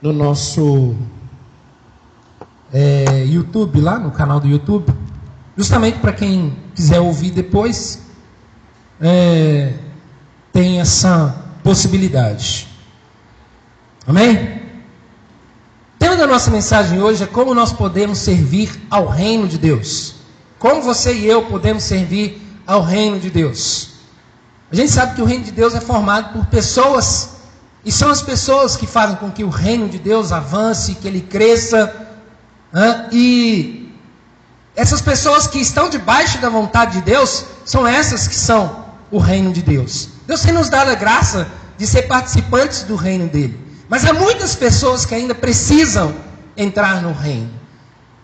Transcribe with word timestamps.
no 0.00 0.12
nosso 0.12 0.94
é, 2.72 3.24
YouTube, 3.24 3.80
lá 3.80 3.98
no 3.98 4.10
canal 4.10 4.38
do 4.38 4.46
YouTube, 4.46 4.92
justamente 5.56 5.98
para 5.98 6.12
quem 6.12 6.56
quiser 6.74 7.00
ouvir 7.00 7.32
depois, 7.32 8.02
é, 9.00 9.74
tem 10.52 10.80
essa 10.80 11.44
possibilidade. 11.62 12.68
Amém? 14.06 14.58
O 15.94 15.98
tema 15.98 16.16
da 16.16 16.26
nossa 16.26 16.50
mensagem 16.50 17.02
hoje 17.02 17.24
é 17.24 17.26
como 17.26 17.52
nós 17.54 17.72
podemos 17.72 18.18
servir 18.18 18.70
ao 18.88 19.08
reino 19.08 19.48
de 19.48 19.58
Deus. 19.58 20.14
Como 20.58 20.80
você 20.82 21.12
e 21.12 21.26
eu 21.26 21.42
podemos 21.46 21.82
servir 21.82 22.40
ao 22.66 22.82
reino 22.82 23.18
de 23.18 23.30
Deus. 23.30 23.90
A 24.70 24.76
gente 24.76 24.92
sabe 24.92 25.14
que 25.16 25.22
o 25.22 25.24
reino 25.24 25.44
de 25.44 25.52
Deus 25.52 25.74
é 25.74 25.80
formado 25.80 26.32
por 26.32 26.46
pessoas, 26.46 27.37
e 27.84 27.92
são 27.92 28.10
as 28.10 28.20
pessoas 28.20 28.76
que 28.76 28.86
fazem 28.86 29.16
com 29.16 29.30
que 29.30 29.44
o 29.44 29.48
reino 29.48 29.88
de 29.88 29.98
Deus 29.98 30.32
avance, 30.32 30.94
que 30.94 31.06
ele 31.06 31.20
cresça. 31.20 31.94
Né? 32.72 33.08
E 33.12 33.94
essas 34.76 35.00
pessoas 35.00 35.46
que 35.46 35.58
estão 35.58 35.88
debaixo 35.88 36.38
da 36.38 36.48
vontade 36.48 36.92
de 36.92 37.02
Deus, 37.02 37.44
são 37.64 37.86
essas 37.86 38.28
que 38.28 38.34
são 38.34 38.84
o 39.10 39.18
reino 39.18 39.52
de 39.52 39.62
Deus. 39.62 40.08
Deus 40.26 40.42
tem 40.42 40.52
nos 40.52 40.68
dado 40.68 40.90
a 40.90 40.94
graça 40.94 41.48
de 41.76 41.86
ser 41.86 42.02
participantes 42.02 42.82
do 42.82 42.96
reino 42.96 43.28
dele. 43.28 43.58
Mas 43.88 44.04
há 44.04 44.12
muitas 44.12 44.54
pessoas 44.54 45.06
que 45.06 45.14
ainda 45.14 45.34
precisam 45.34 46.14
entrar 46.56 47.00
no 47.00 47.12
reino. 47.12 47.50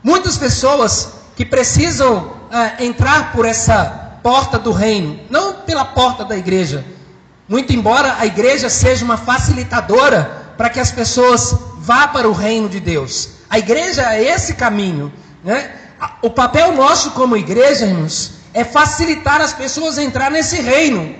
Muitas 0.02 0.36
pessoas 0.36 1.14
que 1.34 1.44
precisam 1.44 2.34
entrar 2.78 3.32
por 3.32 3.46
essa 3.46 4.18
porta 4.22 4.58
do 4.58 4.72
reino, 4.72 5.18
não 5.30 5.54
pela 5.54 5.84
porta 5.84 6.24
da 6.24 6.36
igreja. 6.36 6.84
Muito 7.48 7.72
embora 7.74 8.16
a 8.18 8.26
igreja 8.26 8.70
seja 8.70 9.04
uma 9.04 9.18
facilitadora 9.18 10.54
para 10.56 10.70
que 10.70 10.80
as 10.80 10.90
pessoas 10.90 11.54
vá 11.78 12.08
para 12.08 12.28
o 12.28 12.32
reino 12.32 12.68
de 12.68 12.80
Deus. 12.80 13.28
A 13.50 13.58
igreja 13.58 14.14
é 14.14 14.24
esse 14.24 14.54
caminho, 14.54 15.12
né? 15.42 15.70
O 16.22 16.30
papel 16.30 16.72
nosso 16.72 17.10
como 17.10 17.36
igreja, 17.36 17.84
irmãos, 17.84 18.32
é 18.54 18.64
facilitar 18.64 19.40
as 19.40 19.52
pessoas 19.52 19.98
a 19.98 20.02
entrar 20.02 20.30
nesse 20.30 20.56
reino. 20.60 21.14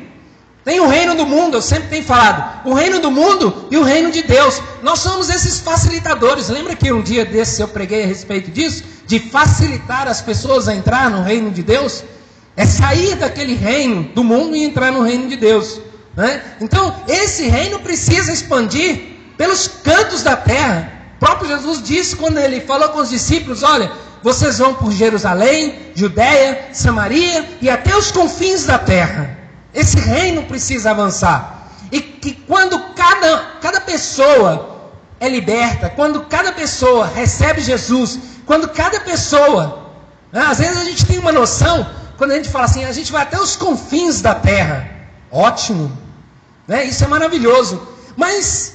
Tem 0.65 0.81
o 0.81 0.89
reino 0.89 1.15
do 1.15 1.27
mundo, 1.27 1.59
eu 1.59 1.63
sempre 1.63 1.89
tenho 1.89 2.05
falado, 2.05 2.67
o 2.67 2.73
reino 2.73 2.99
do 2.99 3.11
mundo 3.11 3.69
e 3.71 3.77
o 3.77 3.83
reino 3.83 4.11
de 4.11 4.23
Deus. 4.23 4.63
Nós 4.83 5.01
somos 5.01 5.29
esses 5.29 5.61
facilitadores. 5.61 6.49
Lembra 6.49 6.75
que 6.75 6.91
um 6.91 7.03
dia 7.03 7.27
desses 7.27 7.61
eu 7.61 7.69
preguei 7.69 8.05
a 8.05 8.07
respeito 8.07 8.51
disso? 8.51 8.83
De 9.07 9.19
facilitar 9.19 10.09
as 10.09 10.23
pessoas 10.23 10.67
a 10.67 10.75
entrar 10.75 11.11
no 11.11 11.23
reino 11.23 11.51
de 11.51 11.63
Deus? 11.63 12.03
É 12.57 12.65
sair 12.65 13.15
daquele 13.17 13.55
reino 13.55 14.05
do 14.15 14.25
mundo 14.25 14.57
e 14.57 14.65
entrar 14.65 14.91
no 14.91 15.03
reino 15.03 15.29
de 15.29 15.37
Deus. 15.37 15.81
Né? 16.17 16.43
Então, 16.61 16.95
esse 17.09 17.49
reino 17.49 17.81
precisa 17.81 18.33
expandir 18.33 19.15
pelos 19.37 19.67
cantos 19.67 20.23
da 20.23 20.37
terra. 20.37 20.93
O 21.17 21.19
próprio 21.19 21.49
Jesus 21.49 21.83
disse 21.83 22.17
quando 22.17 22.39
ele 22.39 22.61
falou 22.61 22.91
com 22.91 23.01
os 23.01 23.11
discípulos: 23.11 23.63
Olha, 23.63 23.91
vocês 24.23 24.59
vão 24.59 24.75
por 24.75 24.93
Jerusalém, 24.93 25.93
Judéia, 25.95 26.69
Samaria 26.73 27.49
e 27.61 27.69
até 27.69 27.97
os 27.97 28.11
confins 28.11 28.65
da 28.65 28.79
terra. 28.79 29.39
Esse 29.73 29.99
reino 29.99 30.45
precisa 30.45 30.91
avançar. 30.91 31.69
E 31.91 32.01
que 32.01 32.33
quando 32.33 32.79
cada, 32.95 33.39
cada 33.61 33.81
pessoa 33.81 34.91
é 35.19 35.29
liberta, 35.29 35.91
quando 35.91 36.23
cada 36.23 36.53
pessoa 36.53 37.07
recebe 37.07 37.61
Jesus, 37.61 38.19
quando 38.47 38.69
cada 38.69 39.01
pessoa, 39.01 39.91
né, 40.33 40.45
às 40.47 40.59
vezes 40.59 40.77
a 40.77 40.85
gente 40.85 41.05
tem 41.07 41.19
uma 41.19 41.33
noção 41.33 41.87
quando 42.17 42.31
a 42.31 42.37
gente 42.37 42.49
fala 42.49 42.67
assim, 42.67 42.85
a 42.85 42.93
gente 42.93 43.11
vai 43.11 43.23
até 43.23 43.39
os 43.41 43.57
confins 43.57 44.21
da 44.21 44.35
terra. 44.35 44.89
Ótimo. 45.31 46.04
Né? 46.67 46.85
Isso 46.85 47.05
é 47.05 47.07
maravilhoso. 47.07 47.81
Mas 48.17 48.75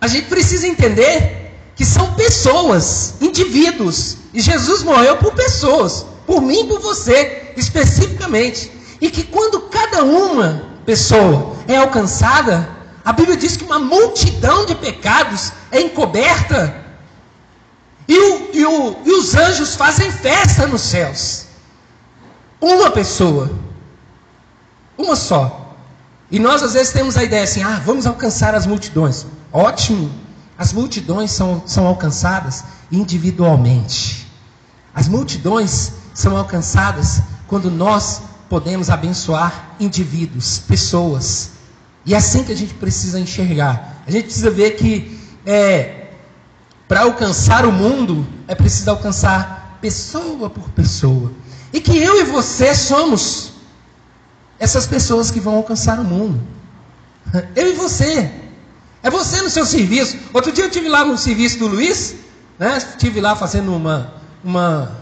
a 0.00 0.06
gente 0.06 0.28
precisa 0.28 0.66
entender 0.66 1.40
que 1.74 1.84
são 1.84 2.14
pessoas, 2.14 3.14
indivíduos. 3.20 4.16
E 4.32 4.40
Jesus 4.40 4.82
morreu 4.82 5.16
por 5.16 5.34
pessoas, 5.34 6.06
por 6.26 6.40
mim 6.40 6.66
por 6.66 6.80
você, 6.80 7.52
especificamente. 7.56 8.70
E 9.00 9.10
que 9.10 9.24
quando 9.24 9.60
cada 9.62 10.04
uma 10.04 10.70
pessoa 10.84 11.56
é 11.66 11.76
alcançada, 11.76 12.68
a 13.04 13.12
Bíblia 13.12 13.36
diz 13.36 13.56
que 13.56 13.64
uma 13.64 13.78
multidão 13.78 14.66
de 14.66 14.74
pecados 14.74 15.52
é 15.70 15.80
encoberta. 15.80 16.84
E, 18.06 18.18
o, 18.18 18.50
e, 18.52 18.66
o, 18.66 18.96
e 19.04 19.12
os 19.12 19.34
anjos 19.34 19.74
fazem 19.76 20.10
festa 20.10 20.66
nos 20.66 20.82
céus. 20.82 21.46
Uma 22.60 22.90
pessoa. 22.90 23.50
Uma 24.98 25.16
só. 25.16 25.59
E 26.30 26.38
nós 26.38 26.62
às 26.62 26.74
vezes 26.74 26.92
temos 26.92 27.16
a 27.16 27.24
ideia 27.24 27.44
assim: 27.44 27.62
ah, 27.62 27.80
vamos 27.84 28.06
alcançar 28.06 28.54
as 28.54 28.66
multidões. 28.66 29.26
Ótimo. 29.52 30.10
As 30.56 30.72
multidões 30.72 31.30
são, 31.30 31.62
são 31.66 31.86
alcançadas 31.86 32.64
individualmente. 32.92 34.26
As 34.94 35.08
multidões 35.08 35.92
são 36.12 36.36
alcançadas 36.36 37.22
quando 37.48 37.70
nós 37.70 38.22
podemos 38.48 38.90
abençoar 38.90 39.74
indivíduos, 39.80 40.58
pessoas. 40.58 41.52
E 42.04 42.14
é 42.14 42.16
assim 42.16 42.44
que 42.44 42.52
a 42.52 42.56
gente 42.56 42.74
precisa 42.74 43.18
enxergar. 43.18 44.02
A 44.06 44.10
gente 44.10 44.24
precisa 44.24 44.50
ver 44.50 44.72
que 44.72 45.18
é, 45.46 46.08
para 46.86 47.02
alcançar 47.02 47.64
o 47.64 47.72
mundo 47.72 48.26
é 48.46 48.54
preciso 48.54 48.90
alcançar 48.90 49.78
pessoa 49.80 50.50
por 50.50 50.68
pessoa. 50.70 51.32
E 51.72 51.80
que 51.80 51.96
eu 51.96 52.20
e 52.20 52.24
você 52.24 52.74
somos 52.74 53.49
essas 54.60 54.86
pessoas 54.86 55.30
que 55.30 55.40
vão 55.40 55.56
alcançar 55.56 55.98
o 55.98 56.04
mundo. 56.04 56.40
Eu 57.56 57.70
e 57.70 57.72
você. 57.72 58.30
É 59.02 59.08
você 59.08 59.40
no 59.40 59.48
seu 59.48 59.64
serviço. 59.64 60.18
Outro 60.34 60.52
dia 60.52 60.64
eu 60.64 60.70
tive 60.70 60.88
lá 60.88 61.04
no 61.04 61.16
serviço 61.16 61.58
do 61.58 61.66
Luiz, 61.66 62.14
né? 62.58 62.76
Estive 62.76 63.20
lá 63.20 63.34
fazendo 63.34 63.74
uma, 63.74 64.12
uma 64.44 64.92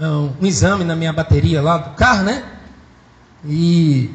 um, 0.00 0.32
um 0.40 0.46
exame 0.46 0.82
na 0.82 0.96
minha 0.96 1.12
bateria 1.12 1.60
lá 1.60 1.76
do 1.76 1.94
carro, 1.94 2.24
né? 2.24 2.42
E 3.44 4.10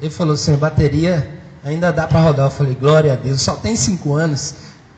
ele 0.00 0.10
falou 0.10 0.34
assim, 0.34 0.56
bateria 0.56 1.40
ainda 1.64 1.92
dá 1.92 2.08
para 2.08 2.20
rodar. 2.20 2.46
Eu 2.46 2.50
falei, 2.50 2.74
glória 2.74 3.12
a 3.12 3.16
Deus, 3.16 3.40
só 3.40 3.54
tem 3.54 3.76
cinco 3.76 4.14
anos. 4.14 4.54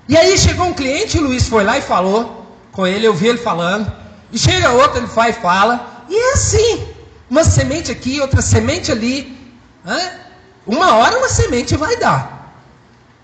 E 0.09 0.17
aí 0.17 0.39
chegou 0.39 0.67
um 0.67 0.73
cliente, 0.73 1.19
o 1.19 1.23
Luiz 1.23 1.47
foi 1.47 1.63
lá 1.63 1.77
e 1.77 1.83
falou 1.83 2.57
com 2.73 2.87
ele, 2.87 3.07
eu 3.07 3.15
vi 3.15 3.29
ele 3.29 3.39
falando. 3.39 3.93
E 4.33 4.39
chega 4.39 4.71
outro, 4.71 4.99
ele 4.99 5.07
vai 5.07 5.31
e 5.31 5.35
fala. 5.35 6.05
E 6.09 6.17
é 6.17 6.33
assim. 6.33 6.92
Uma 7.33 7.45
semente 7.45 7.91
aqui, 7.91 8.21
outra 8.21 8.43
semente 8.43 8.93
ali. 8.93 9.35
Né? 9.83 10.21
Uma 10.67 10.97
hora 10.97 11.17
uma 11.17 11.31
semente 11.31 11.75
vai 11.79 11.97
dar. 11.97 12.53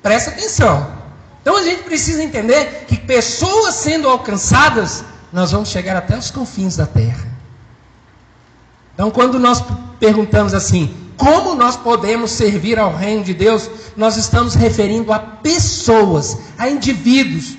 Presta 0.03 0.31
atenção. 0.31 0.91
Então 1.43 1.55
a 1.55 1.63
gente 1.63 1.83
precisa 1.83 2.23
entender 2.23 2.87
que 2.89 2.97
pessoas 2.97 3.75
sendo 3.75 4.09
alcançadas, 4.09 5.05
nós 5.31 5.53
vamos 5.53 5.69
chegar 5.69 5.95
até 5.95 6.17
os 6.17 6.31
confins 6.31 6.75
da 6.75 6.87
terra. 6.87 7.29
Então 8.95 9.11
quando 9.11 9.39
nós 9.39 9.63
perguntamos 10.01 10.55
assim, 10.55 10.97
como 11.19 11.55
nós 11.55 11.77
podemos 11.77 12.31
servir 12.31 12.79
ao 12.79 12.97
reino 12.97 13.23
de 13.23 13.35
Deus, 13.35 13.69
nós 13.95 14.17
estamos 14.17 14.55
referindo 14.55 15.13
a 15.13 15.19
pessoas, 15.19 16.39
a 16.57 16.67
indivíduos. 16.67 17.59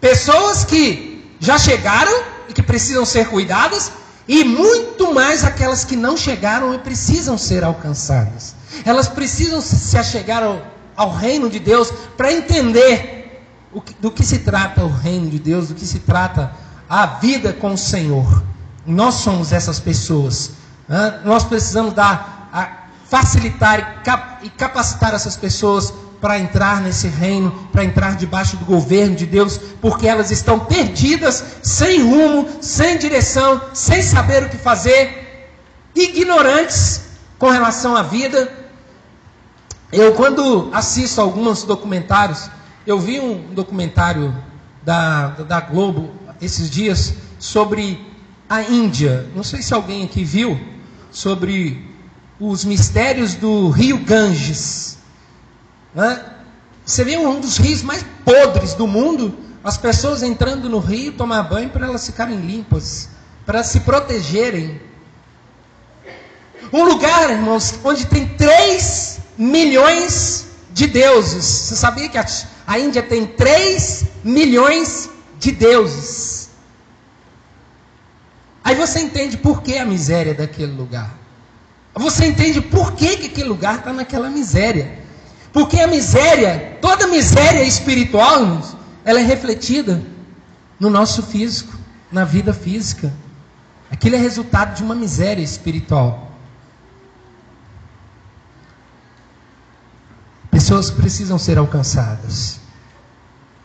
Pessoas 0.00 0.64
que 0.64 1.36
já 1.38 1.58
chegaram 1.58 2.24
e 2.48 2.54
que 2.54 2.62
precisam 2.62 3.04
ser 3.04 3.28
cuidadas, 3.28 3.92
e 4.26 4.44
muito 4.44 5.12
mais 5.12 5.44
aquelas 5.44 5.84
que 5.84 5.96
não 5.96 6.16
chegaram 6.16 6.74
e 6.74 6.78
precisam 6.78 7.36
ser 7.36 7.62
alcançadas. 7.62 8.54
Elas 8.84 9.08
precisam 9.08 9.60
se 9.60 9.96
achegar 9.96 10.42
ao, 10.42 10.62
ao 10.96 11.14
reino 11.14 11.50
de 11.50 11.58
Deus 11.58 11.92
para 12.16 12.32
entender 12.32 13.42
que, 13.80 13.94
do 14.00 14.10
que 14.10 14.24
se 14.24 14.40
trata 14.40 14.84
o 14.84 14.88
reino 14.88 15.28
de 15.28 15.38
Deus, 15.38 15.68
do 15.68 15.74
que 15.74 15.86
se 15.86 16.00
trata 16.00 16.52
a 16.88 17.06
vida 17.06 17.52
com 17.52 17.74
o 17.74 17.78
Senhor. 17.78 18.42
Nós 18.86 19.16
somos 19.16 19.52
essas 19.52 19.80
pessoas. 19.80 20.52
Né? 20.88 21.20
Nós 21.24 21.44
precisamos 21.44 21.94
dar, 21.94 22.48
a, 22.52 22.84
facilitar 23.08 23.80
e, 23.80 24.04
cap, 24.04 24.46
e 24.46 24.50
capacitar 24.50 25.14
essas 25.14 25.36
pessoas 25.36 25.92
para 26.24 26.38
entrar 26.38 26.80
nesse 26.80 27.06
reino, 27.06 27.50
para 27.70 27.84
entrar 27.84 28.16
debaixo 28.16 28.56
do 28.56 28.64
governo 28.64 29.14
de 29.14 29.26
Deus, 29.26 29.60
porque 29.78 30.08
elas 30.08 30.30
estão 30.30 30.58
perdidas, 30.58 31.44
sem 31.62 32.00
rumo, 32.00 32.48
sem 32.62 32.96
direção, 32.96 33.60
sem 33.74 34.00
saber 34.00 34.44
o 34.44 34.48
que 34.48 34.56
fazer, 34.56 35.52
ignorantes 35.94 37.08
com 37.38 37.50
relação 37.50 37.94
à 37.94 38.02
vida. 38.02 38.50
Eu, 39.92 40.14
quando 40.14 40.70
assisto 40.72 41.20
alguns 41.20 41.62
documentários, 41.62 42.48
eu 42.86 42.98
vi 42.98 43.20
um 43.20 43.52
documentário 43.52 44.34
da, 44.82 45.26
da 45.28 45.60
Globo 45.60 46.10
esses 46.40 46.70
dias 46.70 47.16
sobre 47.38 48.00
a 48.48 48.62
Índia. 48.62 49.28
Não 49.36 49.42
sei 49.42 49.60
se 49.60 49.74
alguém 49.74 50.04
aqui 50.04 50.24
viu, 50.24 50.58
sobre 51.10 51.86
os 52.40 52.64
mistérios 52.64 53.34
do 53.34 53.68
rio 53.68 53.98
Ganges. 53.98 54.93
Né? 55.94 56.24
Você 56.84 57.04
vê 57.04 57.16
um 57.16 57.40
dos 57.40 57.56
rios 57.56 57.82
mais 57.82 58.04
podres 58.24 58.74
do 58.74 58.86
mundo, 58.86 59.38
as 59.62 59.78
pessoas 59.78 60.22
entrando 60.22 60.68
no 60.68 60.78
rio 60.78 61.12
tomar 61.12 61.42
banho 61.44 61.70
para 61.70 61.86
elas 61.86 62.04
ficarem 62.04 62.36
limpas, 62.36 63.08
para 63.46 63.62
se 63.62 63.80
protegerem. 63.80 64.80
Um 66.72 66.84
lugar, 66.84 67.30
irmãos, 67.30 67.78
onde 67.84 68.06
tem 68.06 68.26
3 68.26 69.20
milhões 69.38 70.48
de 70.72 70.86
deuses. 70.86 71.44
Você 71.44 71.76
sabia 71.76 72.08
que 72.08 72.18
a, 72.18 72.78
Índia 72.78 73.02
tem 73.02 73.26
3 73.26 74.04
milhões 74.24 75.08
de 75.38 75.52
deuses? 75.52 76.50
Aí 78.62 78.74
você 78.74 79.00
entende 79.00 79.36
por 79.36 79.62
que 79.62 79.78
a 79.78 79.84
miséria 79.84 80.34
daquele 80.34 80.72
lugar. 80.72 81.14
Você 81.94 82.26
entende 82.26 82.60
por 82.60 82.92
que, 82.92 83.16
que 83.18 83.26
aquele 83.26 83.48
lugar 83.48 83.76
está 83.78 83.92
naquela 83.92 84.28
miséria. 84.28 85.03
Porque 85.54 85.78
a 85.78 85.86
miséria, 85.86 86.78
toda 86.82 87.06
miséria 87.06 87.62
espiritual, 87.62 88.60
ela 89.04 89.20
é 89.20 89.22
refletida 89.22 90.02
no 90.80 90.90
nosso 90.90 91.22
físico, 91.22 91.78
na 92.10 92.24
vida 92.24 92.52
física. 92.52 93.14
Aquilo 93.88 94.16
é 94.16 94.18
resultado 94.18 94.74
de 94.74 94.82
uma 94.82 94.96
miséria 94.96 95.44
espiritual. 95.44 96.32
Pessoas 100.50 100.90
precisam 100.90 101.38
ser 101.38 101.56
alcançadas. 101.56 102.58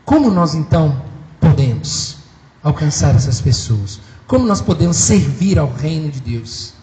Como 0.06 0.30
nós 0.30 0.54
então 0.54 1.04
podemos 1.40 2.18
alcançar 2.62 3.16
essas 3.16 3.42
pessoas? 3.42 4.00
Como 4.28 4.46
nós 4.46 4.62
podemos 4.62 4.96
servir 4.96 5.58
ao 5.58 5.74
reino 5.74 6.12
de 6.12 6.20
Deus? 6.20 6.74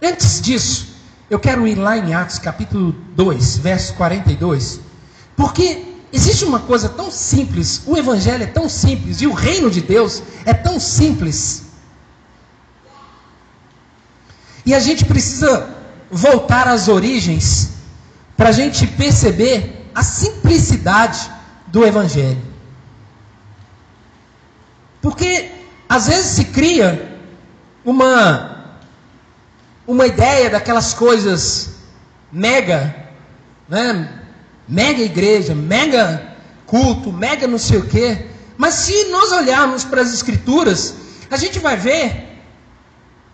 Antes 0.00 0.40
disso, 0.40 0.93
eu 1.34 1.40
quero 1.40 1.66
ir 1.66 1.74
lá 1.74 1.98
em 1.98 2.14
Atos 2.14 2.38
capítulo 2.38 2.92
2, 3.16 3.58
verso 3.58 3.94
42, 3.94 4.78
porque 5.36 5.84
existe 6.12 6.44
uma 6.44 6.60
coisa 6.60 6.88
tão 6.88 7.10
simples, 7.10 7.82
o 7.86 7.96
evangelho 7.96 8.44
é 8.44 8.46
tão 8.46 8.68
simples 8.68 9.20
e 9.20 9.26
o 9.26 9.32
reino 9.32 9.68
de 9.68 9.80
Deus 9.80 10.22
é 10.44 10.54
tão 10.54 10.78
simples. 10.78 11.64
E 14.64 14.72
a 14.72 14.78
gente 14.78 15.04
precisa 15.04 15.74
voltar 16.08 16.68
às 16.68 16.86
origens 16.86 17.70
para 18.36 18.50
a 18.50 18.52
gente 18.52 18.86
perceber 18.86 19.90
a 19.92 20.04
simplicidade 20.04 21.28
do 21.66 21.84
evangelho. 21.84 22.40
Porque 25.02 25.50
às 25.88 26.06
vezes 26.06 26.26
se 26.26 26.44
cria 26.44 27.18
uma 27.84 28.53
uma 29.86 30.06
ideia 30.06 30.50
daquelas 30.50 30.94
coisas 30.94 31.70
mega, 32.32 32.94
né? 33.68 34.20
Mega 34.66 35.02
igreja, 35.02 35.54
mega 35.54 36.34
culto, 36.66 37.12
mega 37.12 37.46
não 37.46 37.58
sei 37.58 37.78
o 37.78 37.86
quê. 37.86 38.26
Mas 38.56 38.74
se 38.74 39.04
nós 39.04 39.32
olharmos 39.32 39.84
para 39.84 40.00
as 40.00 40.12
escrituras, 40.12 40.94
a 41.30 41.36
gente 41.36 41.58
vai 41.58 41.76
ver 41.76 42.40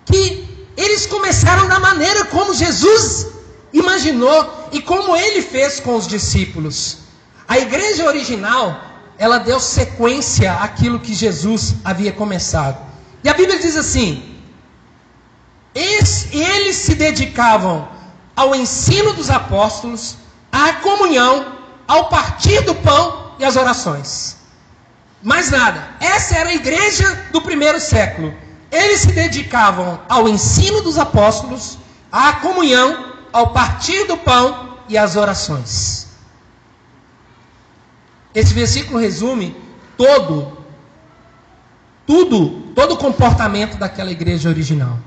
que 0.05 0.49
eles 0.77 1.07
começaram 1.07 1.69
da 1.69 1.79
maneira 1.79 2.25
como 2.27 2.55
Jesus 2.55 3.29
imaginou 3.73 4.69
e 4.73 4.81
como 4.81 5.17
ele 5.17 5.43
fez 5.43 5.79
com 5.79 5.95
os 5.95 6.07
discípulos. 6.07 6.99
A 7.47 7.59
igreja 7.59 8.07
original, 8.07 8.81
ela 9.19 9.39
deu 9.39 9.61
sequência 9.61 10.53
àquilo 10.55 10.99
que 10.99 11.15
Jesus 11.15 11.75
havia 11.85 12.13
começado. 12.13 12.79
E 13.23 13.29
a 13.29 13.35
Bíblia 13.35 13.59
diz 13.59 13.77
assim: 13.77 14.30
eles 15.75 16.77
se 16.77 16.95
dedicavam 16.95 17.89
ao 18.35 18.55
ensino 18.55 19.13
dos 19.13 19.31
apóstolos, 19.31 20.17
à 20.51 20.73
comunhão, 20.75 21.59
ao 21.87 22.09
partir 22.09 22.61
do 22.63 22.75
pão 22.75 23.33
e 23.39 23.45
às 23.45 23.57
orações. 23.57 24.37
Mais 25.23 25.51
nada. 25.51 25.91
Essa 26.01 26.37
era 26.37 26.49
a 26.51 26.55
igreja 26.55 27.29
do 27.33 27.41
primeiro 27.43 27.79
século. 27.81 28.35
Eles 28.71 29.01
se 29.01 29.13
dedicavam 29.13 30.01
ao 30.09 30.29
ensino 30.29 30.81
dos 30.83 30.99
apóstolos, 30.99 31.79
à 32.11 32.35
comunhão, 32.35 33.15
ao 33.33 33.53
partir 33.53 34.07
do 34.07 34.17
pão 34.17 34.79
e 34.89 34.97
às 34.97 35.17
orações. 35.17 36.09
Esse 38.35 38.55
versículo 38.55 38.99
resume 38.99 39.57
todo, 39.97 40.57
tudo, 42.07 42.73
todo 42.75 42.95
o 42.95 42.97
comportamento 42.97 43.77
daquela 43.77 44.11
igreja 44.11 44.49
original. 44.49 44.99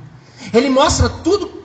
Ele 0.51 0.69
mostra 0.69 1.07
tudo 1.07 1.63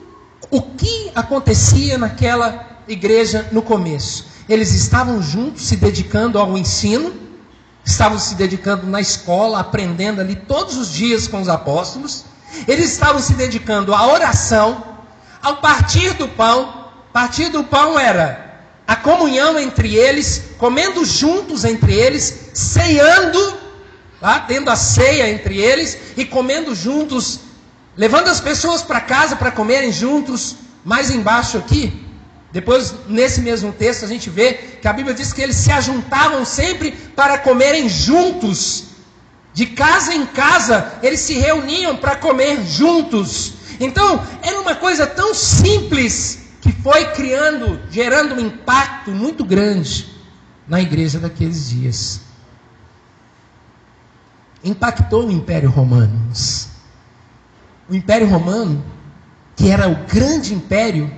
o 0.50 0.60
que 0.60 1.10
acontecia 1.14 1.98
naquela 1.98 2.82
igreja 2.86 3.48
no 3.52 3.62
começo. 3.62 4.26
Eles 4.48 4.72
estavam 4.72 5.22
juntos, 5.22 5.66
se 5.66 5.76
dedicando 5.76 6.38
ao 6.38 6.56
ensino, 6.56 7.12
estavam 7.84 8.18
se 8.18 8.34
dedicando 8.34 8.86
na 8.86 9.00
escola, 9.00 9.60
aprendendo 9.60 10.20
ali 10.20 10.36
todos 10.36 10.76
os 10.76 10.92
dias 10.92 11.26
com 11.26 11.40
os 11.40 11.48
apóstolos. 11.48 12.24
Eles 12.66 12.92
estavam 12.92 13.20
se 13.20 13.34
dedicando 13.34 13.94
à 13.94 14.06
oração, 14.06 14.82
ao 15.42 15.56
partir 15.56 16.14
do 16.14 16.28
pão. 16.28 16.86
Partir 17.12 17.48
do 17.48 17.64
pão 17.64 17.98
era 17.98 18.62
a 18.86 18.96
comunhão 18.96 19.58
entre 19.58 19.96
eles, 19.96 20.52
comendo 20.56 21.04
juntos 21.04 21.64
entre 21.64 21.92
eles, 21.92 22.50
ceando, 22.54 23.58
lá, 24.20 24.40
tendo 24.40 24.70
a 24.70 24.76
ceia 24.76 25.28
entre 25.30 25.58
eles 25.58 25.98
e 26.16 26.24
comendo 26.24 26.74
juntos 26.74 27.40
levando 27.98 28.28
as 28.28 28.40
pessoas 28.40 28.80
para 28.80 29.00
casa 29.00 29.34
para 29.34 29.50
comerem 29.50 29.90
juntos, 29.92 30.54
mais 30.84 31.10
embaixo 31.10 31.58
aqui, 31.58 32.06
depois 32.52 32.94
nesse 33.08 33.40
mesmo 33.40 33.72
texto 33.72 34.04
a 34.04 34.08
gente 34.08 34.30
vê 34.30 34.54
que 34.80 34.86
a 34.86 34.92
Bíblia 34.92 35.14
diz 35.14 35.32
que 35.32 35.42
eles 35.42 35.56
se 35.56 35.72
ajuntavam 35.72 36.44
sempre 36.44 36.92
para 36.92 37.36
comerem 37.38 37.88
juntos. 37.88 38.84
De 39.52 39.66
casa 39.66 40.14
em 40.14 40.24
casa, 40.24 40.94
eles 41.02 41.18
se 41.18 41.34
reuniam 41.34 41.96
para 41.96 42.14
comer 42.14 42.64
juntos. 42.64 43.54
Então, 43.80 44.24
era 44.42 44.60
uma 44.60 44.76
coisa 44.76 45.04
tão 45.04 45.34
simples 45.34 46.38
que 46.60 46.70
foi 46.70 47.06
criando, 47.06 47.80
gerando 47.90 48.36
um 48.36 48.40
impacto 48.40 49.10
muito 49.10 49.44
grande 49.44 50.06
na 50.66 50.80
igreja 50.80 51.18
daqueles 51.18 51.70
dias. 51.70 52.20
Impactou 54.62 55.26
o 55.26 55.32
Império 55.32 55.70
Romano 55.70 56.28
o 57.88 57.94
Império 57.94 58.28
Romano, 58.28 58.84
que 59.56 59.70
era 59.70 59.88
o 59.88 60.06
grande 60.06 60.54
império, 60.54 61.10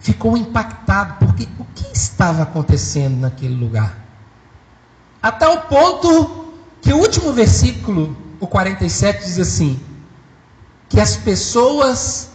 ficou 0.00 0.36
impactado, 0.36 1.14
porque 1.24 1.48
o 1.58 1.64
que 1.74 1.86
estava 1.96 2.42
acontecendo 2.42 3.16
naquele 3.16 3.54
lugar? 3.54 3.96
A 5.22 5.32
tal 5.32 5.62
ponto 5.62 6.52
que 6.80 6.92
o 6.92 6.98
último 6.98 7.32
versículo, 7.32 8.16
o 8.38 8.46
47, 8.46 9.24
diz 9.24 9.38
assim: 9.38 9.80
que 10.88 11.00
as 11.00 11.16
pessoas 11.16 12.30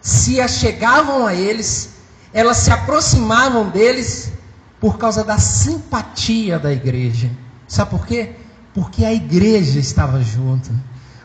se 0.00 0.40
achegavam 0.40 1.26
a 1.26 1.34
eles, 1.34 1.94
elas 2.32 2.58
se 2.58 2.70
aproximavam 2.70 3.68
deles 3.70 4.32
por 4.80 4.98
causa 4.98 5.22
da 5.22 5.38
simpatia 5.38 6.58
da 6.58 6.72
igreja. 6.72 7.30
Sabe 7.68 7.90
por 7.90 8.06
quê? 8.06 8.36
Porque 8.74 9.04
a 9.04 9.12
igreja 9.12 9.78
estava 9.78 10.20
junto. 10.22 10.70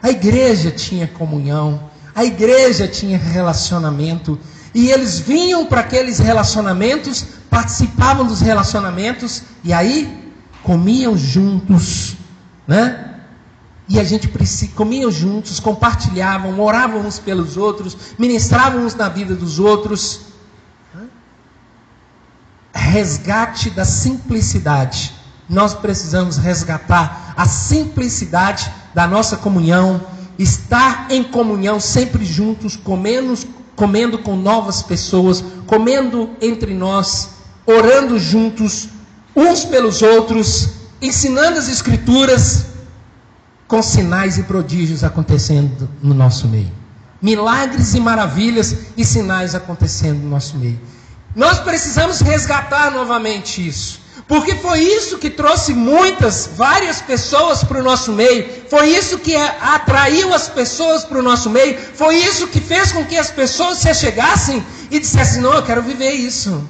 A 0.01 0.09
igreja 0.09 0.71
tinha 0.71 1.07
comunhão, 1.07 1.89
a 2.13 2.23
igreja 2.23 2.87
tinha 2.87 3.17
relacionamento, 3.17 4.39
e 4.73 4.89
eles 4.89 5.19
vinham 5.19 5.65
para 5.65 5.81
aqueles 5.81 6.19
relacionamentos, 6.19 7.25
participavam 7.49 8.25
dos 8.25 8.41
relacionamentos, 8.41 9.43
e 9.63 9.73
aí 9.73 10.31
comiam 10.63 11.17
juntos, 11.17 12.15
né? 12.67 13.15
E 13.89 13.99
a 13.99 14.03
gente 14.03 14.29
comiam 14.75 15.09
juntos, 15.09 15.59
compartilhavam, 15.59 16.59
oravam 16.59 17.07
uns 17.07 17.19
pelos 17.19 17.55
outros, 17.55 17.95
ministravam 18.19 18.85
uns 18.85 18.93
na 18.93 19.07
vida 19.07 19.33
dos 19.33 19.59
outros. 19.59 20.27
Resgate 22.73 23.69
da 23.69 23.85
simplicidade. 23.85 25.13
Nós 25.49 25.73
precisamos 25.73 26.35
resgatar 26.35 27.33
a 27.37 27.45
simplicidade 27.45 28.69
da 28.97 29.05
nossa 29.05 29.37
comunhão, 29.37 30.01
estar 30.39 31.05
em 31.11 31.23
comunhão 31.23 31.79
sempre 31.79 32.25
juntos, 32.25 32.75
comendo, 32.75 33.37
comendo 33.75 34.17
com 34.17 34.35
novas 34.35 34.81
pessoas, 34.81 35.43
comendo 35.67 36.31
entre 36.41 36.73
nós, 36.73 37.29
orando 37.63 38.17
juntos, 38.17 38.89
uns 39.35 39.63
pelos 39.63 40.01
outros, 40.01 40.69
ensinando 40.99 41.59
as 41.59 41.69
Escrituras, 41.69 42.69
com 43.67 43.83
sinais 43.83 44.39
e 44.39 44.43
prodígios 44.43 45.03
acontecendo 45.03 45.87
no 46.01 46.15
nosso 46.15 46.47
meio. 46.47 46.71
Milagres 47.21 47.93
e 47.93 47.99
maravilhas 47.99 48.75
e 48.97 49.05
sinais 49.05 49.53
acontecendo 49.53 50.23
no 50.23 50.29
nosso 50.31 50.57
meio. 50.57 50.81
Nós 51.35 51.59
precisamos 51.59 52.19
resgatar 52.21 52.89
novamente 52.89 53.67
isso. 53.67 54.01
Porque 54.27 54.55
foi 54.55 54.79
isso 54.79 55.17
que 55.17 55.29
trouxe 55.29 55.73
muitas, 55.73 56.49
várias 56.55 57.01
pessoas 57.01 57.63
para 57.63 57.79
o 57.79 57.83
nosso 57.83 58.11
meio. 58.11 58.45
Foi 58.69 58.89
isso 58.89 59.19
que 59.19 59.35
atraiu 59.35 60.33
as 60.33 60.47
pessoas 60.47 61.03
para 61.05 61.19
o 61.19 61.21
nosso 61.21 61.49
meio. 61.49 61.77
Foi 61.77 62.15
isso 62.15 62.47
que 62.47 62.59
fez 62.59 62.91
com 62.91 63.05
que 63.05 63.17
as 63.17 63.29
pessoas 63.29 63.79
se 63.79 63.89
achegassem 63.89 64.65
e 64.89 64.99
dissessem: 64.99 65.41
Não, 65.41 65.53
eu 65.53 65.63
quero 65.63 65.81
viver 65.81 66.11
isso. 66.11 66.67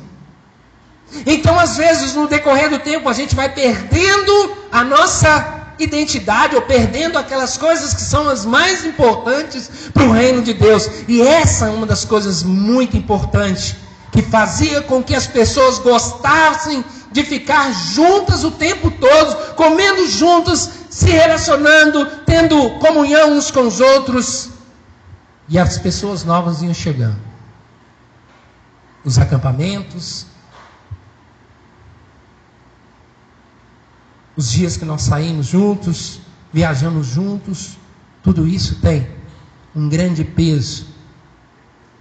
Então, 1.26 1.58
às 1.60 1.78
vezes, 1.78 2.14
no 2.14 2.28
decorrer 2.28 2.70
do 2.70 2.80
tempo, 2.80 3.08
a 3.08 3.14
gente 3.14 3.34
vai 3.34 3.50
perdendo 3.50 4.58
a 4.72 4.84
nossa 4.84 5.56
identidade 5.80 6.56
ou 6.56 6.62
perdendo 6.62 7.18
aquelas 7.18 7.58
coisas 7.58 7.94
que 7.94 8.02
são 8.02 8.28
as 8.28 8.46
mais 8.46 8.84
importantes 8.84 9.70
para 9.94 10.04
o 10.04 10.12
reino 10.12 10.42
de 10.42 10.54
Deus. 10.54 10.90
E 11.08 11.22
essa 11.22 11.68
é 11.68 11.70
uma 11.70 11.86
das 11.86 12.04
coisas 12.04 12.44
muito 12.44 12.98
importantes 12.98 13.76
que 14.12 14.22
fazia 14.22 14.82
com 14.82 15.04
que 15.04 15.16
as 15.16 15.28
pessoas 15.28 15.80
gostassem 15.80 16.84
de 17.12 17.24
ficar 17.24 17.72
juntas 17.72 18.44
o 18.44 18.52
tempo 18.52 18.92
todo, 18.92 19.56
comendo 19.56 20.08
juntas, 20.08 20.86
se 20.90 21.10
relacionando, 21.10 22.06
tendo 22.26 22.72
comunhão 22.80 23.38
uns 23.38 23.52
com 23.52 23.62
os 23.62 23.80
outros. 23.80 24.52
E 25.50 25.58
as 25.58 25.78
pessoas 25.78 26.24
novas 26.24 26.62
iam 26.62 26.74
chegando. 26.74 27.20
Os 29.04 29.18
acampamentos, 29.18 30.26
os 34.36 34.52
dias 34.52 34.76
que 34.76 34.86
nós 34.86 35.02
saímos 35.04 35.48
juntos, 35.48 36.20
viajamos 36.52 37.08
juntos, 37.08 37.78
tudo 38.22 38.48
isso 38.48 38.76
tem 38.82 39.10
um 39.76 39.88
grande 39.88 40.24
peso 40.24 40.88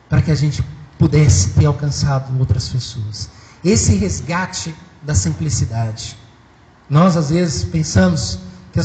para 0.08 0.20
que 0.20 0.30
a 0.30 0.34
gente 0.34 0.64
pudesse 0.98 1.50
ter 1.50 1.66
alcançado 1.66 2.36
outras 2.38 2.68
pessoas. 2.68 3.30
Esse 3.64 3.94
resgate 3.96 4.74
da 5.06 5.14
simplicidade. 5.14 6.16
Nós 6.90 7.16
às 7.16 7.30
vezes 7.30 7.64
pensamos 7.64 8.40
que 8.72 8.80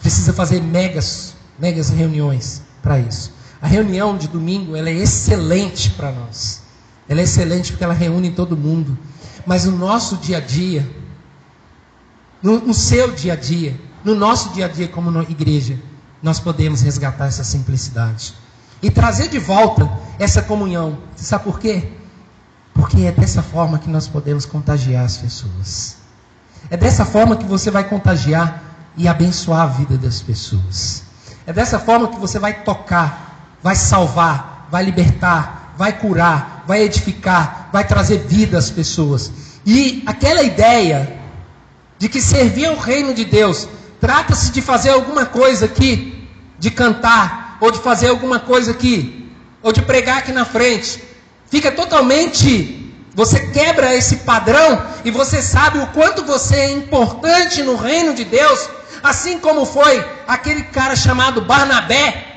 precisa 0.00 0.32
fazer 0.32 0.62
megas, 0.62 1.34
megas 1.58 1.88
reuniões 1.88 2.62
para 2.82 2.98
isso. 2.98 3.32
A 3.60 3.66
reunião 3.66 4.16
de 4.16 4.28
domingo 4.28 4.76
ela 4.76 4.90
é 4.90 4.94
excelente 4.94 5.90
para 5.90 6.12
nós. 6.12 6.62
Ela 7.08 7.20
é 7.20 7.24
excelente 7.24 7.72
porque 7.72 7.82
ela 7.82 7.94
reúne 7.94 8.30
todo 8.30 8.56
mundo. 8.56 8.96
Mas 9.46 9.64
no 9.64 9.76
nosso 9.76 10.18
dia 10.18 10.36
a 10.36 10.40
dia, 10.40 10.88
no, 12.42 12.60
no 12.60 12.74
seu 12.74 13.12
dia 13.12 13.32
a 13.32 13.36
dia, 13.36 13.80
no 14.04 14.14
nosso 14.14 14.50
dia 14.50 14.66
a 14.66 14.68
dia 14.68 14.88
como 14.88 15.22
igreja, 15.22 15.80
nós 16.22 16.38
podemos 16.38 16.82
resgatar 16.82 17.26
essa 17.26 17.42
simplicidade 17.42 18.34
e 18.82 18.90
trazer 18.90 19.28
de 19.28 19.38
volta 19.38 19.90
essa 20.18 20.42
comunhão. 20.42 20.98
Você 21.14 21.24
sabe 21.24 21.44
por 21.44 21.58
quê? 21.58 21.92
Porque 22.76 23.06
é 23.06 23.12
dessa 23.12 23.42
forma 23.42 23.78
que 23.78 23.88
nós 23.88 24.06
podemos 24.06 24.44
contagiar 24.44 25.04
as 25.04 25.16
pessoas. 25.16 25.96
É 26.70 26.76
dessa 26.76 27.04
forma 27.04 27.36
que 27.36 27.44
você 27.44 27.70
vai 27.70 27.84
contagiar 27.84 28.62
e 28.96 29.08
abençoar 29.08 29.62
a 29.62 29.66
vida 29.66 29.96
das 29.96 30.20
pessoas. 30.20 31.02
É 31.46 31.52
dessa 31.52 31.78
forma 31.78 32.08
que 32.08 32.18
você 32.18 32.38
vai 32.38 32.62
tocar, 32.62 33.56
vai 33.62 33.74
salvar, 33.74 34.68
vai 34.70 34.84
libertar, 34.84 35.74
vai 35.76 35.98
curar, 35.98 36.64
vai 36.66 36.82
edificar, 36.82 37.70
vai 37.72 37.86
trazer 37.86 38.18
vida 38.26 38.58
às 38.58 38.70
pessoas. 38.70 39.32
E 39.64 40.02
aquela 40.06 40.42
ideia 40.42 41.18
de 41.98 42.08
que 42.08 42.20
servir 42.20 42.66
ao 42.66 42.76
reino 42.76 43.14
de 43.14 43.24
Deus 43.24 43.68
trata-se 44.00 44.52
de 44.52 44.60
fazer 44.60 44.90
alguma 44.90 45.24
coisa 45.24 45.66
aqui, 45.66 46.28
de 46.58 46.70
cantar, 46.70 47.58
ou 47.60 47.70
de 47.70 47.78
fazer 47.78 48.08
alguma 48.08 48.38
coisa 48.38 48.72
aqui, 48.72 49.32
ou 49.62 49.72
de 49.72 49.82
pregar 49.82 50.18
aqui 50.18 50.32
na 50.32 50.44
frente. 50.44 51.02
Fica 51.50 51.70
totalmente. 51.72 52.82
Você 53.14 53.40
quebra 53.46 53.94
esse 53.94 54.16
padrão 54.16 54.86
e 55.02 55.10
você 55.10 55.40
sabe 55.40 55.78
o 55.78 55.86
quanto 55.86 56.22
você 56.22 56.56
é 56.56 56.70
importante 56.72 57.62
no 57.62 57.74
reino 57.74 58.12
de 58.12 58.24
Deus, 58.24 58.68
assim 59.02 59.38
como 59.38 59.64
foi 59.64 60.04
aquele 60.28 60.64
cara 60.64 60.94
chamado 60.94 61.40
Barnabé. 61.40 62.36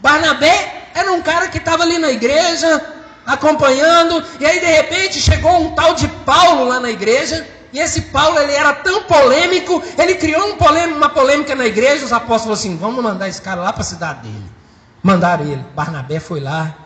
Barnabé 0.00 0.88
era 0.92 1.12
um 1.12 1.22
cara 1.22 1.46
que 1.46 1.58
estava 1.58 1.84
ali 1.84 1.98
na 1.98 2.10
igreja, 2.10 2.84
acompanhando, 3.24 4.24
e 4.40 4.44
aí 4.44 4.58
de 4.58 4.66
repente 4.66 5.20
chegou 5.20 5.56
um 5.62 5.70
tal 5.70 5.94
de 5.94 6.08
Paulo 6.08 6.64
lá 6.64 6.80
na 6.80 6.90
igreja, 6.90 7.46
e 7.72 7.78
esse 7.78 8.02
Paulo 8.02 8.38
ele 8.40 8.52
era 8.52 8.72
tão 8.74 9.04
polêmico, 9.04 9.80
ele 9.96 10.16
criou 10.16 10.48
um 10.48 10.56
polêmico, 10.56 10.98
uma 10.98 11.08
polêmica 11.08 11.54
na 11.54 11.64
igreja. 11.64 12.04
Os 12.04 12.12
apóstolos 12.12 12.58
assim: 12.58 12.76
vamos 12.76 13.02
mandar 13.02 13.28
esse 13.28 13.40
cara 13.40 13.62
lá 13.62 13.72
para 13.72 13.82
a 13.82 13.86
cidade 13.86 14.22
dele. 14.22 14.44
Mandaram 15.02 15.44
ele. 15.44 15.64
Barnabé 15.74 16.20
foi 16.20 16.40
lá 16.40 16.81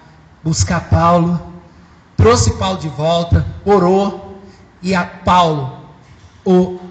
buscar 0.46 0.88
Paulo, 0.88 1.40
trouxe 2.16 2.52
Paulo 2.52 2.78
de 2.78 2.88
volta, 2.88 3.44
orou. 3.64 4.40
E 4.80 4.94
a 4.94 5.04
Paulo, 5.04 5.80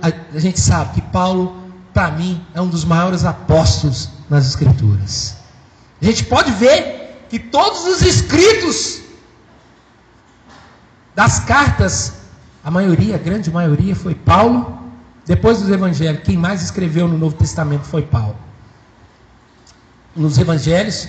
a, 0.02 0.36
a 0.36 0.40
gente 0.40 0.60
sabe 0.60 0.96
que 0.96 1.02
Paulo, 1.02 1.56
para 1.94 2.12
mim, 2.12 2.46
é 2.54 2.60
um 2.60 2.68
dos 2.68 2.84
maiores 2.84 3.24
apóstolos 3.24 4.10
nas 4.30 4.46
Escrituras. 4.46 5.38
A 6.02 6.06
gente 6.06 6.26
pode 6.26 6.52
ver 6.52 7.26
que 7.30 7.40
todos 7.40 7.86
os 7.86 8.02
escritos 8.02 9.02
das 11.16 11.40
cartas 11.40 12.26
a 12.62 12.72
maioria, 12.72 13.16
a 13.16 13.20
grande 13.20 13.52
maioria, 13.52 13.96
foi 13.96 14.16
Paulo. 14.16 14.80
Depois 15.26 15.60
dos 15.60 15.70
evangelhos, 15.70 16.24
quem 16.24 16.36
mais 16.36 16.64
escreveu 16.64 17.08
no 17.08 17.18
Novo 17.18 17.36
Testamento 17.36 17.84
foi 17.84 18.02
Paulo. 18.02 18.36
Nos 20.16 20.40
evangelhos, 20.40 21.08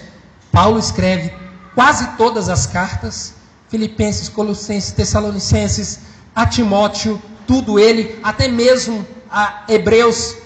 Paulo 0.53 0.79
escreve 0.79 1.33
quase 1.77 2.09
todas 2.17 2.49
as 2.49 2.67
cartas, 2.67 3.35
Filipenses, 3.69 4.29
Colossenses, 4.29 4.91
Tessalonicenses, 4.91 6.01
a 6.35 6.45
Timóteo, 6.45 7.23
tudo 7.47 7.79
ele, 7.79 8.19
até 8.25 8.49
mesmo 8.49 9.07
a 9.31 9.63
Hebreus. 9.69 10.37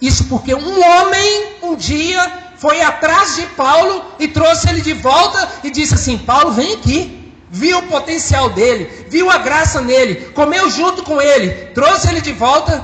Isso 0.00 0.24
porque 0.24 0.54
um 0.54 0.82
homem 0.82 1.52
um 1.62 1.74
dia 1.74 2.52
foi 2.58 2.82
atrás 2.82 3.36
de 3.36 3.46
Paulo 3.46 4.04
e 4.18 4.28
trouxe 4.28 4.68
ele 4.68 4.82
de 4.82 4.92
volta 4.92 5.48
e 5.64 5.70
disse 5.70 5.94
assim: 5.94 6.18
Paulo, 6.18 6.52
vem 6.52 6.74
aqui 6.74 7.22
viu 7.52 7.80
o 7.80 7.82
potencial 7.82 8.48
dele, 8.48 9.06
viu 9.10 9.30
a 9.30 9.36
graça 9.36 9.82
nele, 9.82 10.14
comeu 10.32 10.70
junto 10.70 11.02
com 11.02 11.20
ele, 11.20 11.66
trouxe 11.74 12.08
ele 12.08 12.22
de 12.22 12.32
volta 12.32 12.82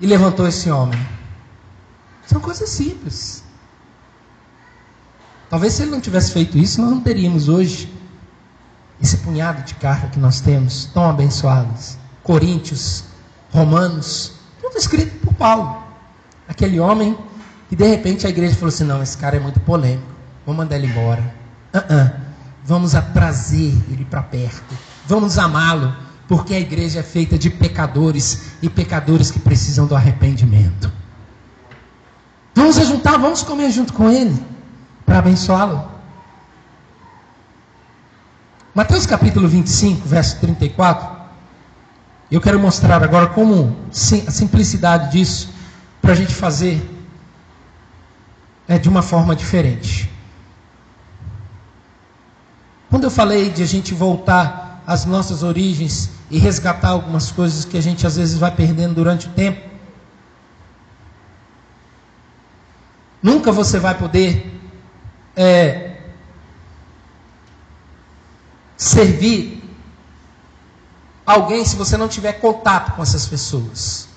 e 0.00 0.06
levantou 0.06 0.48
esse 0.48 0.68
homem. 0.68 0.98
São 2.26 2.40
coisas 2.40 2.68
simples. 2.68 3.33
Talvez 5.54 5.74
se 5.74 5.82
ele 5.82 5.92
não 5.92 6.00
tivesse 6.00 6.32
feito 6.32 6.58
isso, 6.58 6.82
nós 6.82 6.90
não 6.90 7.00
teríamos 7.00 7.48
hoje 7.48 7.88
esse 9.00 9.18
punhado 9.18 9.62
de 9.62 9.72
carta 9.74 10.08
que 10.08 10.18
nós 10.18 10.40
temos, 10.40 10.86
tão 10.86 11.08
abençoados. 11.08 11.96
Coríntios, 12.24 13.04
Romanos, 13.52 14.32
tudo 14.60 14.76
escrito 14.76 15.16
por 15.24 15.32
Paulo. 15.34 15.80
Aquele 16.48 16.80
homem 16.80 17.16
que 17.68 17.76
de 17.76 17.86
repente 17.86 18.26
a 18.26 18.30
igreja 18.30 18.56
falou 18.56 18.70
assim: 18.70 18.82
não, 18.82 19.00
esse 19.00 19.16
cara 19.16 19.36
é 19.36 19.38
muito 19.38 19.60
polêmico, 19.60 20.08
vamos 20.44 20.64
mandar 20.64 20.74
ele 20.74 20.88
embora. 20.88 21.22
Uh 21.72 21.78
-uh. 21.78 22.12
Vamos 22.64 22.96
a 22.96 23.00
trazer 23.00 23.80
ele 23.92 24.04
para 24.04 24.24
perto. 24.24 24.76
Vamos 25.06 25.38
amá-lo, 25.38 25.94
porque 26.26 26.52
a 26.52 26.58
igreja 26.58 26.98
é 26.98 27.04
feita 27.04 27.38
de 27.38 27.48
pecadores 27.48 28.54
e 28.60 28.68
pecadores 28.68 29.30
que 29.30 29.38
precisam 29.38 29.86
do 29.86 29.94
arrependimento. 29.94 30.90
Vamos 32.56 32.74
juntar, 32.74 33.18
vamos 33.18 33.44
comer 33.44 33.70
junto 33.70 33.92
com 33.92 34.10
ele 34.10 34.52
para 35.04 35.18
abençoá-lo. 35.18 35.92
Mateus 38.74 39.06
capítulo 39.06 39.48
25, 39.48 40.08
verso 40.08 40.40
34. 40.40 41.08
Eu 42.30 42.40
quero 42.40 42.58
mostrar 42.58 43.02
agora 43.04 43.28
como 43.28 43.76
a 43.90 44.30
simplicidade 44.30 45.12
disso 45.12 45.54
para 46.02 46.12
a 46.12 46.14
gente 46.14 46.34
fazer 46.34 46.82
é, 48.66 48.78
de 48.78 48.88
uma 48.88 49.02
forma 49.02 49.36
diferente. 49.36 50.10
Quando 52.90 53.04
eu 53.04 53.10
falei 53.10 53.50
de 53.50 53.62
a 53.62 53.66
gente 53.66 53.94
voltar 53.94 54.82
às 54.86 55.04
nossas 55.04 55.42
origens 55.42 56.10
e 56.30 56.38
resgatar 56.38 56.88
algumas 56.88 57.30
coisas 57.30 57.64
que 57.64 57.76
a 57.76 57.80
gente 57.80 58.06
às 58.06 58.16
vezes 58.16 58.38
vai 58.38 58.50
perdendo 58.50 58.94
durante 58.94 59.26
o 59.28 59.30
tempo, 59.30 59.60
nunca 63.22 63.52
você 63.52 63.78
vai 63.78 63.94
poder 63.94 64.53
é, 65.36 65.96
servir 68.76 69.62
alguém 71.26 71.64
se 71.64 71.76
você 71.76 71.96
não 71.96 72.08
tiver 72.08 72.34
contato 72.34 72.94
com 72.94 73.02
essas 73.02 73.26
pessoas. 73.26 74.08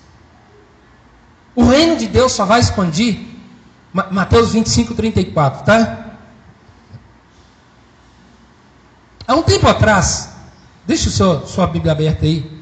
O 1.56 1.64
reino 1.66 1.98
de 1.98 2.08
Deus 2.08 2.34
só 2.34 2.46
vai 2.46 2.60
expandir, 2.60 3.26
Mateus 3.92 4.52
25, 4.52 4.94
34, 4.94 5.66
tá? 5.66 6.06
Há 9.28 9.36
um 9.36 9.44
tempo 9.44 9.68
atrás, 9.68 10.30
deixa 10.86 11.10
sua, 11.10 11.46
sua 11.48 11.68
Bíblia 11.68 11.94
aberta 11.94 12.26
aí. 12.26 12.62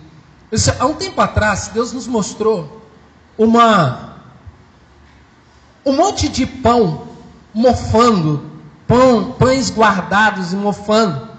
Há 0.80 0.86
um 0.86 0.94
tempo 0.94 1.20
atrás, 1.20 1.70
Deus 1.74 1.92
nos 1.92 2.08
mostrou 2.08 2.82
uma 3.38 4.16
um 5.86 5.96
monte 5.96 6.28
de 6.28 6.46
pão 6.48 7.15
mofando, 7.56 8.52
pão, 8.86 9.32
pães 9.40 9.72
guardados 9.72 10.52
e 10.52 10.58
mofando, 10.58 11.30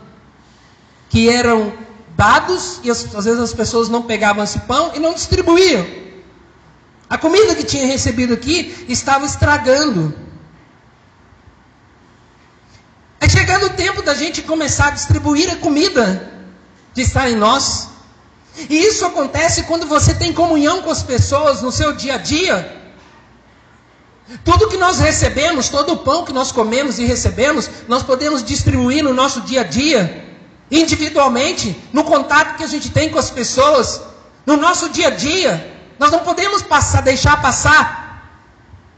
que 1.11 1.29
eram 1.29 1.75
dados 2.17 2.81
e 2.83 2.91
às 2.91 3.05
vezes 3.05 3.39
as 3.39 3.53
pessoas 3.53 3.91
não 3.91 4.03
pegavam 4.03 4.43
esse 4.43 4.61
pão 4.61 4.93
e 4.95 4.99
não 4.99 5.13
distribuíam. 5.13 5.87
A 7.09 7.19
comida 7.19 7.55
que 7.55 7.63
tinha 7.63 7.87
recebido 7.87 8.33
aqui 8.33 8.87
estava 8.89 9.27
estragando. 9.27 10.19
É 13.21 13.29
chegando 13.29 13.67
o 13.67 13.71
tempo 13.71 14.03
da 14.03 14.15
gente 14.15 14.43
começar 14.43 14.89
a 14.89 14.91
distribuir 14.93 15.53
a 15.53 15.57
comida 15.57 16.33
que 16.95 17.03
está 17.03 17.29
em 17.29 17.37
nós. 17.37 17.91
E 18.71 18.77
isso 18.79 19.05
acontece 19.05 19.65
quando 19.65 19.87
você 19.87 20.15
tem 20.15 20.33
comunhão 20.33 20.81
com 20.83 20.91
as 20.91 21.03
pessoas 21.03 21.61
no 21.61 21.71
seu 21.71 21.93
dia 21.93 22.15
a 22.15 22.19
dia. 22.19 22.76
Tudo 24.45 24.69
que 24.69 24.77
nós 24.77 24.99
recebemos, 24.99 25.69
todo 25.69 25.93
o 25.93 25.99
pão 25.99 26.25
que 26.25 26.33
nós 26.33 26.51
comemos 26.51 26.99
e 26.99 27.05
recebemos, 27.05 27.71
nós 27.87 28.03
podemos 28.03 28.43
distribuir 28.43 29.03
no 29.05 29.15
nosso 29.15 29.41
dia 29.43 29.61
a 29.61 29.65
dia. 29.65 30.25
individualmente, 30.69 31.81
no 31.93 32.03
contato 32.03 32.57
que 32.57 32.65
a 32.65 32.67
gente 32.67 32.91
tem 32.91 33.09
com 33.09 33.21
as 33.21 33.31
pessoas, 33.31 34.03
no 34.45 34.57
nosso 34.57 34.89
dia 34.89 35.07
a 35.07 35.11
dia. 35.11 35.75
Nós 35.97 36.11
não 36.11 36.19
podemos 36.21 36.61
passar, 36.61 37.03
deixar 37.03 37.41
passar 37.41 38.07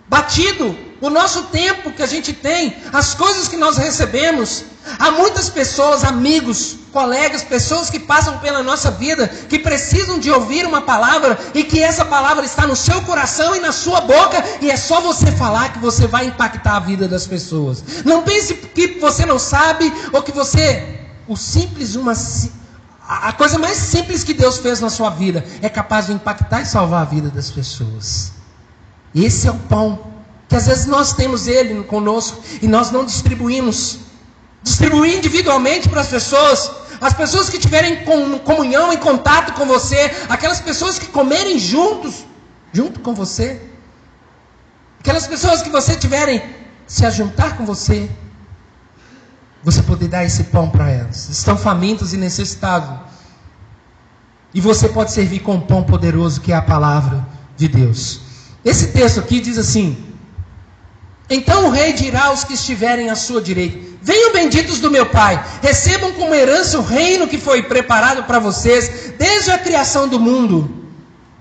batido 0.08 0.74
o 1.00 1.08
nosso 1.08 1.44
tempo 1.44 1.92
que 1.92 2.02
a 2.02 2.06
gente 2.06 2.32
tem, 2.32 2.76
as 2.92 3.14
coisas 3.14 3.48
que 3.48 3.56
nós 3.56 3.76
recebemos. 3.76 4.64
Há 4.98 5.10
muitas 5.10 5.50
pessoas, 5.50 6.02
amigos, 6.02 6.76
colegas, 6.92 7.44
pessoas 7.44 7.90
que 7.90 7.98
passam 7.98 8.38
pela 8.38 8.62
nossa 8.62 8.90
vida, 8.90 9.28
que 9.28 9.58
precisam 9.58 10.18
de 10.18 10.30
ouvir 10.30 10.64
uma 10.64 10.80
palavra 10.80 11.38
e 11.54 11.62
que 11.62 11.82
essa 11.82 12.04
palavra 12.04 12.44
está 12.44 12.66
no 12.66 12.74
seu 12.74 13.02
coração 13.02 13.54
e 13.54 13.60
na 13.60 13.70
sua 13.70 14.00
boca, 14.00 14.42
e 14.62 14.70
é 14.70 14.76
só 14.76 15.00
você 15.00 15.30
falar 15.32 15.72
que 15.72 15.78
você 15.78 16.06
vai 16.06 16.26
impactar 16.26 16.76
a 16.76 16.80
vida 16.80 17.06
das 17.06 17.26
pessoas. 17.26 17.84
Não 18.04 18.22
pense 18.22 18.54
que 18.54 18.98
você 18.98 19.26
não 19.26 19.38
sabe 19.38 19.92
ou 20.12 20.22
que 20.22 20.32
você, 20.32 21.00
o 21.26 21.36
simples, 21.36 21.94
uma, 21.94 22.14
a 23.06 23.32
coisa 23.34 23.58
mais 23.58 23.76
simples 23.76 24.24
que 24.24 24.32
Deus 24.32 24.58
fez 24.58 24.80
na 24.80 24.88
sua 24.88 25.10
vida 25.10 25.44
é 25.60 25.68
capaz 25.68 26.06
de 26.06 26.12
impactar 26.12 26.62
e 26.62 26.66
salvar 26.66 27.02
a 27.02 27.04
vida 27.04 27.28
das 27.28 27.50
pessoas. 27.50 28.32
Esse 29.14 29.48
é 29.48 29.50
o 29.50 29.54
pão 29.54 30.17
que 30.48 30.56
às 30.56 30.66
vezes 30.66 30.86
nós 30.86 31.12
temos 31.12 31.46
ele 31.46 31.82
conosco 31.84 32.42
e 32.62 32.66
nós 32.66 32.90
não 32.90 33.04
distribuímos. 33.04 34.00
Distribuir 34.62 35.16
individualmente 35.18 35.88
para 35.88 36.00
as 36.00 36.08
pessoas, 36.08 36.70
as 37.00 37.12
pessoas 37.12 37.48
que 37.48 37.58
tiverem 37.58 38.04
comunhão, 38.44 38.92
em 38.92 38.96
contato 38.96 39.52
com 39.52 39.66
você, 39.66 40.10
aquelas 40.28 40.60
pessoas 40.60 40.98
que 40.98 41.06
comerem 41.06 41.58
juntos, 41.58 42.24
junto 42.72 42.98
com 43.00 43.14
você, 43.14 43.60
aquelas 45.00 45.26
pessoas 45.26 45.62
que 45.62 45.70
você 45.70 45.96
tiverem 45.96 46.42
se 46.86 47.04
ajuntar 47.04 47.56
com 47.56 47.64
você, 47.66 48.10
você 49.62 49.82
poder 49.82 50.08
dar 50.08 50.24
esse 50.24 50.44
pão 50.44 50.70
para 50.70 50.88
elas. 50.88 51.28
Estão 51.28 51.56
famintos 51.56 52.14
e 52.14 52.16
necessitados. 52.16 53.06
E 54.54 54.60
você 54.60 54.88
pode 54.88 55.12
servir 55.12 55.40
com 55.40 55.56
o 55.56 55.60
pão 55.60 55.82
poderoso 55.82 56.40
que 56.40 56.52
é 56.52 56.56
a 56.56 56.62
palavra 56.62 57.26
de 57.56 57.68
Deus. 57.68 58.22
Esse 58.64 58.88
texto 58.88 59.20
aqui 59.20 59.40
diz 59.40 59.58
assim: 59.58 60.07
então 61.30 61.66
o 61.66 61.70
rei 61.70 61.92
dirá 61.92 62.26
aos 62.26 62.44
que 62.44 62.54
estiverem 62.54 63.10
à 63.10 63.14
sua 63.14 63.40
direita: 63.40 63.78
Venham 64.00 64.32
benditos 64.32 64.80
do 64.80 64.90
meu 64.90 65.06
Pai, 65.06 65.42
recebam 65.62 66.12
como 66.12 66.34
herança 66.34 66.78
o 66.78 66.82
reino 66.82 67.28
que 67.28 67.38
foi 67.38 67.62
preparado 67.62 68.24
para 68.24 68.38
vocês 68.38 69.12
desde 69.18 69.50
a 69.50 69.58
criação 69.58 70.08
do 70.08 70.18
mundo. 70.18 70.86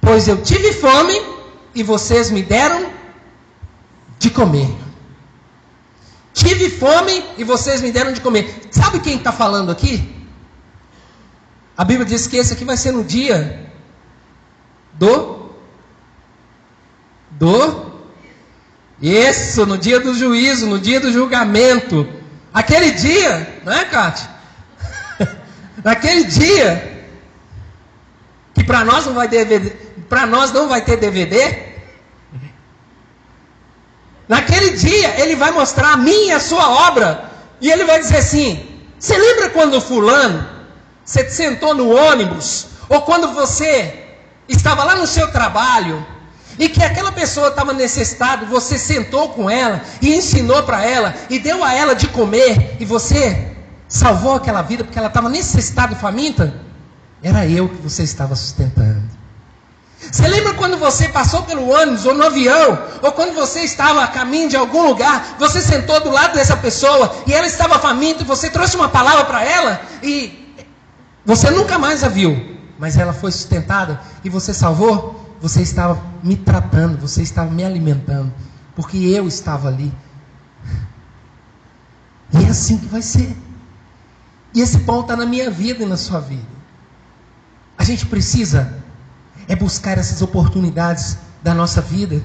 Pois 0.01 0.27
eu 0.27 0.41
tive 0.41 0.74
fome 0.74 1.22
e 1.74 1.84
vocês 1.84 2.29
me 2.29 2.44
deram 2.44 2.91
de 4.20 4.29
comer. 4.29 4.70
Tive 6.34 6.70
fome 6.70 7.24
e 7.38 7.44
vocês 7.44 7.82
me 7.82 7.91
deram 7.91 8.12
de 8.12 8.22
comer. 8.22 8.67
Sabe 8.70 9.00
quem 9.00 9.15
está 9.15 9.32
falando 9.32 9.72
aqui? 9.72 10.13
A 11.77 11.86
Bíblia 11.86 12.06
diz 12.06 12.27
que 12.27 12.38
esse 12.38 12.53
aqui 12.53 12.65
vai 12.65 12.75
ser 12.75 12.91
no 12.91 13.03
dia 13.03 13.72
do 14.94 15.48
do 17.32 17.87
isso, 19.01 19.66
no 19.66 19.77
dia 19.77 20.00
do 20.00 20.13
juízo, 20.13 20.66
no 20.66 20.80
dia 20.80 21.00
do 21.00 21.12
julgamento. 21.12 22.08
Aquele 22.54 22.92
dia, 22.92 23.62
não 23.63 23.74
é, 23.74 23.86
Cátia? 23.86 24.30
Naquele 25.84 26.24
dia, 26.24 27.06
que 28.56 28.63
para 28.63 28.84
nós 28.84 29.06
não 29.06 29.13
vai 29.13 29.27
DVD, 29.27 29.70
para 30.10 30.25
nós 30.25 30.51
não 30.51 30.68
vai 30.68 30.82
ter 30.82 30.98
DVD. 30.98 31.68
Naquele 34.27 34.72
dia, 34.72 35.22
ele 35.22 35.36
vai 35.36 35.51
mostrar 35.51 35.94
a 35.94 35.98
mim 35.98 36.27
e 36.27 36.32
a 36.32 36.39
sua 36.39 36.88
obra. 36.88 37.32
E 37.62 37.72
ele 37.72 37.86
vai 37.86 38.00
dizer 38.00 38.18
assim: 38.18 38.82
Você 39.00 39.18
lembra 39.18 39.51
quando 39.51 39.80
fulano, 39.80 40.46
você 41.06 41.30
sentou 41.30 41.74
no 41.75 41.89
ônibus, 41.89 42.68
ou 42.89 43.04
quando 43.04 43.34
você 43.34 44.08
estava 44.50 44.84
lá 44.84 44.96
no 44.96 45.08
seu 45.08 45.32
trabalho, 45.32 46.06
e 46.57 46.69
que 46.69 46.83
aquela 46.83 47.11
pessoa 47.11 47.49
estava 47.49 47.73
necessitada, 47.73 48.45
você 48.45 48.77
sentou 48.77 49.29
com 49.29 49.50
ela 49.50 49.81
e 50.01 50.15
ensinou 50.15 50.63
para 50.63 50.83
ela 50.83 51.13
e 51.29 51.39
deu 51.39 51.63
a 51.63 51.74
ela 51.74 51.93
de 51.93 52.07
comer 52.07 52.77
e 52.79 52.85
você 52.85 53.55
salvou 53.87 54.35
aquela 54.35 54.61
vida 54.61 54.83
porque 54.83 54.98
ela 54.98 55.07
estava 55.07 55.29
necessitada 55.29 55.93
e 55.93 55.96
faminta, 55.96 56.53
era 57.22 57.46
eu 57.46 57.70
que 57.70 57.81
você 57.81 58.03
estava 58.03 58.35
sustentando. 58.35 59.17
Você 60.00 60.27
lembra 60.27 60.53
quando 60.53 60.77
você 60.77 61.09
passou 61.09 61.43
pelo 61.43 61.70
ônibus 61.70 62.05
ou 62.05 62.13
no 62.13 62.24
avião, 62.24 62.79
ou 63.01 63.11
quando 63.11 63.33
você 63.33 63.61
estava 63.61 64.03
a 64.03 64.07
caminho 64.07 64.48
de 64.48 64.55
algum 64.55 64.87
lugar, 64.87 65.35
você 65.39 65.59
sentou 65.59 66.00
do 66.00 66.11
lado 66.11 66.35
dessa 66.35 66.55
pessoa 66.55 67.15
e 67.25 67.33
ela 67.33 67.48
estava 67.48 67.79
faminta 67.79 68.22
e 68.22 68.25
você 68.25 68.50
trouxe 68.50 68.75
uma 68.75 68.89
palavra 68.89 69.25
para 69.25 69.43
ela 69.43 69.81
e 70.03 70.55
você 71.25 71.50
nunca 71.50 71.77
mais 71.77 72.03
a 72.03 72.07
viu, 72.07 72.57
mas 72.77 72.96
ela 72.98 73.11
foi 73.11 73.31
sustentada 73.31 74.00
e 74.24 74.29
você 74.29 74.53
salvou? 74.53 75.26
Você 75.41 75.61
estava 75.61 76.01
me 76.23 76.35
tratando, 76.35 76.97
você 76.97 77.21
estava 77.21 77.51
me 77.51 77.63
alimentando, 77.63 78.33
porque 78.75 78.97
eu 78.97 79.27
estava 79.27 79.67
ali. 79.67 79.93
E 82.33 82.43
é 82.43 82.50
assim 82.50 82.77
que 82.77 82.85
vai 82.87 83.01
ser. 83.01 83.35
E 84.53 84.61
esse 84.61 84.79
pão 84.79 85.01
está 85.01 85.15
na 85.15 85.25
minha 85.25 85.50
vida 85.50 85.83
e 85.83 85.85
na 85.85 85.97
sua 85.97 86.19
vida. 86.19 86.45
A 87.77 87.83
gente 87.83 88.05
precisa 88.05 88.83
é 89.47 89.55
buscar 89.55 89.97
essas 89.97 90.21
oportunidades 90.21 91.17
da 91.41 91.53
nossa 91.53 91.81
vida. 91.81 92.21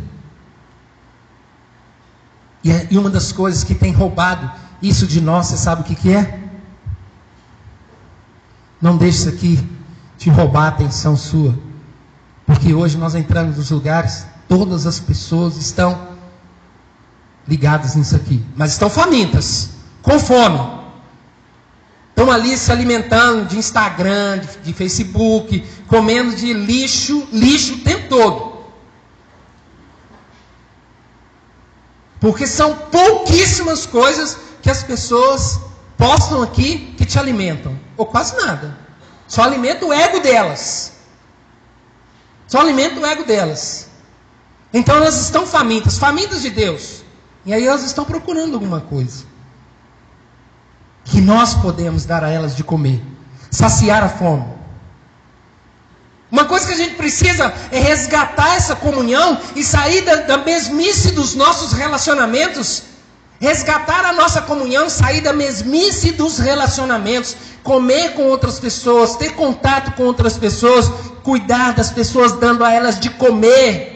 E, 2.64 2.70
é, 2.70 2.88
e 2.90 2.98
uma 2.98 3.11
das 3.11 3.33
coisas 3.33 3.62
que 3.62 3.75
tem 3.75 3.92
roubado 3.92 4.51
isso 4.81 5.07
de 5.07 5.20
nós, 5.20 5.46
você 5.46 5.57
sabe 5.57 5.83
o 5.83 5.85
que, 5.85 5.94
que 5.94 6.12
é? 6.12 6.40
Não 8.81 8.96
deixe 8.96 9.18
isso 9.18 9.29
aqui 9.29 9.68
te 10.18 10.29
roubar 10.29 10.64
a 10.64 10.68
atenção 10.68 11.16
sua. 11.16 11.57
Porque 12.47 12.75
hoje 12.75 12.99
nós 12.99 13.15
entramos 13.15 13.57
nos 13.57 13.71
lugares, 13.71 14.27
todas 14.49 14.87
as 14.87 14.99
pessoas 14.99 15.57
estão 15.57 16.09
ligadas 17.47 17.95
nisso 17.95 18.15
aqui, 18.17 18.45
mas 18.57 18.73
estão 18.73 18.91
famintas, 18.91 19.71
com 20.03 20.19
fome. 20.19 20.83
Estão 22.11 22.31
ali 22.31 22.57
se 22.57 22.71
alimentando 22.71 23.47
de 23.47 23.59
Instagram, 23.59 24.39
de, 24.39 24.59
de 24.59 24.73
Facebook, 24.73 25.67
comendo 25.87 26.37
de 26.37 26.53
lixo, 26.53 27.27
lixo 27.33 27.75
o 27.75 27.79
tempo 27.79 28.09
todo. 28.09 28.53
Porque 32.21 32.47
são 32.47 32.77
pouquíssimas 32.77 33.87
coisas 33.87 34.39
que 34.61 34.71
as 34.71 34.83
pessoas 34.83 35.61
postam 35.97 36.43
aqui 36.43 36.95
que 36.97 37.05
te 37.05 37.19
alimentam, 37.19 37.77
ou 37.97 38.07
quase 38.07 38.37
nada. 38.37 38.77
Só 39.27 39.43
alimenta 39.43 39.85
o 39.87 39.93
ego 39.93 40.21
delas. 40.21 40.92
Só 42.53 42.61
alimenta 42.61 43.01
o 43.01 43.07
ego 43.07 43.25
delas. 43.25 43.88
Então 44.75 44.95
elas 44.97 45.19
estão 45.19 45.47
famintas, 45.47 45.97
famintas 45.97 46.43
de 46.43 46.51
Deus. 46.51 47.03
E 47.47 47.55
aí 47.55 47.67
elas 47.67 47.83
estão 47.83 48.05
procurando 48.05 48.53
alguma 48.53 48.83
coisa. 48.83 49.25
Que 51.03 51.19
nós 51.23 51.55
podemos 51.55 52.05
dar 52.05 52.23
a 52.23 52.29
elas 52.29 52.55
de 52.55 52.62
comer. 52.62 53.03
Saciar 53.51 54.05
a 54.05 54.11
fome. 54.11 54.45
Uma 56.31 56.45
coisa 56.45 56.67
que 56.67 56.75
a 56.75 56.77
gente 56.77 56.95
precisa 56.97 57.55
é 57.71 57.79
resgatar 57.79 58.55
essa 58.55 58.77
comunhão 58.77 59.41
e 59.57 59.65
sair 59.65 60.03
da, 60.03 60.17
da 60.17 60.37
mesmice 60.37 61.12
dos 61.12 61.35
nossos 61.35 61.73
relacionamentos. 61.73 62.83
Resgatar 63.41 64.05
a 64.05 64.12
nossa 64.12 64.43
comunhão, 64.43 64.91
sair 64.91 65.23
da 65.23 65.33
mesmice 65.33 66.12
dos 66.12 66.38
relacionamentos 66.38 67.35
comer 67.62 68.15
com 68.15 68.25
outras 68.25 68.59
pessoas, 68.59 69.17
ter 69.17 69.35
contato 69.35 69.93
com 69.97 70.05
outras 70.05 70.37
pessoas, 70.37 70.91
cuidar 71.23 71.73
das 71.73 71.91
pessoas, 71.91 72.33
dando 72.33 72.65
a 72.65 72.73
elas 72.73 72.99
de 72.99 73.11
comer. 73.11 73.93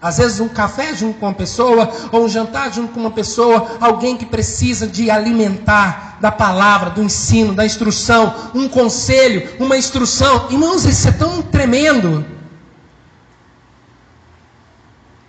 Às 0.00 0.16
vezes 0.16 0.40
um 0.40 0.48
café 0.48 0.94
junto 0.94 1.18
com 1.18 1.26
uma 1.26 1.34
pessoa, 1.34 1.90
ou 2.10 2.24
um 2.24 2.28
jantar 2.28 2.72
junto 2.72 2.94
com 2.94 3.00
uma 3.00 3.10
pessoa, 3.10 3.76
alguém 3.80 4.16
que 4.16 4.24
precisa 4.24 4.86
de 4.86 5.10
alimentar 5.10 6.16
da 6.20 6.32
palavra, 6.32 6.90
do 6.90 7.02
ensino, 7.02 7.54
da 7.54 7.66
instrução, 7.66 8.50
um 8.54 8.68
conselho, 8.68 9.48
uma 9.58 9.76
instrução. 9.76 10.46
Irmãos, 10.50 10.84
isso 10.84 11.08
é 11.08 11.12
tão 11.12 11.42
tremendo. 11.42 12.24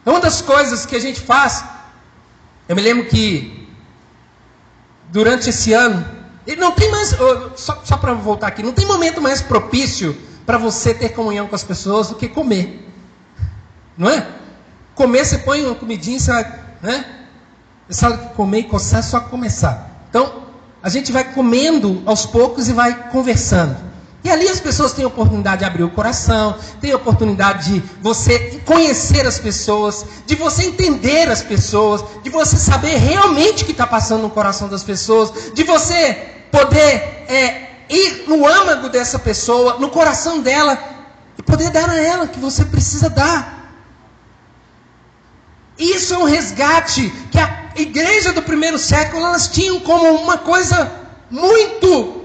É 0.05 0.09
uma 0.09 0.21
das 0.21 0.41
coisas 0.41 0.85
que 0.85 0.95
a 0.95 0.99
gente 0.99 1.19
faz. 1.19 1.63
Eu 2.67 2.75
me 2.75 2.81
lembro 2.81 3.05
que 3.05 3.67
durante 5.09 5.49
esse 5.49 5.73
ano, 5.73 6.05
não 6.57 6.71
tem 6.71 6.89
mais, 6.89 7.15
só, 7.55 7.81
só 7.83 7.97
para 7.97 8.13
voltar 8.13 8.47
aqui, 8.47 8.63
não 8.63 8.73
tem 8.73 8.85
momento 8.85 9.21
mais 9.21 9.41
propício 9.41 10.17
para 10.45 10.57
você 10.57 10.93
ter 10.93 11.09
comunhão 11.09 11.47
com 11.47 11.55
as 11.55 11.63
pessoas 11.63 12.09
do 12.09 12.15
que 12.15 12.27
comer. 12.27 12.87
Não 13.97 14.09
é? 14.09 14.27
Comer, 14.95 15.25
você 15.25 15.37
põe 15.37 15.65
uma 15.65 15.75
comidinha, 15.75 16.19
você 16.19 16.31
vai, 16.31 16.59
né? 16.81 17.05
Você 17.87 17.99
sabe 17.99 18.17
que 18.17 18.33
comer 18.33 18.59
e 18.59 18.63
coçar 18.63 18.99
é 18.99 19.03
só 19.03 19.19
começar. 19.19 20.05
Então, 20.09 20.43
a 20.81 20.89
gente 20.89 21.11
vai 21.11 21.33
comendo 21.33 22.01
aos 22.05 22.25
poucos 22.25 22.67
e 22.67 22.73
vai 22.73 23.09
conversando. 23.09 23.90
E 24.23 24.29
ali 24.29 24.47
as 24.47 24.59
pessoas 24.59 24.93
têm 24.93 25.03
a 25.03 25.07
oportunidade 25.07 25.59
de 25.59 25.65
abrir 25.65 25.83
o 25.83 25.89
coração, 25.89 26.55
têm 26.79 26.91
a 26.91 26.95
oportunidade 26.95 27.73
de 27.73 27.79
você 28.01 28.61
conhecer 28.65 29.25
as 29.25 29.39
pessoas, 29.39 30.05
de 30.27 30.35
você 30.35 30.63
entender 30.63 31.27
as 31.27 31.41
pessoas, 31.41 32.03
de 32.21 32.29
você 32.29 32.55
saber 32.57 32.97
realmente 32.97 33.63
o 33.63 33.65
que 33.65 33.71
está 33.71 33.87
passando 33.87 34.21
no 34.21 34.29
coração 34.29 34.69
das 34.69 34.83
pessoas, 34.83 35.51
de 35.53 35.63
você 35.63 36.13
poder 36.51 37.25
é, 37.27 37.69
ir 37.89 38.25
no 38.27 38.47
âmago 38.47 38.89
dessa 38.89 39.17
pessoa, 39.17 39.79
no 39.79 39.89
coração 39.89 40.39
dela, 40.39 40.77
e 41.37 41.41
poder 41.41 41.71
dar 41.71 41.89
a 41.89 41.99
ela 41.99 42.25
o 42.25 42.27
que 42.27 42.39
você 42.39 42.63
precisa 42.63 43.09
dar. 43.09 43.73
Isso 45.79 46.13
é 46.13 46.17
um 46.19 46.25
resgate 46.25 47.09
que 47.31 47.39
a 47.39 47.71
igreja 47.75 48.31
do 48.33 48.43
primeiro 48.43 48.77
século 48.77 49.25
elas 49.25 49.47
tinham 49.47 49.79
como 49.79 50.11
uma 50.11 50.37
coisa 50.37 50.91
muito 51.31 52.20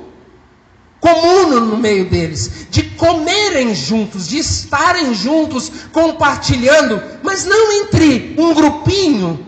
comum 1.01 1.61
no 1.61 1.77
meio 1.77 2.09
deles, 2.09 2.67
de 2.71 2.83
comerem 2.83 3.75
juntos, 3.75 4.29
de 4.29 4.39
estarem 4.39 5.15
juntos, 5.15 5.71
compartilhando, 5.93 7.03
mas 7.23 7.45
não 7.45 7.73
entre 7.73 8.35
um 8.39 8.55
grupinho. 8.55 9.47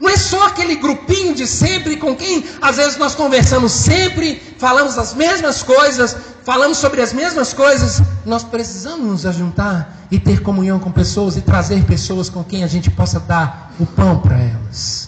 Não 0.00 0.08
é 0.08 0.16
só 0.16 0.46
aquele 0.46 0.76
grupinho 0.76 1.34
de 1.34 1.44
sempre 1.46 1.96
com 1.96 2.14
quem 2.14 2.44
às 2.62 2.76
vezes 2.76 2.96
nós 2.96 3.16
conversamos 3.16 3.72
sempre, 3.72 4.40
falamos 4.56 4.96
as 4.96 5.12
mesmas 5.12 5.62
coisas, 5.62 6.16
falamos 6.44 6.78
sobre 6.78 7.02
as 7.02 7.12
mesmas 7.12 7.52
coisas. 7.52 8.00
Nós 8.24 8.44
precisamos 8.44 9.06
nos 9.06 9.26
ajuntar 9.26 10.06
e 10.10 10.20
ter 10.20 10.40
comunhão 10.40 10.78
com 10.78 10.92
pessoas 10.92 11.36
e 11.36 11.40
trazer 11.40 11.84
pessoas 11.84 12.30
com 12.30 12.44
quem 12.44 12.62
a 12.62 12.68
gente 12.68 12.90
possa 12.90 13.18
dar 13.18 13.74
o 13.80 13.86
pão 13.86 14.20
para 14.20 14.38
elas. 14.38 15.07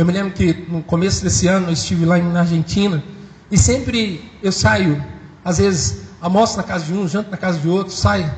Eu 0.00 0.06
me 0.06 0.14
lembro 0.14 0.32
que 0.32 0.64
no 0.66 0.82
começo 0.82 1.22
desse 1.22 1.46
ano 1.46 1.66
eu 1.66 1.74
estive 1.74 2.06
lá 2.06 2.16
na 2.16 2.40
Argentina 2.40 3.04
e 3.50 3.58
sempre 3.58 4.32
eu 4.42 4.50
saio, 4.50 5.04
às 5.44 5.58
vezes 5.58 6.04
almoço 6.22 6.56
na 6.56 6.62
casa 6.62 6.86
de 6.86 6.94
um, 6.94 7.06
janto 7.06 7.30
na 7.30 7.36
casa 7.36 7.58
de 7.58 7.68
outro, 7.68 7.92
saio. 7.92 8.32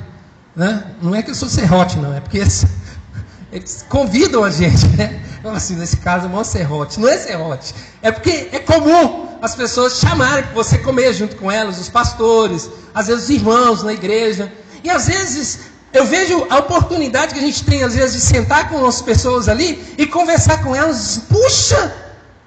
Né? 0.57 0.85
Não 1.01 1.14
é 1.14 1.22
que 1.22 1.31
eu 1.31 1.37
sou 1.37 1.48
serrote, 1.48 1.98
não, 1.98 2.12
é 2.12 2.18
porque 2.18 2.38
eles, 2.38 2.66
eles 3.53 3.87
convidam 3.88 4.42
a 4.42 4.51
gente, 4.51 4.88
né? 4.96 5.22
Assim, 5.55 5.77
nesse 5.77 5.98
caso, 5.98 6.29
é 6.37 6.44
serrote. 6.44 6.98
Não 6.98 7.09
é 7.09 7.16
serrote. 7.16 7.72
É 8.03 8.11
porque 8.11 8.48
é 8.51 8.59
comum 8.59 9.29
as 9.40 9.55
pessoas 9.55 10.01
chamarem 10.01 10.42
para 10.42 10.55
você 10.55 10.79
comer 10.79 11.14
junto 11.14 11.37
com 11.37 11.48
elas, 11.48 11.79
os 11.79 11.88
pastores, 11.88 12.68
às 12.92 13.07
vezes 13.07 13.22
os 13.22 13.31
irmãos 13.31 13.85
na 13.85 13.92
igreja. 13.92 14.53
E 14.83 14.90
às 14.90 15.07
vezes 15.07 15.61
eu 15.92 16.07
vejo 16.07 16.46
a 16.48 16.59
oportunidade 16.59 17.35
que 17.35 17.40
a 17.40 17.42
gente 17.42 17.64
tem, 17.64 17.83
às 17.83 17.94
vezes, 17.94 18.14
de 18.14 18.20
sentar 18.20 18.70
com 18.70 18.85
as 18.87 19.02
pessoas 19.02 19.48
ali 19.48 19.94
e 19.98 20.07
conversar 20.07 20.62
com 20.62 20.74
elas. 20.74 21.22
Puxa, 21.28 21.94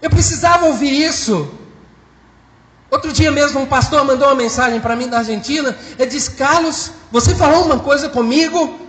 eu 0.01 0.09
precisava 0.09 0.65
ouvir 0.65 1.05
isso. 1.05 1.47
Outro 2.89 3.11
dia 3.11 3.31
mesmo, 3.31 3.59
um 3.59 3.65
pastor 3.65 4.03
mandou 4.03 4.27
uma 4.27 4.35
mensagem 4.35 4.79
para 4.79 4.95
mim 4.95 5.07
da 5.07 5.19
Argentina. 5.19 5.77
Ele 5.99 6.09
disse: 6.09 6.31
Carlos, 6.31 6.91
você 7.11 7.35
falou 7.35 7.65
uma 7.65 7.79
coisa 7.79 8.09
comigo 8.09 8.79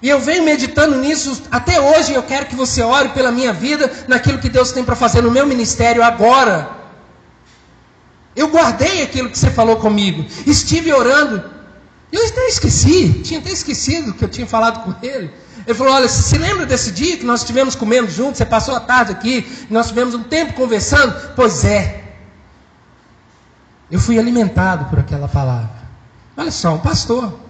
e 0.00 0.08
eu 0.08 0.18
venho 0.18 0.42
meditando 0.42 0.96
nisso 0.96 1.42
até 1.50 1.80
hoje. 1.80 2.12
Eu 2.12 2.24
quero 2.24 2.46
que 2.46 2.56
você 2.56 2.82
ore 2.82 3.10
pela 3.10 3.30
minha 3.30 3.52
vida, 3.52 3.90
naquilo 4.08 4.38
que 4.38 4.48
Deus 4.48 4.72
tem 4.72 4.82
para 4.82 4.96
fazer 4.96 5.22
no 5.22 5.30
meu 5.30 5.46
ministério 5.46 6.02
agora. 6.02 6.70
Eu 8.34 8.48
guardei 8.48 9.02
aquilo 9.02 9.30
que 9.30 9.38
você 9.38 9.50
falou 9.50 9.76
comigo. 9.76 10.24
Estive 10.44 10.92
orando. 10.92 11.51
Eu 12.12 12.26
até 12.26 12.46
esqueci, 12.46 13.22
tinha 13.24 13.40
até 13.40 13.50
esquecido 13.50 14.12
que 14.12 14.22
eu 14.22 14.28
tinha 14.28 14.46
falado 14.46 14.84
com 14.84 14.94
ele. 15.04 15.32
Ele 15.66 15.74
falou: 15.74 15.94
Olha, 15.94 16.06
você 16.06 16.22
se 16.22 16.36
lembra 16.36 16.66
desse 16.66 16.92
dia 16.92 17.16
que 17.16 17.24
nós 17.24 17.40
estivemos 17.40 17.74
comendo 17.74 18.10
juntos? 18.10 18.36
Você 18.36 18.44
passou 18.44 18.76
a 18.76 18.80
tarde 18.80 19.12
aqui, 19.12 19.66
nós 19.70 19.88
tivemos 19.88 20.14
um 20.14 20.22
tempo 20.22 20.52
conversando? 20.52 21.34
Pois 21.34 21.64
é. 21.64 22.02
Eu 23.90 23.98
fui 23.98 24.18
alimentado 24.18 24.86
por 24.90 24.98
aquela 24.98 25.26
palavra. 25.26 25.70
Olha 26.36 26.50
só, 26.50 26.74
um 26.74 26.78
pastor. 26.78 27.40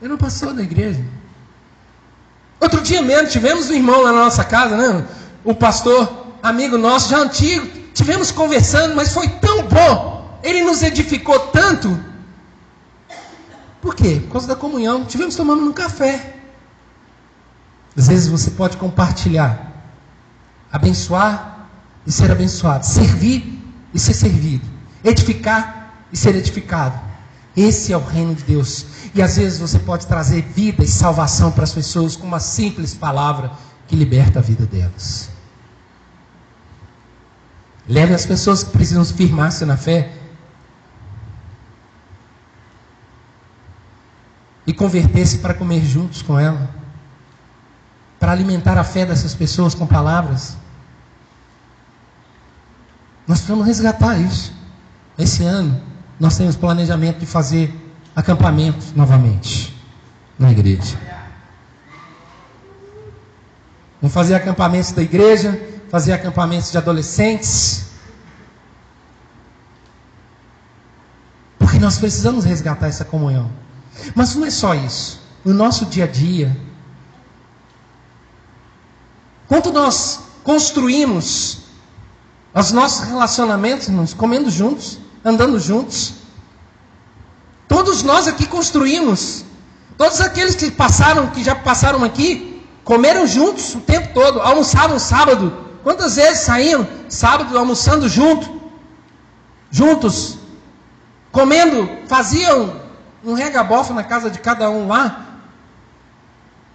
Ele 0.00 0.10
não 0.10 0.18
passou 0.18 0.52
da 0.52 0.62
igreja. 0.62 1.04
Outro 2.60 2.80
dia 2.80 3.02
mesmo, 3.02 3.28
tivemos 3.28 3.70
um 3.70 3.74
irmão 3.74 4.02
lá 4.02 4.12
na 4.12 4.24
nossa 4.24 4.42
casa, 4.42 4.76
né? 4.76 5.04
Um 5.44 5.54
pastor, 5.54 6.26
amigo 6.42 6.76
nosso, 6.76 7.08
já 7.08 7.18
antigo. 7.18 7.66
Tivemos 7.94 8.32
conversando, 8.32 8.96
mas 8.96 9.12
foi 9.12 9.28
tão 9.28 9.62
bom. 9.62 10.38
Ele 10.42 10.62
nos 10.62 10.82
edificou 10.82 11.38
tanto 11.38 12.07
por 13.80 13.94
quê? 13.94 14.20
Por 14.24 14.32
causa 14.32 14.48
da 14.48 14.56
comunhão. 14.56 15.04
Tivemos 15.04 15.36
tomando 15.36 15.62
um 15.62 15.72
café. 15.72 16.36
Às 17.96 18.08
vezes 18.08 18.28
você 18.28 18.50
pode 18.52 18.76
compartilhar, 18.76 19.72
abençoar 20.70 21.68
e 22.06 22.12
ser 22.12 22.30
abençoado, 22.30 22.86
servir 22.86 23.60
e 23.92 23.98
ser 23.98 24.14
servido, 24.14 24.64
edificar 25.02 25.92
e 26.12 26.16
ser 26.16 26.34
edificado. 26.36 26.98
Esse 27.56 27.92
é 27.92 27.96
o 27.96 28.04
reino 28.04 28.34
de 28.36 28.44
Deus. 28.44 28.86
E 29.14 29.20
às 29.20 29.36
vezes 29.36 29.58
você 29.58 29.80
pode 29.80 30.06
trazer 30.06 30.42
vida 30.42 30.84
e 30.84 30.88
salvação 30.88 31.50
para 31.50 31.64
as 31.64 31.72
pessoas 31.72 32.14
com 32.14 32.26
uma 32.26 32.38
simples 32.38 32.94
palavra 32.94 33.50
que 33.88 33.96
liberta 33.96 34.38
a 34.38 34.42
vida 34.42 34.64
delas. 34.64 35.28
Leve 37.88 38.14
as 38.14 38.26
pessoas 38.26 38.62
que 38.62 38.70
precisam 38.70 39.04
firmar-se 39.04 39.64
na 39.64 39.76
fé 39.76 40.12
e 44.68 44.72
converter-se 44.74 45.38
para 45.38 45.54
comer 45.54 45.82
juntos 45.82 46.20
com 46.20 46.38
ela, 46.38 46.68
para 48.20 48.32
alimentar 48.32 48.76
a 48.76 48.84
fé 48.84 49.06
dessas 49.06 49.34
pessoas 49.34 49.74
com 49.74 49.86
palavras. 49.86 50.58
Nós 53.26 53.38
precisamos 53.38 53.66
resgatar 53.66 54.18
isso. 54.18 54.52
Esse 55.18 55.42
ano, 55.42 55.80
nós 56.20 56.36
temos 56.36 56.54
planejamento 56.54 57.20
de 57.20 57.24
fazer 57.24 57.74
acampamentos 58.14 58.92
novamente 58.92 59.74
na 60.38 60.52
igreja. 60.52 60.98
Vamos 64.02 64.12
fazer 64.12 64.34
acampamentos 64.34 64.92
da 64.92 65.02
igreja, 65.02 65.58
fazer 65.90 66.12
acampamentos 66.12 66.70
de 66.70 66.76
adolescentes. 66.76 67.88
Porque 71.58 71.78
nós 71.78 71.96
precisamos 71.96 72.44
resgatar 72.44 72.88
essa 72.88 73.06
comunhão. 73.06 73.57
Mas 74.14 74.34
não 74.34 74.46
é 74.46 74.50
só 74.50 74.74
isso. 74.74 75.20
No 75.44 75.54
nosso 75.54 75.86
dia 75.86 76.04
a 76.04 76.06
dia, 76.06 76.56
quanto 79.46 79.72
nós 79.72 80.20
construímos 80.42 81.58
os 82.54 82.72
nossos 82.72 83.06
relacionamentos, 83.06 83.88
irmãos, 83.88 84.14
comendo 84.14 84.50
juntos, 84.50 84.98
andando 85.24 85.60
juntos. 85.60 86.14
Todos 87.68 88.02
nós 88.02 88.26
aqui 88.26 88.46
construímos. 88.46 89.44
Todos 89.96 90.20
aqueles 90.20 90.54
que 90.54 90.70
passaram, 90.70 91.28
que 91.28 91.42
já 91.42 91.54
passaram 91.54 92.02
aqui, 92.04 92.64
comeram 92.84 93.26
juntos 93.26 93.74
o 93.74 93.80
tempo 93.80 94.14
todo, 94.14 94.40
almoçavam 94.40 94.98
sábado. 94.98 95.52
Quantas 95.82 96.16
vezes 96.16 96.40
saíam 96.40 96.86
sábado 97.08 97.56
almoçando 97.56 98.08
junto, 98.08 98.60
juntos, 99.70 100.38
comendo, 101.30 101.88
faziam 102.06 102.80
um 103.24 103.34
regabofa 103.34 103.92
na 103.92 104.04
casa 104.04 104.30
de 104.30 104.38
cada 104.38 104.70
um 104.70 104.88
lá. 104.88 105.26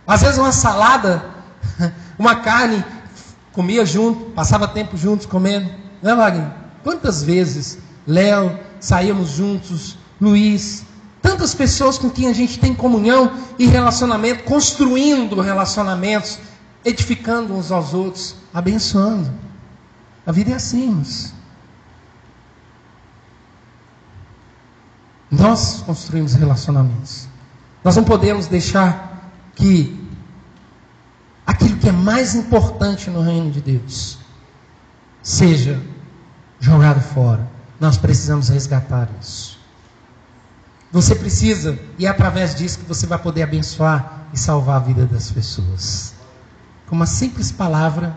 Às 0.06 0.22
vezes 0.22 0.38
uma 0.38 0.52
salada, 0.52 1.24
uma 2.20 2.36
carne, 2.36 2.84
comia 3.52 3.86
junto, 3.86 4.32
passava 4.32 4.68
tempo 4.68 4.98
juntos 4.98 5.26
comendo. 5.26 5.70
Né, 6.02 6.14
Wagner? 6.14 6.52
Quantas 6.84 7.24
vezes 7.24 7.78
Léo 8.06 8.60
saímos 8.80 9.30
juntos, 9.30 9.98
Luiz, 10.20 10.84
tantas 11.22 11.56
pessoas 11.56 11.98
com 11.98 12.10
quem 12.10 12.28
a 12.28 12.34
gente 12.34 12.60
tem 12.60 12.76
comunhão 12.76 13.32
e 13.58 13.66
relacionamento, 13.66 14.44
construindo 14.44 15.40
relacionamentos, 15.40 16.38
edificando 16.84 17.56
uns 17.56 17.72
aos 17.72 17.94
outros, 17.94 18.36
abençoando. 18.54 19.32
A 20.26 20.32
vida 20.32 20.52
é 20.52 20.56
assim, 20.56 20.84
irmãos. 20.84 21.34
Nós 25.34 25.82
construímos 25.82 26.36
relacionamentos. 26.36 27.28
Nós 27.84 27.96
não 27.96 28.04
podemos 28.04 28.46
deixar 28.46 29.32
que 29.56 30.00
aquilo 31.46 31.78
que 31.78 31.90
é 31.90 31.92
mais 31.92 32.36
importante 32.36 33.10
no 33.10 33.22
reino 33.22 33.50
de 33.50 33.60
Deus 33.60 34.20
seja 35.24 35.82
jogado 36.60 37.02
fora. 37.02 37.50
Nós 37.80 37.98
precisamos 37.98 38.50
resgatar 38.50 39.10
isso. 39.20 39.60
Você 40.92 41.16
precisa, 41.16 41.80
e 41.98 42.06
é 42.06 42.10
através 42.10 42.54
disso 42.54 42.78
que 42.78 42.86
você 42.86 43.08
vai 43.08 43.18
poder 43.18 43.42
abençoar 43.42 44.28
e 44.32 44.38
salvar 44.38 44.76
a 44.76 44.80
vida 44.80 45.08
das 45.08 45.32
pessoas. 45.32 46.14
Com 46.88 46.96
uma 46.96 47.08
simples 47.08 47.52
palavra, 47.52 48.16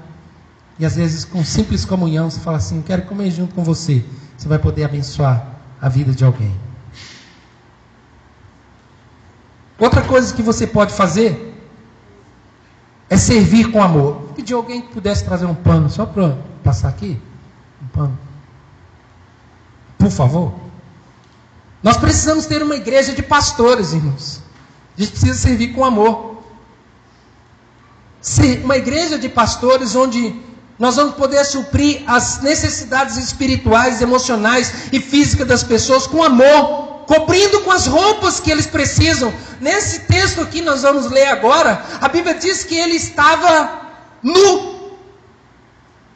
e 0.79 0.85
às 0.85 0.97
vezes 0.97 1.25
com 1.25 1.43
simples 1.43 1.87
comunhão, 1.87 2.31
você 2.31 2.41
fala 2.41 2.59
assim: 2.59 2.83
quero 2.83 3.03
comer 3.03 3.31
junto 3.31 3.55
com 3.55 3.65
você. 3.65 4.05
Você 4.37 4.47
vai 4.47 4.59
poder 4.59 4.85
abençoar 4.85 5.47
a 5.81 5.89
vida 5.89 6.13
de 6.13 6.23
alguém. 6.23 6.66
Outra 9.79 10.03
coisa 10.03 10.35
que 10.35 10.43
você 10.43 10.67
pode 10.67 10.93
fazer 10.95 11.55
é 13.11 13.17
servir 13.17 13.71
com 13.71 13.83
amor. 13.83 14.31
Pedir 14.35 14.55
alguém 14.55 14.81
que 14.81 14.89
pudesse 14.89 15.25
trazer 15.25 15.47
um 15.47 15.55
pano 15.55 15.89
só 15.91 16.07
para 16.07 16.37
passar 16.65 16.89
aqui. 16.89 17.21
Um 17.83 17.89
pano. 17.89 18.19
Por 19.99 20.11
favor. 20.11 20.55
Nós 21.83 21.97
precisamos 21.97 22.47
ter 22.47 22.63
uma 22.63 22.75
igreja 22.75 23.13
de 23.13 23.23
pastores, 23.23 23.93
irmãos. 23.93 24.41
A 24.97 25.01
gente 25.01 25.11
precisa 25.13 25.35
servir 25.35 25.75
com 25.75 25.85
amor. 25.85 26.43
uma 28.65 28.77
igreja 28.77 29.19
de 29.19 29.29
pastores 29.29 29.95
onde 29.95 30.35
nós 30.79 30.97
vamos 30.97 31.15
poder 31.15 31.45
suprir 31.45 32.03
as 32.07 32.43
necessidades 32.43 33.17
espirituais, 33.17 34.03
emocionais 34.03 34.89
e 34.93 35.01
físicas 35.01 35.47
das 35.47 35.63
pessoas 35.63 36.07
com 36.07 36.23
amor, 36.23 36.86
cobrindo 37.07 37.61
com 37.61 37.71
as 37.71 37.87
roupas 37.87 38.41
que 38.41 38.51
eles 38.51 38.67
precisam. 38.67 39.33
Nesse 39.61 40.01
texto 40.01 40.41
aqui 40.41 40.61
nós 40.61 40.83
vamos 40.83 41.11
ler 41.11 41.29
agora, 41.29 41.83
a 42.01 42.09
Bíblia 42.09 42.35
diz 42.35 42.65
que 42.65 42.77
ele 42.77 42.97
estava 42.97 43.81
nu. 44.23 44.77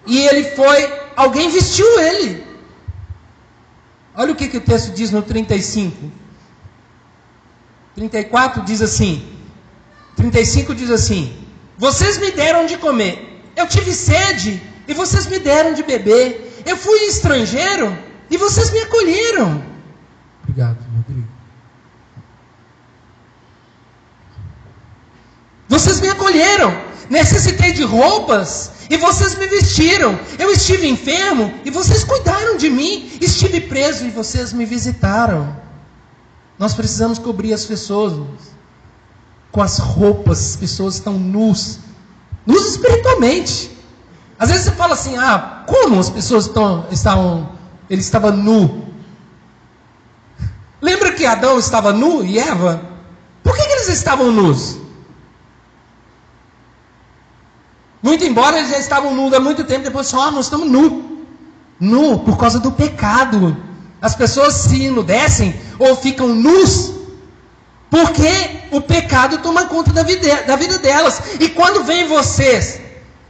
E 0.07 0.19
ele 0.27 0.45
foi, 0.57 0.93
alguém 1.17 1.51
vestiu 1.51 1.87
ele. 2.01 2.47
Olha 4.15 4.33
o 4.33 4.37
que, 4.37 4.49
que 4.49 4.57
o 4.57 4.61
texto 4.61 4.93
diz 4.93 5.11
no 5.11 5.23
35. 5.23 6.11
34 7.95 8.63
diz 8.65 8.83
assim: 8.83 9.27
35 10.17 10.75
diz 10.75 10.91
assim: 10.91 11.47
Vocês 11.79 12.19
me 12.19 12.31
deram 12.33 12.67
de 12.67 12.77
comer, 12.77 13.43
eu 13.57 13.67
tive 13.69 13.93
sede 13.93 14.61
e 14.89 14.95
vocês 14.95 15.27
me 15.27 15.39
deram 15.39 15.73
de 15.73 15.83
beber, 15.83 16.63
eu 16.67 16.77
fui 16.77 16.99
estrangeiro 17.07 17.97
e 18.29 18.37
vocês 18.37 18.71
me 18.71 18.81
acolheram. 18.81 19.70
Obrigado, 20.61 20.85
Rodrigo. 20.95 21.29
Vocês 25.67 26.01
me 26.03 26.09
acolheram, 26.09 26.71
necessitei 27.09 27.73
de 27.73 27.83
roupas 27.83 28.73
e 28.91 28.99
vocês 28.99 29.37
me 29.37 29.47
vestiram. 29.47 30.21
Eu 30.39 30.51
estive 30.51 30.87
enfermo 30.87 31.51
e 31.65 31.71
vocês 31.71 32.05
cuidaram 32.05 32.59
de 32.59 32.69
mim. 32.69 33.11
Estive 33.23 33.63
preso 33.63 34.05
e 34.05 34.11
vocês 34.11 34.53
me 34.53 34.67
visitaram. 34.67 35.57
Nós 36.59 36.75
precisamos 36.75 37.19
cobrir 37.19 37.55
as 37.55 37.65
pessoas 37.65 38.13
com 39.51 39.63
as 39.63 39.79
roupas. 39.79 40.51
As 40.51 40.57
pessoas 40.57 40.97
estão 40.97 41.15
nus, 41.15 41.79
nus 42.45 42.67
espiritualmente. 42.67 43.71
Às 44.39 44.51
vezes 44.51 44.65
você 44.65 44.73
fala 44.73 44.93
assim: 44.93 45.17
ah, 45.17 45.65
como 45.67 45.99
as 45.99 46.11
pessoas 46.11 46.45
estão, 46.45 46.87
estavam, 46.91 47.51
ele 47.89 48.03
estava 48.03 48.31
nu? 48.31 48.90
Que 51.21 51.27
Adão 51.27 51.59
estava 51.59 51.93
nu 51.93 52.25
e 52.25 52.39
Eva? 52.39 52.81
Por 53.43 53.55
que, 53.55 53.63
que 53.63 53.73
eles 53.73 53.89
estavam 53.91 54.33
nus? 54.33 54.79
Muito 58.03 58.25
embora 58.25 58.57
eles 58.57 58.71
já 58.71 58.79
estavam 58.79 59.15
nus 59.15 59.31
há 59.35 59.39
muito 59.39 59.63
tempo, 59.65 59.85
depois 59.85 60.07
só, 60.07 60.29
ah, 60.29 60.31
nós 60.31 60.47
estamos 60.47 60.71
nu. 60.71 61.27
Nu 61.79 62.21
por 62.21 62.39
causa 62.39 62.59
do 62.59 62.73
pecado. 62.73 63.55
As 64.01 64.15
pessoas 64.15 64.55
se 64.55 64.85
enudecem 64.85 65.61
ou 65.79 65.95
ficam 65.95 66.29
nus 66.29 66.95
porque 67.91 68.63
o 68.71 68.81
pecado 68.81 69.37
toma 69.43 69.67
conta 69.67 69.93
da 69.93 70.03
vida, 70.03 70.45
da 70.47 70.57
vida 70.57 70.79
delas. 70.79 71.21
E 71.39 71.51
quando 71.51 71.85
vem 71.85 72.09
vocês, 72.09 72.81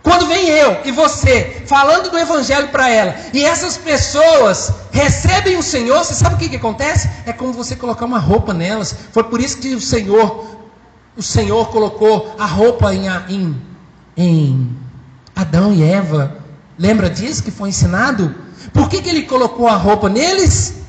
quando 0.03 0.27
vem 0.27 0.49
eu 0.49 0.79
e 0.85 0.93
você 0.93 1.63
falando 1.67 2.11
do 2.11 2.19
evangelho 2.19 2.69
para 2.69 2.89
ela, 2.89 3.15
e 3.35 3.45
essas 3.45 3.77
pessoas 3.77 4.73
recebem 4.91 5.59
o 5.59 5.63
Senhor, 5.63 5.99
você 5.99 6.15
sabe 6.15 6.37
o 6.37 6.39
que, 6.39 6.49
que 6.49 6.57
acontece? 6.57 7.09
É 7.27 7.33
como 7.33 7.53
você 7.53 7.77
colocar 7.77 8.07
uma 8.07 8.19
roupa 8.19 8.55
nelas. 8.55 8.95
Foi 9.13 9.25
por 9.25 9.41
isso 9.41 9.59
que 9.59 9.75
o 9.75 9.81
Senhor, 9.81 10.47
o 11.17 11.23
Senhor 11.23 11.69
colocou 11.69 12.35
a 12.39 12.47
roupa 12.47 12.95
em, 12.95 13.09
em, 13.29 13.63
em 14.17 14.77
Adão 15.37 15.73
e 15.75 15.83
Eva. 15.83 16.39
Lembra 16.79 17.11
disso 17.11 17.43
que 17.43 17.51
foi 17.51 17.69
ensinado? 17.69 18.35
Por 18.73 18.89
que, 18.89 19.03
que 19.03 19.11
ele 19.11 19.23
colocou 19.25 19.69
a 19.69 19.77
roupa 19.77 20.09
neles? 20.09 20.80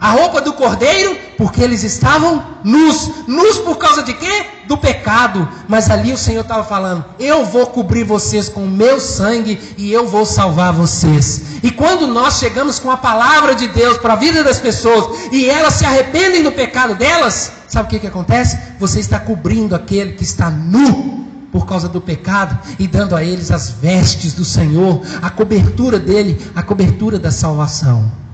A 0.00 0.12
roupa 0.12 0.40
do 0.40 0.52
cordeiro, 0.52 1.18
porque 1.36 1.60
eles 1.60 1.82
estavam 1.82 2.44
nus. 2.62 3.26
Nus 3.26 3.58
por 3.58 3.78
causa 3.78 4.04
de 4.04 4.14
quê? 4.14 4.46
Do 4.68 4.78
pecado. 4.78 5.48
Mas 5.66 5.90
ali 5.90 6.12
o 6.12 6.18
Senhor 6.18 6.42
estava 6.42 6.62
falando: 6.62 7.04
Eu 7.18 7.44
vou 7.44 7.66
cobrir 7.66 8.04
vocês 8.04 8.48
com 8.48 8.62
o 8.62 8.70
meu 8.70 9.00
sangue 9.00 9.58
e 9.76 9.92
eu 9.92 10.06
vou 10.06 10.24
salvar 10.24 10.72
vocês. 10.72 11.42
E 11.64 11.72
quando 11.72 12.06
nós 12.06 12.38
chegamos 12.38 12.78
com 12.78 12.92
a 12.92 12.96
palavra 12.96 13.56
de 13.56 13.66
Deus 13.66 13.98
para 13.98 14.12
a 14.12 14.16
vida 14.16 14.44
das 14.44 14.60
pessoas 14.60 15.32
e 15.32 15.50
elas 15.50 15.74
se 15.74 15.84
arrependem 15.84 16.44
do 16.44 16.52
pecado 16.52 16.94
delas, 16.94 17.50
sabe 17.66 17.88
o 17.88 17.90
que, 17.90 17.98
que 17.98 18.06
acontece? 18.06 18.56
Você 18.78 19.00
está 19.00 19.18
cobrindo 19.18 19.74
aquele 19.74 20.12
que 20.12 20.22
está 20.22 20.48
nu 20.48 21.26
por 21.50 21.66
causa 21.66 21.88
do 21.88 22.00
pecado 22.00 22.56
e 22.78 22.86
dando 22.86 23.16
a 23.16 23.24
eles 23.24 23.50
as 23.50 23.70
vestes 23.70 24.32
do 24.32 24.44
Senhor, 24.44 25.02
a 25.20 25.28
cobertura 25.28 25.98
dele, 25.98 26.40
a 26.54 26.62
cobertura 26.62 27.18
da 27.18 27.32
salvação. 27.32 28.27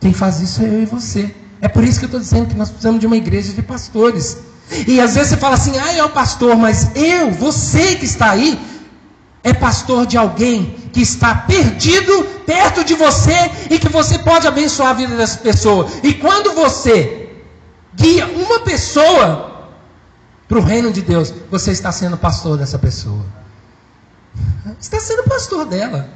Quem 0.00 0.12
faz 0.12 0.40
isso 0.40 0.62
é 0.62 0.66
eu 0.66 0.82
e 0.82 0.86
você. 0.86 1.34
É 1.60 1.68
por 1.68 1.82
isso 1.84 1.98
que 1.98 2.04
eu 2.04 2.08
estou 2.08 2.20
dizendo 2.20 2.48
que 2.48 2.54
nós 2.54 2.68
precisamos 2.68 3.00
de 3.00 3.06
uma 3.06 3.16
igreja 3.16 3.52
de 3.52 3.62
pastores. 3.62 4.38
E 4.86 5.00
às 5.00 5.14
vezes 5.14 5.30
você 5.30 5.36
fala 5.36 5.54
assim, 5.54 5.78
ah, 5.78 5.92
é 5.92 6.04
o 6.04 6.10
pastor, 6.10 6.56
mas 6.56 6.90
eu, 6.94 7.30
você 7.30 7.96
que 7.96 8.04
está 8.04 8.30
aí, 8.30 8.58
é 9.42 9.54
pastor 9.54 10.06
de 10.06 10.18
alguém 10.18 10.90
que 10.92 11.00
está 11.00 11.34
perdido 11.34 12.24
perto 12.44 12.82
de 12.82 12.94
você 12.94 13.50
e 13.70 13.78
que 13.78 13.88
você 13.88 14.18
pode 14.18 14.46
abençoar 14.46 14.90
a 14.90 14.94
vida 14.94 15.16
dessa 15.16 15.38
pessoa. 15.38 15.88
E 16.02 16.14
quando 16.14 16.52
você 16.52 17.30
guia 17.94 18.26
uma 18.26 18.60
pessoa 18.60 19.70
para 20.48 20.58
o 20.58 20.62
reino 20.62 20.92
de 20.92 21.00
Deus, 21.00 21.32
você 21.50 21.70
está 21.70 21.92
sendo 21.92 22.16
pastor 22.16 22.58
dessa 22.58 22.78
pessoa. 22.78 23.24
Está 24.80 25.00
sendo 25.00 25.22
pastor 25.24 25.64
dela. 25.64 26.08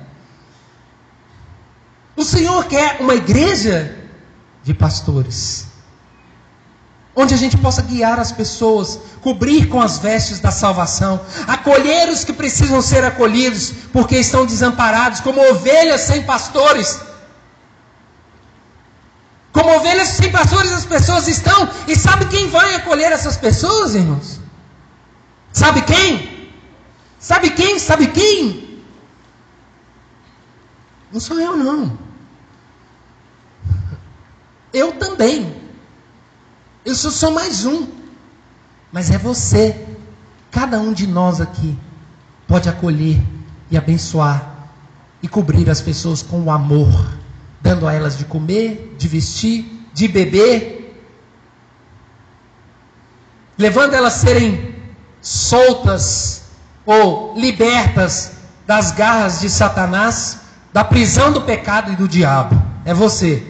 O 2.20 2.24
Senhor 2.24 2.66
quer 2.66 2.98
uma 3.00 3.14
igreja 3.14 3.96
de 4.62 4.74
pastores, 4.74 5.68
onde 7.16 7.32
a 7.32 7.36
gente 7.38 7.56
possa 7.56 7.80
guiar 7.80 8.20
as 8.20 8.30
pessoas, 8.30 9.00
cobrir 9.22 9.70
com 9.70 9.80
as 9.80 9.96
vestes 9.96 10.38
da 10.38 10.50
salvação, 10.50 11.18
acolher 11.48 12.10
os 12.10 12.22
que 12.22 12.34
precisam 12.34 12.82
ser 12.82 13.02
acolhidos, 13.04 13.72
porque 13.90 14.18
estão 14.18 14.44
desamparados, 14.44 15.20
como 15.20 15.40
ovelhas 15.50 16.02
sem 16.02 16.22
pastores. 16.22 17.00
Como 19.50 19.74
ovelhas 19.78 20.08
sem 20.08 20.30
pastores, 20.30 20.72
as 20.72 20.84
pessoas 20.84 21.26
estão, 21.26 21.70
e 21.88 21.96
sabe 21.96 22.26
quem 22.26 22.50
vai 22.50 22.74
acolher 22.74 23.12
essas 23.12 23.38
pessoas, 23.38 23.94
irmãos? 23.94 24.38
Sabe 25.54 25.80
quem? 25.80 26.52
Sabe 27.18 27.48
quem? 27.48 27.78
Sabe 27.78 28.08
quem? 28.08 28.82
Não 31.10 31.18
sou 31.18 31.40
eu, 31.40 31.56
não. 31.56 31.99
Eu 34.72 34.92
também. 34.92 35.54
Eu 36.84 36.94
sou 36.94 37.10
só 37.10 37.30
mais 37.30 37.64
um. 37.64 37.88
Mas 38.92 39.10
é 39.10 39.18
você. 39.18 39.86
Cada 40.50 40.80
um 40.80 40.92
de 40.92 41.06
nós 41.06 41.40
aqui 41.40 41.78
pode 42.46 42.68
acolher 42.68 43.22
e 43.70 43.76
abençoar 43.76 44.68
e 45.22 45.28
cobrir 45.28 45.68
as 45.70 45.80
pessoas 45.80 46.22
com 46.22 46.40
o 46.42 46.50
amor, 46.50 47.18
dando 47.60 47.86
a 47.86 47.92
elas 47.92 48.16
de 48.16 48.24
comer, 48.24 48.96
de 48.98 49.06
vestir, 49.06 49.86
de 49.92 50.08
beber, 50.08 50.80
levando 53.56 53.94
elas 53.94 54.14
a 54.14 54.18
serem 54.18 54.74
soltas 55.20 56.44
ou 56.86 57.34
libertas 57.36 58.32
das 58.66 58.90
garras 58.92 59.40
de 59.40 59.50
Satanás, 59.50 60.40
da 60.72 60.82
prisão 60.82 61.32
do 61.32 61.42
pecado 61.42 61.92
e 61.92 61.96
do 61.96 62.08
diabo. 62.08 62.60
É 62.84 62.94
você. 62.94 63.46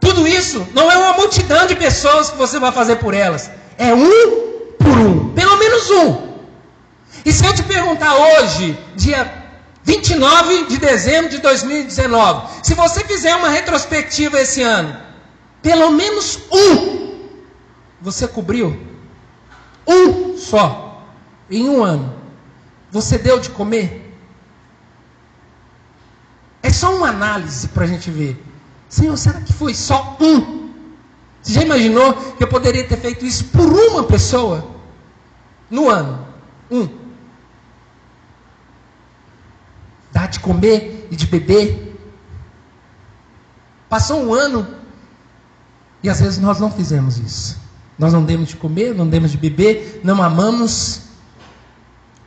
Tudo 0.00 0.26
isso 0.48 0.66
não 0.72 0.90
é 0.90 0.96
uma 0.96 1.12
multidão 1.12 1.66
de 1.66 1.76
pessoas 1.76 2.30
que 2.30 2.38
você 2.38 2.58
vai 2.58 2.72
fazer 2.72 2.96
por 2.96 3.12
elas. 3.12 3.50
É 3.76 3.92
um 3.94 4.72
por 4.78 4.98
um. 4.98 5.34
Pelo 5.34 5.56
menos 5.58 5.90
um. 5.90 6.28
E 7.24 7.32
se 7.32 7.44
eu 7.44 7.54
te 7.54 7.62
perguntar 7.62 8.14
hoje, 8.14 8.78
dia 8.96 9.30
29 9.84 10.66
de 10.66 10.78
dezembro 10.78 11.30
de 11.30 11.38
2019, 11.38 12.48
se 12.62 12.74
você 12.74 13.04
fizer 13.04 13.34
uma 13.36 13.50
retrospectiva 13.50 14.40
esse 14.40 14.62
ano, 14.62 14.96
pelo 15.62 15.90
menos 15.90 16.38
um 16.50 16.98
você 18.00 18.26
cobriu? 18.26 18.78
Um 19.86 20.36
só. 20.38 21.04
Em 21.50 21.68
um 21.68 21.82
ano. 21.82 22.14
Você 22.90 23.18
deu 23.18 23.38
de 23.38 23.50
comer? 23.50 24.04
É 26.62 26.70
só 26.70 26.94
uma 26.94 27.08
análise 27.08 27.68
para 27.68 27.84
a 27.84 27.86
gente 27.86 28.10
ver. 28.10 28.47
Senhor, 28.88 29.16
será 29.16 29.40
que 29.40 29.52
foi 29.52 29.74
só 29.74 30.16
um? 30.20 30.70
Você 31.42 31.52
já 31.52 31.62
imaginou 31.62 32.14
que 32.36 32.42
eu 32.42 32.48
poderia 32.48 32.86
ter 32.86 32.98
feito 32.98 33.24
isso 33.24 33.44
por 33.46 33.66
uma 33.66 34.04
pessoa 34.04 34.66
no 35.70 35.88
ano? 35.88 36.26
Um. 36.70 36.88
Dar 40.12 40.26
de 40.28 40.40
comer 40.40 41.06
e 41.10 41.16
de 41.16 41.26
beber. 41.26 41.96
Passou 43.88 44.22
um 44.22 44.34
ano 44.34 44.66
e 46.02 46.08
às 46.08 46.20
vezes 46.20 46.38
nós 46.38 46.60
não 46.60 46.70
fizemos 46.70 47.18
isso. 47.18 47.58
Nós 47.98 48.12
não 48.12 48.24
demos 48.24 48.48
de 48.48 48.56
comer, 48.56 48.94
não 48.94 49.08
demos 49.08 49.32
de 49.32 49.38
beber, 49.38 50.00
não 50.04 50.22
amamos. 50.22 51.02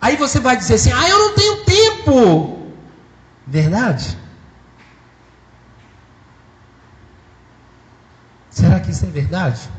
Aí 0.01 0.17
você 0.17 0.39
vai 0.39 0.57
dizer 0.57 0.75
assim: 0.75 0.91
ah, 0.91 1.09
eu 1.09 1.17
não 1.17 1.35
tenho 1.35 1.63
tempo. 1.63 2.71
Verdade? 3.47 4.17
Será 8.51 8.81
que 8.81 8.91
isso 8.91 9.05
é 9.05 9.09
verdade? 9.09 9.69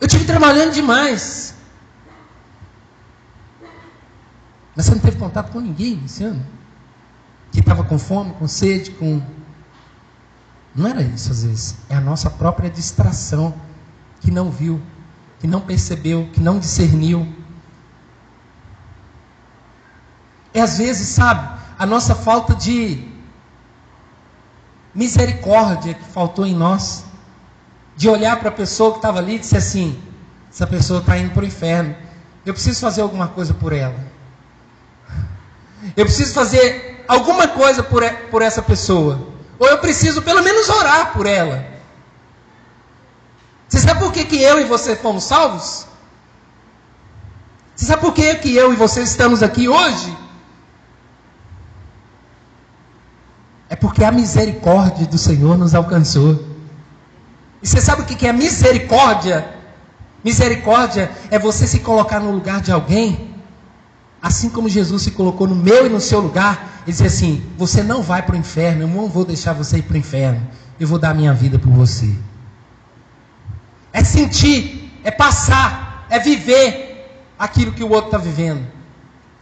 Eu 0.00 0.06
tive 0.06 0.24
trabalhando 0.26 0.72
demais. 0.72 1.54
Mas 4.76 4.84
você 4.86 4.92
não 4.92 5.00
teve 5.00 5.16
contato 5.16 5.50
com 5.50 5.60
ninguém 5.60 5.96
nesse 5.96 6.22
ano? 6.22 6.46
Que 7.50 7.60
estava 7.60 7.82
com 7.82 7.98
fome, 7.98 8.34
com 8.34 8.46
sede, 8.46 8.92
com. 8.92 9.20
Não 10.74 10.86
era 10.86 11.02
isso 11.02 11.32
às 11.32 11.42
vezes. 11.42 11.76
É 11.88 11.96
a 11.96 12.00
nossa 12.00 12.30
própria 12.30 12.70
distração 12.70 13.54
que 14.20 14.30
não 14.30 14.50
viu, 14.50 14.80
que 15.40 15.46
não 15.46 15.62
percebeu, 15.62 16.28
que 16.32 16.40
não 16.40 16.58
discerniu. 16.58 17.26
É 20.52 20.60
às 20.60 20.76
vezes, 20.78 21.08
sabe, 21.08 21.58
a 21.78 21.86
nossa 21.86 22.14
falta 22.14 22.54
de 22.54 23.17
misericórdia 24.94 25.94
que 25.94 26.04
faltou 26.04 26.46
em 26.46 26.54
nós, 26.54 27.04
de 27.96 28.08
olhar 28.08 28.38
para 28.38 28.48
a 28.48 28.52
pessoa 28.52 28.92
que 28.92 28.98
estava 28.98 29.18
ali 29.18 29.36
e 29.36 29.38
dizer 29.38 29.58
assim: 29.58 30.00
essa 30.50 30.66
pessoa 30.66 31.00
está 31.00 31.16
indo 31.18 31.32
para 31.32 31.42
o 31.42 31.46
inferno, 31.46 31.94
eu 32.44 32.52
preciso 32.54 32.80
fazer 32.80 33.02
alguma 33.02 33.28
coisa 33.28 33.52
por 33.54 33.72
ela, 33.72 33.98
eu 35.96 36.04
preciso 36.04 36.32
fazer 36.32 37.04
alguma 37.08 37.48
coisa 37.48 37.82
por, 37.82 38.02
por 38.30 38.42
essa 38.42 38.62
pessoa, 38.62 39.28
ou 39.58 39.66
eu 39.66 39.78
preciso 39.78 40.22
pelo 40.22 40.42
menos 40.42 40.68
orar 40.68 41.12
por 41.12 41.26
ela. 41.26 41.78
Você 43.68 43.80
sabe 43.80 44.00
por 44.00 44.12
que, 44.12 44.24
que 44.24 44.42
eu 44.42 44.60
e 44.60 44.64
você 44.64 44.96
fomos 44.96 45.24
salvos? 45.24 45.86
Você 47.76 47.86
sabe 47.86 48.00
por 48.00 48.14
que, 48.14 48.34
que 48.36 48.56
eu 48.56 48.72
e 48.72 48.76
você 48.76 49.02
estamos 49.02 49.42
aqui 49.42 49.68
hoje? 49.68 50.16
É 53.68 53.76
porque 53.76 54.02
a 54.02 54.10
misericórdia 54.10 55.06
do 55.06 55.18
Senhor 55.18 55.58
nos 55.58 55.74
alcançou. 55.74 56.44
E 57.62 57.66
você 57.66 57.80
sabe 57.80 58.02
o 58.02 58.04
que 58.04 58.26
é 58.26 58.32
misericórdia? 58.32 59.46
Misericórdia 60.24 61.10
é 61.30 61.38
você 61.38 61.66
se 61.66 61.80
colocar 61.80 62.18
no 62.18 62.30
lugar 62.30 62.60
de 62.60 62.72
alguém, 62.72 63.34
assim 64.22 64.48
como 64.48 64.68
Jesus 64.68 65.02
se 65.02 65.10
colocou 65.10 65.46
no 65.46 65.54
meu 65.54 65.86
e 65.86 65.88
no 65.88 66.00
seu 66.00 66.20
lugar, 66.20 66.82
e 66.86 66.90
dizer 66.90 67.06
assim: 67.06 67.42
Você 67.56 67.82
não 67.82 68.02
vai 68.02 68.22
para 68.22 68.34
o 68.34 68.38
inferno, 68.38 68.82
eu 68.82 68.88
não 68.88 69.08
vou 69.08 69.24
deixar 69.24 69.52
você 69.52 69.78
ir 69.78 69.82
para 69.82 69.94
o 69.94 69.98
inferno, 69.98 70.40
eu 70.80 70.88
vou 70.88 70.98
dar 70.98 71.14
minha 71.14 71.34
vida 71.34 71.58
por 71.58 71.70
você. 71.70 72.12
É 73.92 74.02
sentir, 74.02 74.92
é 75.04 75.10
passar, 75.10 76.06
é 76.08 76.18
viver 76.18 77.06
aquilo 77.38 77.72
que 77.72 77.84
o 77.84 77.90
outro 77.90 78.06
está 78.06 78.18
vivendo. 78.18 78.66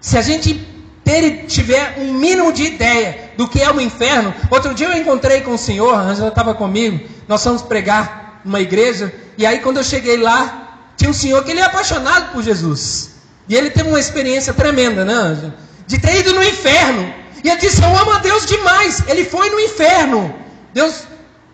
Se 0.00 0.18
a 0.18 0.22
gente 0.22 0.54
ter, 1.02 1.46
tiver 1.46 1.96
um 1.98 2.12
mínimo 2.12 2.52
de 2.52 2.64
ideia 2.64 3.25
do 3.36 3.48
que 3.48 3.60
é 3.60 3.70
o 3.70 3.80
inferno. 3.80 4.34
Outro 4.50 4.74
dia 4.74 4.88
eu 4.88 4.96
encontrei 4.96 5.40
com 5.40 5.54
o 5.54 5.58
senhor, 5.58 5.94
a 5.94 6.00
Angela 6.00 6.28
estava 6.28 6.54
comigo, 6.54 7.00
nós 7.28 7.42
fomos 7.42 7.62
pregar 7.62 8.40
numa 8.44 8.60
igreja, 8.60 9.12
e 9.36 9.44
aí 9.44 9.58
quando 9.58 9.78
eu 9.78 9.84
cheguei 9.84 10.16
lá, 10.16 10.66
tinha 10.96 11.10
um 11.10 11.14
senhor 11.14 11.44
que 11.44 11.50
ele 11.50 11.60
é 11.60 11.64
apaixonado 11.64 12.32
por 12.32 12.42
Jesus. 12.42 13.16
E 13.48 13.54
ele 13.54 13.70
teve 13.70 13.88
uma 13.88 14.00
experiência 14.00 14.52
tremenda, 14.52 15.04
né, 15.04 15.14
Ângela? 15.14 15.54
De 15.86 15.98
ter 15.98 16.18
ido 16.20 16.34
no 16.34 16.42
inferno. 16.42 17.12
E 17.44 17.48
ele 17.48 17.60
disse: 17.60 17.82
Eu 17.82 17.96
amo 17.96 18.12
a 18.12 18.18
Deus 18.18 18.44
demais. 18.46 19.02
Ele 19.06 19.24
foi 19.24 19.50
no 19.50 19.60
inferno. 19.60 20.34
Deus 20.74 21.04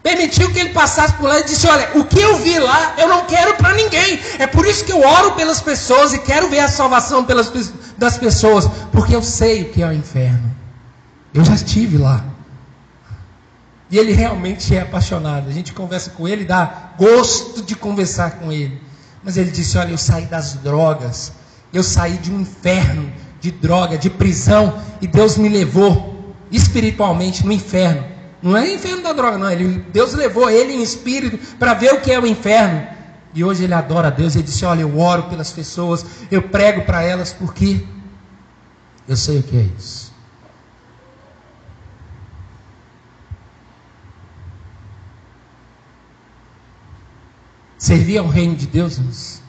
permitiu 0.03 0.51
que 0.51 0.59
ele 0.59 0.71
passasse 0.71 1.13
por 1.15 1.29
lá 1.29 1.41
e 1.41 1.45
disse: 1.45 1.67
Olha, 1.67 1.91
o 1.95 2.05
que 2.05 2.21
eu 2.21 2.37
vi 2.37 2.59
lá, 2.59 2.95
eu 2.97 3.09
não 3.09 3.27
quero 3.27 3.55
para 3.55 3.75
ninguém. 3.75 4.19
É 4.39 4.47
por 4.47 4.65
isso 4.67 4.85
que 4.85 4.93
eu 4.93 5.01
oro 5.01 5.33
pelas 5.33 5.61
pessoas 5.61 6.15
e 6.15 6.19
quero 6.21 6.49
ver 6.49 6.61
a 6.61 6.69
salvação 6.69 7.25
pelas, 7.25 7.53
das 7.99 8.17
pessoas, 8.17 8.67
porque 8.91 9.15
eu 9.15 9.23
sei 9.23 9.63
o 9.63 9.65
que 9.71 9.83
é 9.83 9.87
o 9.87 9.93
inferno. 9.93 10.62
Eu 11.35 11.45
já 11.45 11.55
estive 11.55 11.97
lá. 11.97 12.25
E 13.91 13.99
ele 13.99 14.13
realmente 14.13 14.75
é 14.75 14.81
apaixonado. 14.81 15.49
A 15.49 15.53
gente 15.53 15.73
conversa 15.73 16.11
com 16.11 16.27
ele, 16.27 16.45
dá 16.45 16.93
gosto 16.99 17.63
de 17.63 17.75
conversar 17.75 18.39
com 18.39 18.51
ele. 18.51 18.81
Mas 19.23 19.37
ele 19.37 19.51
disse: 19.51 19.77
Olha, 19.77 19.91
eu 19.91 19.99
saí 19.99 20.25
das 20.25 20.55
drogas, 20.55 21.33
eu 21.73 21.83
saí 21.83 22.17
de 22.19 22.33
um 22.33 22.41
inferno 22.41 23.13
de 23.41 23.51
droga, 23.51 23.99
de 23.99 24.09
prisão, 24.09 24.81
e 25.01 25.07
Deus 25.07 25.37
me 25.37 25.49
levou 25.49 26.35
espiritualmente 26.51 27.45
no 27.45 27.53
inferno. 27.53 28.05
Não 28.43 28.57
é 28.57 28.73
inferno 28.73 29.03
da 29.03 29.13
droga, 29.13 29.37
não. 29.37 29.51
Ele, 29.51 29.85
Deus 29.93 30.15
levou 30.15 30.51
ele 30.51 30.73
em 30.73 30.83
espírito 30.83 31.39
para 31.57 31.75
ver 31.75 31.93
o 31.93 32.01
que 32.01 32.11
é 32.11 32.19
o 32.19 32.27
inferno. 32.27 32.87
E 33.35 33.45
hoje 33.45 33.65
ele 33.65 33.75
adora 33.75 34.09
a 34.09 34.11
Deus. 34.11 34.35
Ele 34.35 34.45
disse: 34.45 34.65
Olha, 34.65 34.81
eu 34.81 34.99
oro 34.99 35.25
pelas 35.25 35.53
pessoas, 35.53 36.05
eu 36.31 36.41
prego 36.41 36.83
para 36.83 37.03
elas, 37.03 37.33
porque 37.33 37.85
eu 39.07 39.17
sei 39.17 39.39
o 39.39 39.43
que 39.43 39.57
é 39.57 39.69
isso. 39.79 40.02
Servir 47.83 48.19
ao 48.19 48.29
reino 48.29 48.55
de 48.55 48.65
Deus 48.65 49.43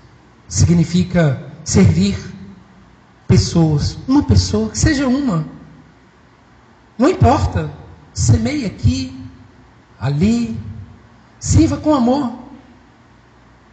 significa 0.48 1.40
servir 1.64 2.18
pessoas. 3.28 3.96
Uma 4.08 4.24
pessoa, 4.24 4.72
que 4.72 4.80
seja 4.80 5.08
uma. 5.08 5.46
Não 6.98 7.08
importa. 7.08 7.72
Semeie 8.12 8.66
aqui, 8.66 9.16
ali. 10.00 10.60
Sirva 11.40 11.78
com 11.78 11.94
amor. 11.94 12.34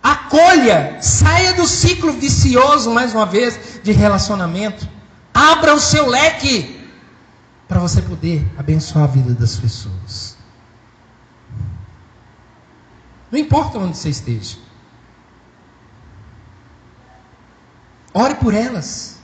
Acolha. 0.02 0.98
Saia 1.00 1.54
do 1.54 1.66
ciclo 1.66 2.12
vicioso, 2.12 2.90
mais 2.90 3.14
uma 3.14 3.24
vez, 3.24 3.80
de 3.82 3.92
relacionamento. 3.92 4.86
Abra 5.32 5.74
o 5.74 5.80
seu 5.80 6.06
leque 6.06 6.86
para 7.66 7.80
você 7.80 8.02
poder 8.02 8.46
abençoar 8.58 9.04
a 9.04 9.06
vida 9.06 9.32
das 9.32 9.56
pessoas. 9.56 10.29
Não 13.30 13.38
importa 13.38 13.78
onde 13.78 13.96
você 13.96 14.10
esteja. 14.10 14.58
Ore 18.12 18.34
por 18.34 18.54
elas. 18.54 19.20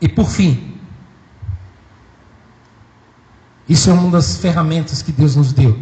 E 0.00 0.08
por 0.08 0.26
fim, 0.26 0.78
isso 3.68 3.90
é 3.90 3.92
uma 3.92 4.10
das 4.10 4.36
ferramentas 4.36 5.02
que 5.02 5.10
Deus 5.10 5.34
nos 5.34 5.52
deu. 5.52 5.76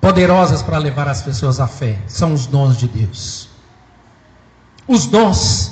Poderosas 0.00 0.62
para 0.62 0.78
levar 0.78 1.06
as 1.08 1.22
pessoas 1.22 1.60
à 1.60 1.68
fé, 1.68 2.02
são 2.08 2.32
os 2.32 2.46
dons 2.46 2.76
de 2.76 2.88
Deus. 2.88 3.50
Os 4.88 5.06
dons 5.06 5.71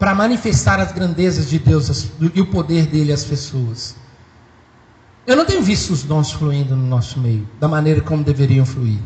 para 0.00 0.14
manifestar 0.14 0.80
as 0.80 0.92
grandezas 0.92 1.50
de 1.50 1.58
Deus 1.58 2.10
e 2.34 2.40
o 2.40 2.46
poder 2.46 2.86
dele 2.86 3.12
às 3.12 3.22
pessoas. 3.22 3.94
Eu 5.26 5.36
não 5.36 5.44
tenho 5.44 5.62
visto 5.62 5.90
os 5.90 6.02
dons 6.02 6.32
fluindo 6.32 6.74
no 6.74 6.86
nosso 6.86 7.20
meio, 7.20 7.46
da 7.60 7.68
maneira 7.68 8.00
como 8.00 8.24
deveriam 8.24 8.64
fluir, 8.64 8.98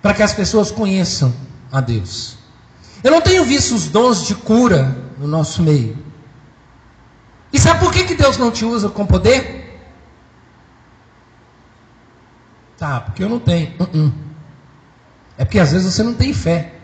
para 0.00 0.14
que 0.14 0.22
as 0.22 0.32
pessoas 0.32 0.70
conheçam 0.70 1.34
a 1.70 1.82
Deus. 1.82 2.38
Eu 3.04 3.10
não 3.10 3.20
tenho 3.20 3.44
visto 3.44 3.74
os 3.74 3.88
dons 3.88 4.26
de 4.26 4.34
cura 4.34 4.96
no 5.18 5.28
nosso 5.28 5.62
meio. 5.62 5.98
E 7.52 7.58
sabe 7.58 7.80
por 7.80 7.92
que, 7.92 8.04
que 8.04 8.14
Deus 8.14 8.38
não 8.38 8.50
te 8.50 8.64
usa 8.64 8.88
com 8.88 9.04
poder? 9.04 9.82
Tá, 12.78 13.00
porque 13.00 13.22
eu 13.22 13.28
não 13.28 13.38
tenho. 13.38 13.74
Uh 13.78 13.84
-uh. 13.84 14.12
É 15.36 15.44
porque 15.44 15.58
às 15.58 15.72
vezes 15.72 15.92
você 15.92 16.02
não 16.02 16.14
tem 16.14 16.32
fé. 16.32 16.79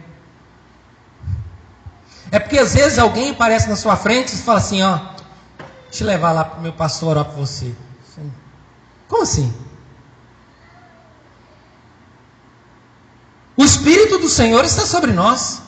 É 2.31 2.39
porque 2.39 2.59
às 2.59 2.75
vezes 2.75 2.99
alguém 2.99 3.31
aparece 3.31 3.69
na 3.69 3.77
sua 3.77 3.97
frente 3.97 4.35
e 4.35 4.39
fala 4.39 4.59
assim, 4.59 4.83
ó, 4.83 4.99
eu 6.01 6.07
levar 6.07 6.33
lá 6.33 6.45
para 6.45 6.59
o 6.59 6.63
meu 6.63 6.73
pastor 6.73 7.11
orar 7.11 7.25
para 7.25 7.35
você. 7.35 7.75
Como 9.09 9.23
assim? 9.23 9.53
O 13.57 13.65
Espírito 13.65 14.19
do 14.19 14.29
Senhor 14.29 14.65
está 14.65 14.85
sobre 14.85 15.13
nós. 15.13 15.63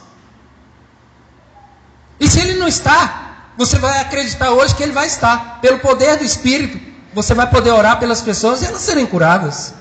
E 2.21 2.29
se 2.29 2.41
ele 2.41 2.55
não 2.55 2.69
está, 2.69 3.53
você 3.57 3.79
vai 3.79 4.01
acreditar 4.01 4.51
hoje 4.51 4.75
que 4.75 4.83
ele 4.83 4.93
vai 4.93 5.07
estar. 5.07 5.61
Pelo 5.61 5.79
poder 5.79 6.19
do 6.19 6.25
Espírito, 6.25 6.79
você 7.15 7.33
vai 7.33 7.49
poder 7.49 7.71
orar 7.71 7.99
pelas 7.99 8.21
pessoas 8.21 8.61
e 8.61 8.67
elas 8.67 8.83
serem 8.83 9.07
curadas. 9.07 9.75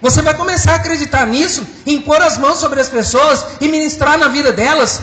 Você 0.00 0.22
vai 0.22 0.34
começar 0.34 0.72
a 0.72 0.76
acreditar 0.76 1.26
nisso, 1.26 1.66
em 1.84 2.00
pôr 2.00 2.22
as 2.22 2.38
mãos 2.38 2.58
sobre 2.58 2.80
as 2.80 2.88
pessoas 2.88 3.44
e 3.60 3.68
ministrar 3.68 4.16
na 4.18 4.28
vida 4.28 4.52
delas. 4.52 5.02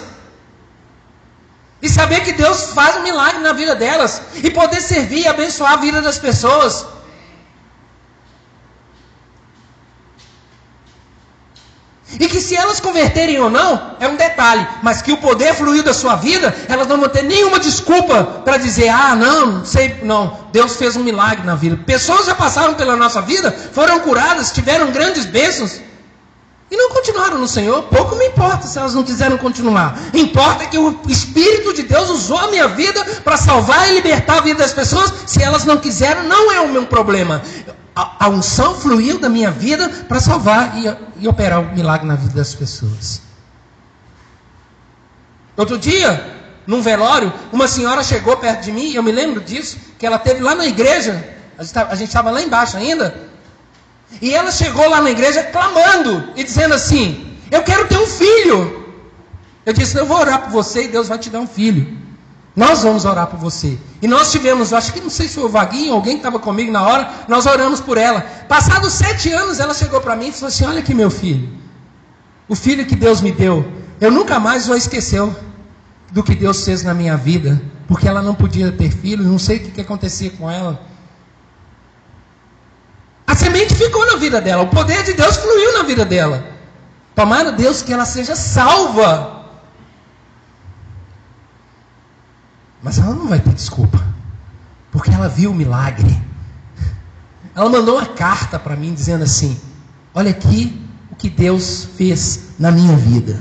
E 1.81 1.89
saber 1.89 2.21
que 2.21 2.33
Deus 2.33 2.71
faz 2.71 2.97
um 2.97 3.03
milagre 3.03 3.39
na 3.39 3.53
vida 3.53 3.75
delas. 3.75 4.21
E 4.35 4.49
poder 4.49 4.81
servir 4.81 5.21
e 5.21 5.27
abençoar 5.27 5.73
a 5.73 5.77
vida 5.77 6.01
das 6.01 6.17
pessoas. 6.17 6.85
E 12.19 12.27
que 12.27 12.39
se 12.39 12.55
elas 12.55 12.79
converterem 12.79 13.39
ou 13.39 13.49
não, 13.49 13.95
é 13.99 14.07
um 14.07 14.15
detalhe, 14.15 14.65
mas 14.81 15.01
que 15.01 15.11
o 15.11 15.17
poder 15.17 15.53
fluiu 15.53 15.83
da 15.83 15.93
sua 15.93 16.15
vida, 16.15 16.55
elas 16.67 16.87
não 16.87 16.99
vão 16.99 17.09
ter 17.09 17.23
nenhuma 17.23 17.59
desculpa 17.59 18.23
para 18.43 18.57
dizer, 18.57 18.87
ah, 18.89 19.13
não, 19.13 19.63
sei, 19.65 19.99
não, 20.03 20.39
Deus 20.51 20.77
fez 20.77 20.95
um 20.95 21.03
milagre 21.03 21.45
na 21.45 21.53
vida. 21.53 21.77
Pessoas 21.85 22.25
já 22.25 22.33
passaram 22.33 22.73
pela 22.75 22.95
nossa 22.95 23.21
vida, 23.21 23.51
foram 23.51 23.99
curadas, 23.99 24.51
tiveram 24.51 24.91
grandes 24.91 25.25
bênçãos 25.25 25.81
e 26.69 26.75
não 26.75 26.89
continuaram 26.89 27.37
no 27.37 27.47
Senhor. 27.47 27.83
Pouco 27.83 28.15
me 28.15 28.27
importa 28.27 28.67
se 28.67 28.77
elas 28.77 28.93
não 28.93 29.03
quiseram 29.03 29.37
continuar. 29.37 29.97
Importa 30.13 30.65
que 30.65 30.77
o 30.77 30.99
Espírito 31.07 31.73
de 31.73 31.83
Deus 31.83 32.09
usou 32.09 32.37
a 32.37 32.47
minha 32.47 32.67
vida 32.67 33.03
para 33.23 33.37
salvar 33.37 33.89
e 33.89 33.95
libertar 33.95 34.39
a 34.39 34.41
vida 34.41 34.59
das 34.59 34.73
pessoas. 34.73 35.13
Se 35.25 35.41
elas 35.41 35.63
não 35.63 35.77
quiseram, 35.77 36.23
não 36.23 36.51
é 36.51 36.59
o 36.59 36.69
meu 36.69 36.85
problema. 36.85 37.41
a, 37.97 38.25
a 38.25 38.29
unção 38.29 38.75
fluiu 38.75 39.17
da 39.17 39.27
minha 39.27 39.49
vida 39.49 39.89
para 40.07 40.19
salvar 40.19 40.77
e, 40.77 41.23
e 41.23 41.27
operar 41.27 41.61
o 41.61 41.73
milagre 41.73 42.05
na 42.05 42.15
vida 42.15 42.35
das 42.35 42.53
pessoas. 42.53 43.21
Outro 45.55 45.79
dia, 45.79 46.37
num 46.67 46.81
velório, 46.81 47.33
uma 47.51 47.67
senhora 47.67 48.03
chegou 48.03 48.37
perto 48.37 48.65
de 48.65 48.71
mim, 48.71 48.93
eu 48.93 49.01
me 49.01 49.11
lembro 49.11 49.41
disso, 49.41 49.77
que 49.97 50.05
ela 50.05 50.19
teve 50.19 50.43
lá 50.43 50.53
na 50.53 50.67
igreja, 50.67 51.27
a 51.57 51.95
gente 51.95 52.09
estava 52.09 52.29
lá 52.29 52.39
embaixo 52.39 52.77
ainda, 52.77 53.15
e 54.21 54.33
ela 54.33 54.51
chegou 54.51 54.89
lá 54.89 55.01
na 55.01 55.11
igreja 55.11 55.43
clamando 55.43 56.31
e 56.35 56.43
dizendo 56.43 56.73
assim: 56.73 57.37
Eu 57.51 57.63
quero 57.63 57.87
ter 57.87 57.97
um 57.97 58.07
filho. 58.07 58.85
Eu 59.65 59.73
disse: 59.73 59.97
Eu 59.97 60.05
vou 60.05 60.17
orar 60.17 60.41
por 60.41 60.51
você 60.51 60.83
e 60.83 60.87
Deus 60.87 61.07
vai 61.07 61.17
te 61.17 61.29
dar 61.29 61.39
um 61.39 61.47
filho. 61.47 61.97
Nós 62.55 62.81
vamos 62.81 63.05
orar 63.05 63.27
por 63.27 63.37
você. 63.37 63.77
E 64.01 64.07
nós 64.07 64.31
tivemos, 64.31 64.73
acho 64.73 64.91
que 64.91 64.99
não 64.99 65.11
sei 65.11 65.27
se 65.27 65.35
foi 65.35 65.43
o 65.43 65.49
Vaguinho, 65.49 65.93
alguém 65.93 66.13
que 66.13 66.19
estava 66.19 66.39
comigo 66.39 66.71
na 66.71 66.81
hora, 66.81 67.07
nós 67.27 67.45
oramos 67.45 67.79
por 67.79 67.99
ela. 67.99 68.21
Passados 68.49 68.93
sete 68.93 69.31
anos, 69.31 69.59
ela 69.59 69.75
chegou 69.75 70.01
para 70.01 70.15
mim 70.15 70.29
e 70.29 70.31
falou 70.31 70.47
assim: 70.47 70.65
Olha 70.65 70.79
aqui, 70.79 70.93
meu 70.93 71.11
filho, 71.11 71.47
o 72.47 72.55
filho 72.55 72.85
que 72.85 72.95
Deus 72.95 73.21
me 73.21 73.31
deu, 73.31 73.63
eu 74.01 74.09
nunca 74.09 74.39
mais 74.39 74.65
vou 74.65 74.75
esquecer 74.75 75.21
do 76.11 76.23
que 76.23 76.33
Deus 76.33 76.63
fez 76.63 76.81
na 76.81 76.93
minha 76.93 77.15
vida, 77.15 77.61
porque 77.87 78.07
ela 78.07 78.21
não 78.23 78.33
podia 78.33 78.71
ter 78.71 78.89
filho, 78.89 79.23
não 79.23 79.37
sei 79.37 79.57
o 79.57 79.59
que, 79.59 79.71
que 79.71 79.81
acontecia 79.81 80.31
com 80.31 80.49
ela. 80.49 80.81
A 83.27 83.35
semente 83.35 83.75
ficou 83.75 84.05
na 84.05 84.15
vida 84.15 84.39
dela, 84.39 84.63
o 84.63 84.67
poder 84.67 85.03
de 85.03 85.13
Deus 85.13 85.35
fluiu 85.35 85.73
na 85.73 85.83
vida 85.83 86.05
dela. 86.05 86.45
Tomara 87.13 87.51
Deus 87.51 87.81
que 87.81 87.91
ela 87.91 88.05
seja 88.05 88.35
salva. 88.37 89.45
Mas 92.81 92.97
ela 92.97 93.13
não 93.13 93.27
vai 93.27 93.39
ter 93.39 93.53
desculpa, 93.53 94.01
porque 94.91 95.11
ela 95.11 95.27
viu 95.27 95.51
o 95.51 95.53
milagre. 95.53 96.21
Ela 97.53 97.69
mandou 97.69 97.97
uma 97.97 98.05
carta 98.05 98.57
para 98.57 98.75
mim 98.77 98.93
dizendo 98.93 99.23
assim: 99.23 99.59
Olha 100.13 100.31
aqui 100.31 100.81
o 101.11 101.15
que 101.15 101.29
Deus 101.29 101.89
fez 101.97 102.51
na 102.57 102.71
minha 102.71 102.95
vida. 102.95 103.39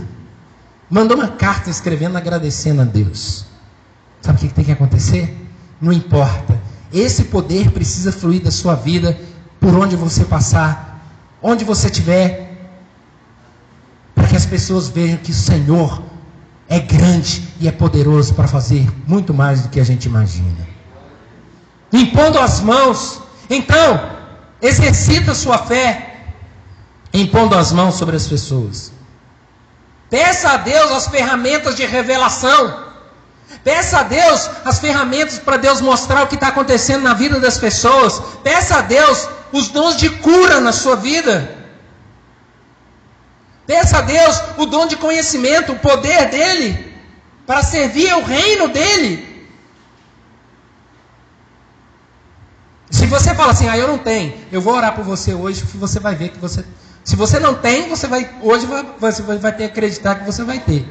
Mandou 0.91 1.16
uma 1.16 1.28
carta 1.28 1.70
escrevendo, 1.70 2.16
agradecendo 2.16 2.82
a 2.82 2.84
Deus. 2.84 3.47
Sabe 4.20 4.39
o 4.39 4.41
que 4.49 4.55
tem 4.55 4.64
que 4.64 4.72
acontecer? 4.72 5.47
Não 5.80 5.93
importa. 5.93 6.61
Esse 6.93 7.24
poder 7.24 7.70
precisa 7.70 8.11
fluir 8.11 8.43
da 8.43 8.51
sua 8.51 8.74
vida 8.74 9.18
por 9.61 9.75
onde 9.75 9.97
você 9.97 10.25
passar, 10.25 11.01
onde 11.43 11.65
você 11.65 11.87
estiver, 11.87 12.57
para 14.15 14.27
que 14.27 14.37
as 14.37 14.47
pessoas 14.47 14.89
vejam 14.89 15.19
que 15.19 15.31
o 15.31 15.35
Senhor 15.35 16.03
é 16.69 16.81
grande 16.81 17.47
e 17.61 17.69
é 17.69 17.73
poderoso 17.73 18.35
para 18.35 18.49
fazer 18.49 18.89
muito 19.07 19.33
mais 19.33 19.63
do 19.63 19.69
que 19.69 19.79
a 19.79 19.85
gente 19.85 20.07
imagina. 20.07 20.67
Impondo 21.93 22.39
as 22.39 22.61
mãos, 22.61 23.23
então, 23.49 24.11
exercita 24.61 25.35
sua 25.35 25.59
fé, 25.59 26.25
impondo 27.13 27.57
as 27.57 27.73
mãos 27.73 27.95
sobre 27.95 28.17
as 28.17 28.27
pessoas. 28.27 28.93
Peça 30.11 30.51
a 30.51 30.57
Deus 30.57 30.91
as 30.93 31.09
ferramentas 31.09 31.77
de 31.77 31.85
revelação. 31.85 32.86
Peça 33.67 33.99
a 33.99 34.03
Deus 34.05 34.49
as 34.64 34.79
ferramentas 34.79 35.41
para 35.41 35.57
Deus 35.57 35.81
mostrar 35.81 36.23
o 36.23 36.29
que 36.29 36.37
está 36.37 36.49
acontecendo 36.49 37.03
na 37.03 37.14
vida 37.14 37.41
das 37.41 37.59
pessoas. 37.59 38.23
Peça 38.45 38.77
a 38.77 38.81
Deus 38.81 39.29
os 39.51 39.67
dons 39.71 39.97
de 39.97 40.09
cura 40.09 40.61
na 40.61 40.71
sua 40.71 40.95
vida. 40.95 41.35
Peça 43.67 43.99
a 43.99 44.03
Deus 44.03 44.41
o 44.57 44.67
dom 44.67 44.87
de 44.87 44.95
conhecimento, 44.95 45.73
o 45.73 45.79
poder 45.81 46.31
dele, 46.31 46.95
para 47.45 47.61
servir 47.64 48.09
ao 48.09 48.23
reino 48.23 48.69
dele. 48.69 49.49
Se 52.89 53.05
você 53.07 53.35
fala 53.35 53.51
assim, 53.51 53.69
ah, 53.69 53.77
eu 53.77 53.89
não 53.89 53.99
tenho, 53.99 54.33
eu 54.53 54.61
vou 54.61 54.77
orar 54.77 54.95
por 54.95 55.05
você 55.05 55.35
hoje, 55.35 55.64
você 55.75 55.99
vai 55.99 56.14
ver 56.14 56.29
que 56.29 56.39
você 56.39 56.64
se 57.03 57.17
você 57.17 57.41
não 57.41 57.55
tem, 57.55 57.89
você 57.89 58.07
vai 58.07 58.31
hoje 58.41 58.64
você 59.01 59.23
vai 59.23 59.51
ter 59.51 59.64
que 59.64 59.73
acreditar 59.73 60.14
que 60.21 60.25
você 60.25 60.45
vai 60.45 60.61
ter. 60.61 60.87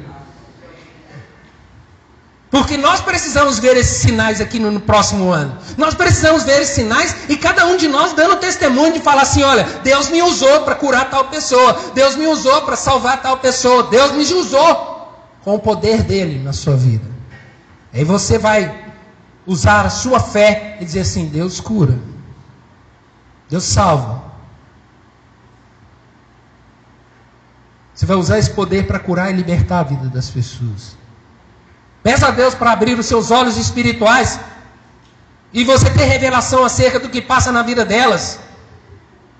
Porque 2.50 2.76
nós 2.76 3.00
precisamos 3.00 3.58
ver 3.58 3.76
esses 3.76 3.98
sinais 3.98 4.40
aqui 4.40 4.58
no, 4.58 4.70
no, 4.70 4.80
próximo 4.80 5.32
ano. 5.32 5.58
Nós 5.76 5.94
precisamos 5.94 6.44
ver 6.44 6.62
esses 6.62 6.76
sinais 6.76 7.28
e 7.28 7.36
cada 7.36 7.66
um 7.66 7.76
de 7.76 7.88
nós 7.88 8.12
dando 8.12 8.36
testemunho 8.36 8.92
de 8.92 9.00
falar 9.00 9.22
assim: 9.22 9.42
olha, 9.42 9.64
Deus 9.82 10.08
me 10.10 10.22
usou 10.22 10.62
para 10.62 10.76
curar 10.76 11.10
tal 11.10 11.24
pessoa, 11.24 11.76
Deus 11.94 12.14
me 12.14 12.26
usou 12.26 12.62
para 12.62 12.76
salvar 12.76 13.20
tal 13.20 13.38
pessoa, 13.38 13.84
Deus 13.84 14.12
me 14.12 14.22
usou 14.32 15.12
com 15.42 15.56
o 15.56 15.58
poder 15.58 16.02
dele 16.02 16.38
na 16.42 16.52
sua 16.52 16.76
vida. 16.76 17.10
Aí 17.92 18.04
você 18.04 18.38
vai 18.38 18.84
usar 19.44 19.84
a 19.84 19.90
sua 19.90 20.20
fé 20.20 20.78
e 20.80 20.84
dizer 20.84 21.00
assim: 21.00 21.26
Deus 21.26 21.60
cura, 21.60 21.98
Deus 23.48 23.64
salva, 23.64 24.26
Você 27.96 28.04
vai 28.04 28.16
usar 28.18 28.38
esse 28.38 28.50
poder 28.50 28.86
para 28.86 28.98
curar 28.98 29.30
e 29.30 29.32
libertar 29.32 29.80
a 29.80 29.82
vida 29.82 30.08
das 30.10 30.28
pessoas. 30.28 30.98
Peça 32.06 32.28
a 32.28 32.30
Deus 32.30 32.54
para 32.54 32.70
abrir 32.70 32.96
os 32.96 33.06
seus 33.06 33.32
olhos 33.32 33.56
espirituais 33.56 34.38
e 35.52 35.64
você 35.64 35.90
ter 35.90 36.04
revelação 36.04 36.64
acerca 36.64 37.00
do 37.00 37.08
que 37.08 37.20
passa 37.20 37.50
na 37.50 37.62
vida 37.62 37.84
delas. 37.84 38.38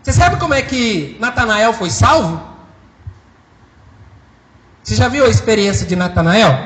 Você 0.03 0.12
sabe 0.12 0.35
como 0.41 0.53
é 0.53 0.61
que 0.62 1.17
Natanael 1.21 1.73
foi 1.73 1.91
salvo? 1.91 2.43
Você 4.83 4.97
já 4.97 5.07
viu 5.07 5.25
a 5.25 5.29
experiência 5.29 5.87
de 5.87 5.95
Natanael? 5.95 6.59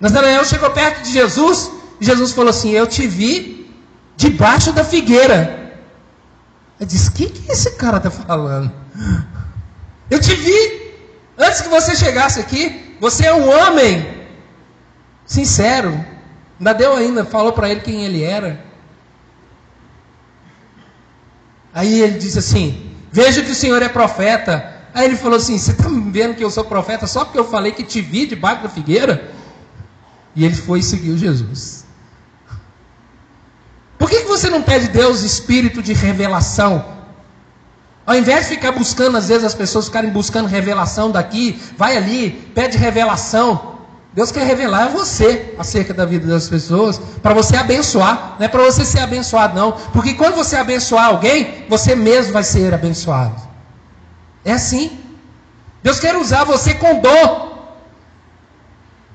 Natanael 0.00 0.44
chegou 0.44 0.68
perto 0.70 1.04
de 1.04 1.12
Jesus 1.12 1.70
e 2.00 2.04
Jesus 2.04 2.32
falou 2.32 2.50
assim: 2.50 2.72
Eu 2.72 2.88
te 2.88 3.06
vi 3.06 3.72
debaixo 4.16 4.72
da 4.72 4.82
figueira. 4.82 5.78
Ele 6.80 6.90
disse: 6.90 7.08
O 7.08 7.12
que, 7.12 7.26
que 7.28 7.52
esse 7.52 7.70
cara 7.76 7.98
está 7.98 8.10
falando? 8.10 8.72
Eu 10.10 10.20
te 10.20 10.34
vi 10.34 10.58
antes 11.38 11.60
que 11.60 11.68
você 11.68 11.94
chegasse 11.94 12.40
aqui. 12.40 12.96
Você 13.00 13.26
é 13.26 13.34
um 13.34 13.48
homem 13.48 14.23
sincero. 15.26 16.04
Ainda 16.58 16.72
deu 16.72 16.94
ainda, 16.94 17.24
falou 17.24 17.52
para 17.52 17.68
ele 17.70 17.80
quem 17.80 18.04
ele 18.04 18.22
era. 18.22 18.64
Aí 21.72 22.00
ele 22.00 22.18
disse 22.18 22.38
assim: 22.38 22.94
Veja 23.10 23.42
que 23.42 23.50
o 23.50 23.54
Senhor 23.54 23.82
é 23.82 23.88
profeta. 23.88 24.72
Aí 24.94 25.06
ele 25.06 25.16
falou 25.16 25.36
assim: 25.36 25.58
Você 25.58 25.72
está 25.72 25.84
vendo 25.88 26.34
que 26.34 26.44
eu 26.44 26.50
sou 26.50 26.64
profeta 26.64 27.06
só 27.06 27.24
porque 27.24 27.38
eu 27.38 27.48
falei 27.48 27.72
que 27.72 27.82
te 27.82 28.00
vi 28.00 28.26
debaixo 28.26 28.62
da 28.62 28.68
figueira? 28.68 29.32
E 30.36 30.44
ele 30.44 30.54
foi 30.54 30.80
e 30.80 30.82
seguiu 30.82 31.16
Jesus. 31.16 31.84
Por 33.98 34.10
que, 34.10 34.20
que 34.20 34.28
você 34.28 34.50
não 34.50 34.62
pede 34.62 34.88
Deus 34.88 35.22
espírito 35.22 35.82
de 35.82 35.92
revelação 35.92 36.94
ao 38.06 38.14
invés 38.14 38.42
de 38.42 38.54
ficar 38.56 38.72
buscando, 38.72 39.16
às 39.16 39.28
vezes 39.28 39.44
as 39.44 39.54
pessoas 39.54 39.86
ficarem 39.86 40.10
buscando 40.10 40.46
revelação 40.46 41.10
daqui, 41.10 41.58
vai 41.76 41.96
ali, 41.96 42.30
pede 42.54 42.76
revelação. 42.76 43.73
Deus 44.14 44.30
quer 44.30 44.46
revelar 44.46 44.84
a 44.84 44.88
você 44.88 45.54
acerca 45.58 45.92
da 45.92 46.04
vida 46.04 46.28
das 46.28 46.48
pessoas, 46.48 47.00
para 47.20 47.34
você 47.34 47.56
abençoar, 47.56 48.36
não 48.38 48.46
é 48.46 48.48
para 48.48 48.62
você 48.62 48.84
ser 48.84 49.00
abençoado, 49.00 49.58
não. 49.58 49.72
Porque 49.92 50.14
quando 50.14 50.36
você 50.36 50.54
abençoar 50.54 51.06
alguém, 51.06 51.66
você 51.68 51.96
mesmo 51.96 52.32
vai 52.32 52.44
ser 52.44 52.72
abençoado. 52.72 53.42
É 54.44 54.52
assim. 54.52 55.00
Deus 55.82 55.98
quer 55.98 56.16
usar 56.16 56.44
você 56.44 56.74
com 56.74 57.00
dom 57.00 57.54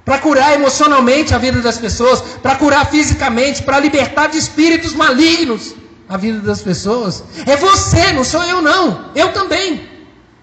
para 0.04 0.20
curar 0.20 0.54
emocionalmente 0.54 1.34
a 1.34 1.38
vida 1.38 1.62
das 1.62 1.78
pessoas, 1.78 2.22
para 2.42 2.56
curar 2.58 2.86
fisicamente, 2.88 3.64
para 3.64 3.80
libertar 3.80 4.28
de 4.28 4.38
espíritos 4.38 4.94
malignos 4.94 5.76
a 6.10 6.18
vida 6.18 6.40
das 6.40 6.62
pessoas. 6.62 7.24
É 7.46 7.56
você, 7.56 8.12
não 8.12 8.26
sou 8.26 8.44
eu 8.44 8.62
não. 8.62 9.12
Eu 9.16 9.32
também. 9.32 9.88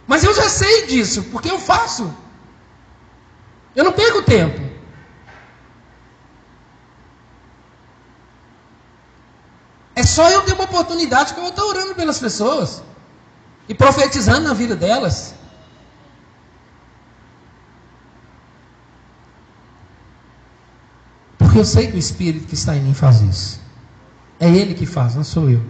Mas 0.06 0.24
eu 0.24 0.32
já 0.34 0.48
sei 0.48 0.86
disso, 0.86 1.24
porque 1.24 1.50
eu 1.50 1.58
faço. 1.58 2.10
Eu 3.76 3.84
não 3.84 3.92
perco 3.92 4.22
tempo. 4.22 4.60
É 9.94 10.02
só 10.02 10.30
eu 10.30 10.42
ter 10.42 10.54
uma 10.54 10.64
oportunidade 10.64 11.34
que 11.34 11.38
eu 11.38 11.42
vou 11.42 11.50
estar 11.50 11.64
orando 11.64 11.94
pelas 11.94 12.18
pessoas 12.18 12.82
e 13.68 13.74
profetizando 13.74 14.48
na 14.48 14.54
vida 14.54 14.74
delas. 14.74 15.34
Porque 21.38 21.58
eu 21.58 21.64
sei 21.64 21.88
que 21.88 21.96
o 21.96 21.98
Espírito 21.98 22.46
que 22.46 22.54
está 22.54 22.74
em 22.76 22.80
mim 22.80 22.94
faz 22.94 23.20
isso. 23.20 23.60
É 24.40 24.48
Ele 24.48 24.74
que 24.74 24.86
faz, 24.86 25.14
não 25.14 25.24
sou 25.24 25.50
eu. 25.50 25.62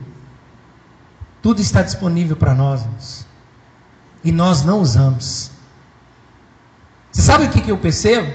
Tudo 1.42 1.60
está 1.60 1.82
disponível 1.82 2.36
para 2.36 2.54
nós. 2.54 3.26
E 4.22 4.30
nós 4.30 4.64
não 4.64 4.80
usamos. 4.80 5.55
Você 7.16 7.22
sabe 7.22 7.46
o 7.46 7.48
que, 7.48 7.62
que 7.62 7.70
eu 7.70 7.78
percebo? 7.78 8.30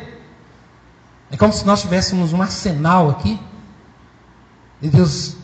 É 1.29 1.37
como 1.37 1.53
se 1.53 1.63
nós 1.63 1.81
tivéssemos 1.81 2.33
um 2.33 2.41
arsenal 2.41 3.11
aqui. 3.11 3.39
E 4.81 4.89
Deus, 4.89 5.37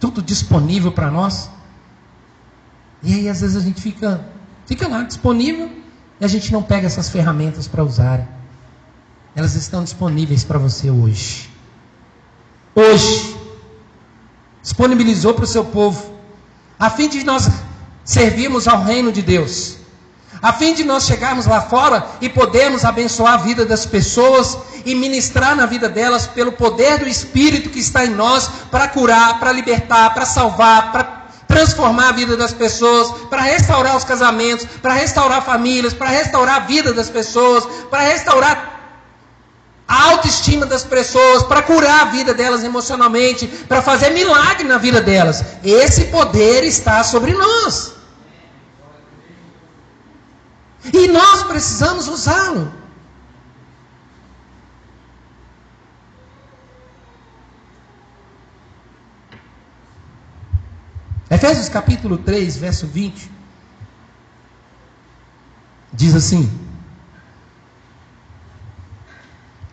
tudo 0.00 0.20
disponível 0.20 0.90
para 0.90 1.12
nós. 1.12 1.48
E 3.04 3.14
aí 3.14 3.28
às 3.28 3.40
vezes 3.40 3.56
a 3.56 3.60
gente 3.60 3.80
fica, 3.80 4.26
fica 4.66 4.88
lá 4.88 5.04
disponível 5.04 5.70
e 6.20 6.24
a 6.24 6.26
gente 6.26 6.52
não 6.52 6.60
pega 6.60 6.88
essas 6.88 7.08
ferramentas 7.08 7.68
para 7.68 7.84
usar. 7.84 8.26
Elas 9.36 9.54
estão 9.54 9.84
disponíveis 9.84 10.42
para 10.42 10.58
você 10.58 10.90
hoje. 10.90 11.48
Hoje 12.74 13.36
disponibilizou 14.60 15.34
para 15.34 15.44
o 15.44 15.46
seu 15.46 15.64
povo, 15.64 16.14
a 16.76 16.90
fim 16.90 17.08
de 17.08 17.22
nós 17.22 17.48
servirmos 18.04 18.66
ao 18.66 18.82
reino 18.82 19.12
de 19.12 19.22
Deus, 19.22 19.78
a 20.42 20.52
fim 20.52 20.74
de 20.74 20.84
nós 20.84 21.04
chegarmos 21.04 21.46
lá 21.46 21.60
fora 21.60 22.06
e 22.20 22.28
podermos 22.28 22.84
abençoar 22.84 23.34
a 23.34 23.36
vida 23.38 23.64
das 23.66 23.84
pessoas 23.84 24.56
e 24.84 24.94
ministrar 24.94 25.54
na 25.54 25.66
vida 25.66 25.88
delas 25.88 26.26
pelo 26.26 26.52
poder 26.52 26.98
do 26.98 27.08
Espírito 27.08 27.68
que 27.68 27.78
está 27.78 28.04
em 28.04 28.10
nós 28.10 28.48
para 28.70 28.88
curar, 28.88 29.38
para 29.38 29.52
libertar, 29.52 30.14
para 30.14 30.24
salvar, 30.24 30.92
para 30.92 31.20
transformar 31.46 32.10
a 32.10 32.12
vida 32.12 32.36
das 32.36 32.54
pessoas, 32.54 33.12
para 33.28 33.42
restaurar 33.42 33.96
os 33.96 34.04
casamentos, 34.04 34.66
para 34.80 34.94
restaurar 34.94 35.42
famílias, 35.44 35.92
para 35.92 36.08
restaurar 36.08 36.56
a 36.56 36.60
vida 36.60 36.92
das 36.94 37.10
pessoas, 37.10 37.66
para 37.90 38.00
restaurar 38.00 38.80
a 39.86 40.10
autoestima 40.12 40.64
das 40.64 40.84
pessoas, 40.84 41.42
para 41.42 41.62
curar 41.62 42.02
a 42.02 42.04
vida 42.04 42.32
delas 42.32 42.62
emocionalmente, 42.62 43.48
para 43.68 43.82
fazer 43.82 44.10
milagre 44.10 44.66
na 44.68 44.78
vida 44.78 45.00
delas. 45.00 45.44
Esse 45.64 46.04
poder 46.04 46.62
está 46.64 47.02
sobre 47.02 47.32
nós. 47.32 47.99
E 50.84 51.08
nós 51.08 51.42
precisamos 51.44 52.08
usá-lo. 52.08 52.72
Efésios 61.30 61.68
capítulo 61.68 62.18
3, 62.18 62.56
verso 62.56 62.86
20. 62.86 63.30
Diz 65.92 66.14
assim: 66.14 66.50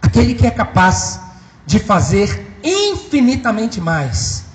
aquele 0.01 0.35
que 0.35 0.45
é 0.45 0.51
capaz 0.51 1.19
de 1.65 1.79
fazer 1.79 2.59
infinitamente 2.63 3.79
mais 3.79 4.45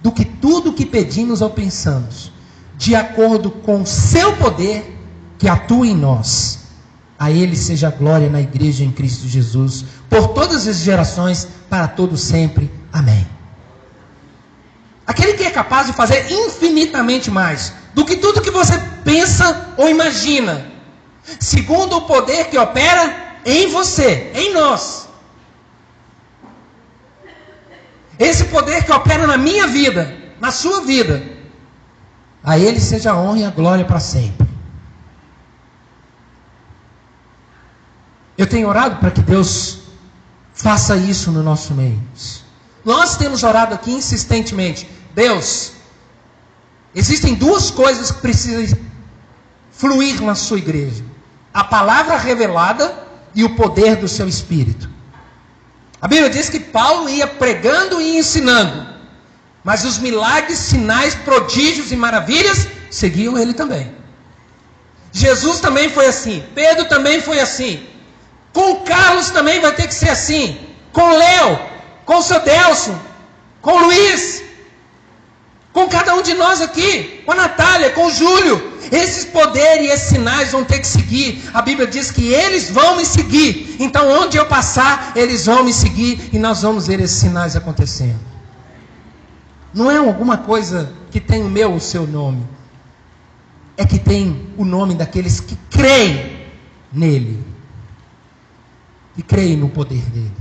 do 0.00 0.10
que 0.12 0.24
tudo 0.24 0.72
que 0.72 0.84
pedimos 0.84 1.40
ou 1.40 1.50
pensamos, 1.50 2.32
de 2.76 2.94
acordo 2.94 3.50
com 3.50 3.82
o 3.82 3.86
seu 3.86 4.36
poder 4.36 4.99
que 5.40 5.48
atua 5.48 5.86
em 5.86 5.96
nós. 5.96 6.60
A 7.18 7.30
Ele 7.30 7.56
seja 7.56 7.88
a 7.88 7.90
glória 7.90 8.30
na 8.30 8.40
igreja 8.40 8.84
em 8.84 8.92
Cristo 8.92 9.26
Jesus, 9.26 9.84
por 10.08 10.28
todas 10.28 10.68
as 10.68 10.76
gerações, 10.76 11.48
para 11.68 11.88
todos 11.88 12.20
sempre. 12.20 12.70
Amém. 12.92 13.26
Aquele 15.06 15.32
que 15.32 15.42
é 15.42 15.50
capaz 15.50 15.86
de 15.86 15.92
fazer 15.92 16.30
infinitamente 16.30 17.30
mais 17.30 17.72
do 17.94 18.04
que 18.04 18.16
tudo 18.16 18.40
que 18.40 18.50
você 18.50 18.78
pensa 19.02 19.74
ou 19.76 19.88
imagina, 19.88 20.66
segundo 21.40 21.96
o 21.96 22.02
poder 22.02 22.48
que 22.48 22.58
opera 22.58 23.38
em 23.44 23.68
você, 23.68 24.30
em 24.34 24.54
nós. 24.54 25.08
Esse 28.18 28.44
poder 28.44 28.84
que 28.84 28.92
opera 28.92 29.26
na 29.26 29.38
minha 29.38 29.66
vida, 29.66 30.14
na 30.38 30.50
sua 30.50 30.82
vida, 30.82 31.22
a 32.44 32.58
Ele 32.58 32.78
seja 32.78 33.12
a 33.12 33.16
honra 33.16 33.38
e 33.38 33.44
a 33.44 33.50
glória 33.50 33.84
para 33.84 34.00
sempre. 34.00 34.49
Eu 38.40 38.46
tenho 38.46 38.68
orado 38.68 38.96
para 38.96 39.10
que 39.10 39.20
Deus 39.20 39.80
faça 40.54 40.96
isso 40.96 41.30
no 41.30 41.42
nosso 41.42 41.74
meio. 41.74 42.02
Nós 42.82 43.18
temos 43.18 43.42
orado 43.42 43.74
aqui 43.74 43.92
insistentemente. 43.92 44.88
Deus, 45.14 45.72
existem 46.94 47.34
duas 47.34 47.70
coisas 47.70 48.10
que 48.10 48.22
precisam 48.22 48.78
fluir 49.70 50.22
na 50.22 50.34
sua 50.34 50.56
igreja: 50.56 51.04
a 51.52 51.64
palavra 51.64 52.16
revelada 52.16 53.06
e 53.34 53.44
o 53.44 53.54
poder 53.56 53.96
do 53.96 54.08
seu 54.08 54.26
espírito. 54.26 54.88
A 56.00 56.08
Bíblia 56.08 56.30
diz 56.30 56.48
que 56.48 56.60
Paulo 56.60 57.10
ia 57.10 57.26
pregando 57.26 58.00
e 58.00 58.16
ensinando, 58.16 58.86
mas 59.62 59.84
os 59.84 59.98
milagres, 59.98 60.58
sinais, 60.58 61.14
prodígios 61.14 61.92
e 61.92 61.96
maravilhas 61.96 62.66
seguiam 62.90 63.36
ele 63.36 63.52
também. 63.52 63.94
Jesus 65.12 65.60
também 65.60 65.90
foi 65.90 66.06
assim, 66.06 66.42
Pedro 66.54 66.86
também 66.86 67.20
foi 67.20 67.38
assim, 67.38 67.86
com 68.52 68.80
Carlos 68.80 69.30
também 69.30 69.60
vai 69.60 69.74
ter 69.74 69.86
que 69.86 69.94
ser 69.94 70.10
assim, 70.10 70.58
com 70.92 71.16
Léo, 71.16 71.58
com 72.04 72.18
o 72.18 72.22
seu 72.22 72.40
Delson, 72.40 72.98
com 73.62 73.72
o 73.72 73.84
Luiz, 73.84 74.42
com 75.72 75.88
cada 75.88 76.14
um 76.14 76.22
de 76.22 76.34
nós 76.34 76.60
aqui, 76.60 77.22
com 77.24 77.32
a 77.32 77.36
Natália, 77.36 77.90
com 77.90 78.06
o 78.06 78.10
Júlio. 78.10 78.70
Esses 78.90 79.24
poderes 79.24 79.86
e 79.86 79.92
esses 79.92 80.08
sinais 80.08 80.50
vão 80.50 80.64
ter 80.64 80.80
que 80.80 80.86
seguir. 80.86 81.48
A 81.54 81.62
Bíblia 81.62 81.86
diz 81.86 82.10
que 82.10 82.32
eles 82.32 82.70
vão 82.70 82.96
me 82.96 83.06
seguir. 83.06 83.76
Então, 83.78 84.10
onde 84.10 84.36
eu 84.36 84.46
passar, 84.46 85.12
eles 85.14 85.46
vão 85.46 85.62
me 85.62 85.72
seguir 85.72 86.30
e 86.32 86.38
nós 86.38 86.62
vamos 86.62 86.88
ver 86.88 86.98
esses 87.00 87.18
sinais 87.18 87.54
acontecendo. 87.54 88.18
Não 89.72 89.88
é 89.88 89.98
alguma 89.98 90.38
coisa 90.38 90.92
que 91.12 91.20
tem 91.20 91.44
o 91.44 91.48
meu, 91.48 91.72
o 91.74 91.80
seu 91.80 92.04
nome. 92.04 92.44
É 93.76 93.86
que 93.86 93.98
tem 93.98 94.52
o 94.56 94.64
nome 94.64 94.94
daqueles 94.94 95.38
que 95.38 95.56
creem 95.70 96.48
nele. 96.92 97.44
Que 99.20 99.22
creem 99.22 99.54
no 99.54 99.68
poder 99.68 100.00
dele. 100.04 100.34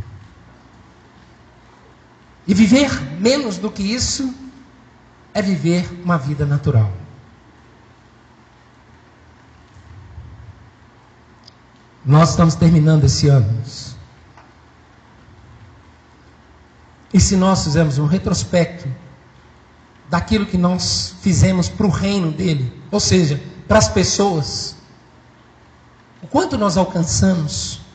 E 2.47 2.53
viver 2.53 2.89
menos 3.19 3.57
do 3.57 3.69
que 3.69 3.83
isso 3.83 4.33
é 5.33 5.41
viver 5.41 6.01
uma 6.01 6.17
vida 6.17 6.45
natural. 6.45 6.89
Nós 12.05 12.29
estamos 12.29 12.55
terminando 12.55 13.03
esse 13.03 13.27
ano. 13.27 13.61
E 17.13 17.19
se 17.19 17.35
nós 17.35 17.65
fizermos 17.65 17.97
um 17.97 18.05
retrospecto 18.05 18.87
daquilo 20.09 20.45
que 20.45 20.57
nós 20.57 21.15
fizemos 21.21 21.67
para 21.67 21.85
o 21.85 21.89
reino 21.89 22.31
dele, 22.31 22.81
ou 22.89 23.01
seja, 23.01 23.43
para 23.67 23.77
as 23.77 23.89
pessoas, 23.89 24.77
o 26.21 26.27
quanto 26.27 26.57
nós 26.57 26.77
alcançamos, 26.77 27.88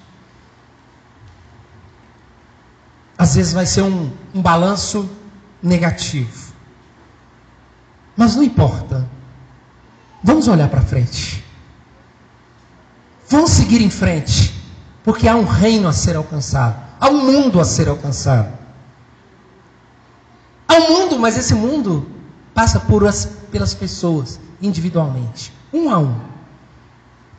às 3.17 3.35
vezes 3.35 3.53
vai 3.53 3.67
ser 3.67 3.83
um, 3.83 4.11
um 4.35 4.43
balanço 4.43 5.09
negativo. 5.63 6.53
Mas 8.17 8.37
não 8.37 8.43
importa. 8.43 9.09
Vamos 10.23 10.49
olhar 10.49 10.69
para 10.69 10.81
frente. 10.83 11.45
Vamos 13.29 13.51
seguir 13.51 13.81
em 13.81 13.91
frente. 13.91 14.55
Porque 15.03 15.29
há 15.29 15.37
um 15.37 15.45
reino 15.45 15.89
a 15.89 15.93
ser 15.93 16.17
alcançado. 16.17 16.83
Há 17.01 17.09
um 17.09 17.25
mundo 17.25 17.61
a 17.61 17.65
ser 17.65 17.89
alcançado. 17.89 18.53
Há 20.67 20.75
um 20.75 20.89
mundo, 20.89 21.19
mas 21.19 21.37
esse 21.37 21.55
mundo 21.55 22.09
passa 22.55 22.81
por 22.81 23.07
as, 23.07 23.27
pelas 23.51 23.75
pessoas, 23.75 24.41
individualmente. 24.63 25.53
Um 25.73 25.91
a 25.91 25.99
um. 25.99 26.19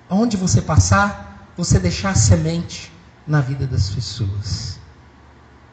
Onde 0.09 0.38
você 0.38 0.61
passar, 0.61 1.49
você 1.57 1.80
deixar 1.80 2.15
semente 2.15 2.91
na 3.26 3.41
vida 3.41 3.65
das 3.65 3.89
pessoas. 3.89 4.74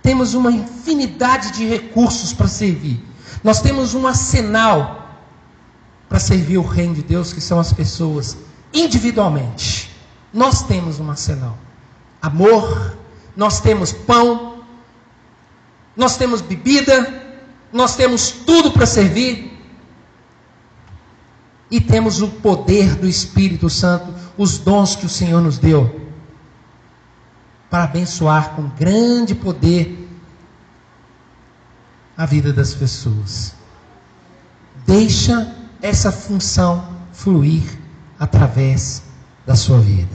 Temos 0.03 0.35
uma 0.35 0.51
infinidade 0.51 1.53
de 1.53 1.65
recursos 1.65 2.33
para 2.33 2.49
servir. 2.49 3.01
Nós 3.43 3.63
temos 3.63 3.95
um 3.95 4.07
arsenal 4.07 5.09
para 6.09 6.19
servir 6.19 6.59
o 6.59 6.63
reino 6.63 6.95
de 6.95 7.03
Deus, 7.03 7.33
que 7.33 7.41
são 7.41 7.59
as 7.59 7.73
pessoas, 7.73 8.37
individualmente. 8.75 9.91
Nós 10.33 10.63
temos 10.65 10.99
um 10.99 11.09
arsenal. 11.09 11.57
Amor, 12.21 12.97
nós 13.37 13.61
temos 13.61 13.93
pão, 13.93 14.63
nós 15.97 16.17
temos 16.17 16.41
bebida, 16.41 17.39
nós 17.73 17.97
temos 17.97 18.31
tudo 18.31 18.73
para 18.73 18.87
servir. 18.87 19.51
E 21.71 21.81
temos 21.81 22.21
o 22.21 22.29
poder 22.29 22.97
do 22.97 23.09
Espírito 23.09 23.71
Santo, 23.71 24.13
os 24.37 24.59
dons 24.59 24.95
que 24.95 25.07
o 25.07 25.09
Senhor 25.09 25.41
nos 25.41 25.57
deu, 25.57 26.02
para 27.73 27.85
abençoar 27.85 28.51
com 28.51 28.69
grande 28.69 29.35
poder 29.35 30.07
a 32.15 32.27
vida 32.27 32.53
das 32.53 32.75
pessoas. 32.75 33.55
Deixa 34.87 35.57
essa 35.81 36.13
função 36.13 36.87
fluir 37.15 37.63
através 38.21 39.03
da 39.47 39.57
sua 39.57 39.81
vida. 39.81 40.15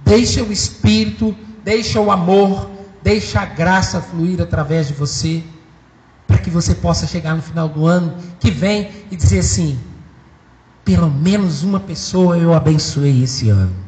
Deixa 0.00 0.42
o 0.42 0.50
Espírito, 0.50 1.36
deixa 1.62 2.00
o 2.00 2.10
amor, 2.10 2.68
deixa 3.00 3.38
a 3.38 3.46
graça 3.46 4.00
fluir 4.00 4.42
através 4.42 4.88
de 4.88 4.94
você, 4.94 5.44
para 6.26 6.38
que 6.38 6.50
você 6.50 6.74
possa 6.74 7.06
chegar 7.06 7.36
no 7.36 7.42
final 7.42 7.68
do 7.68 7.86
ano 7.86 8.16
que 8.40 8.50
vem 8.50 8.90
e 9.08 9.14
dizer 9.14 9.38
assim: 9.38 9.78
pelo 10.84 11.08
menos 11.08 11.62
uma 11.62 11.78
pessoa 11.78 12.36
eu 12.36 12.54
abençoei 12.54 13.22
esse 13.22 13.50
ano. 13.50 13.87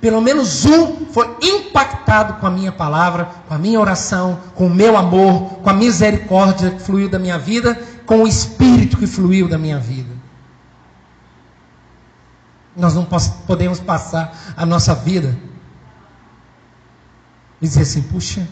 Pelo 0.00 0.20
menos 0.20 0.64
um 0.64 1.06
foi 1.06 1.36
impactado 1.42 2.34
com 2.34 2.46
a 2.46 2.50
minha 2.50 2.70
palavra, 2.70 3.24
com 3.48 3.54
a 3.54 3.58
minha 3.58 3.80
oração, 3.80 4.40
com 4.54 4.66
o 4.66 4.74
meu 4.74 4.96
amor, 4.96 5.58
com 5.60 5.70
a 5.70 5.72
misericórdia 5.72 6.70
que 6.70 6.80
fluiu 6.80 7.08
da 7.08 7.18
minha 7.18 7.38
vida, 7.38 7.74
com 8.06 8.22
o 8.22 8.28
espírito 8.28 8.96
que 8.96 9.06
fluiu 9.06 9.48
da 9.48 9.58
minha 9.58 9.78
vida. 9.78 10.16
Nós 12.76 12.94
não 12.94 13.04
podemos 13.44 13.80
passar 13.80 14.54
a 14.56 14.64
nossa 14.64 14.94
vida 14.94 15.36
e 17.60 17.66
dizer 17.66 17.82
assim: 17.82 18.02
puxa, 18.02 18.46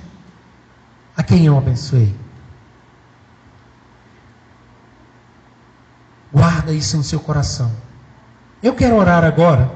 a 1.16 1.22
quem 1.22 1.46
eu 1.46 1.56
abençoei? 1.56 2.12
Guarda 6.32 6.72
isso 6.72 6.96
no 6.96 7.04
seu 7.04 7.20
coração. 7.20 7.70
Eu 8.60 8.74
quero 8.74 8.96
orar 8.96 9.22
agora 9.22 9.70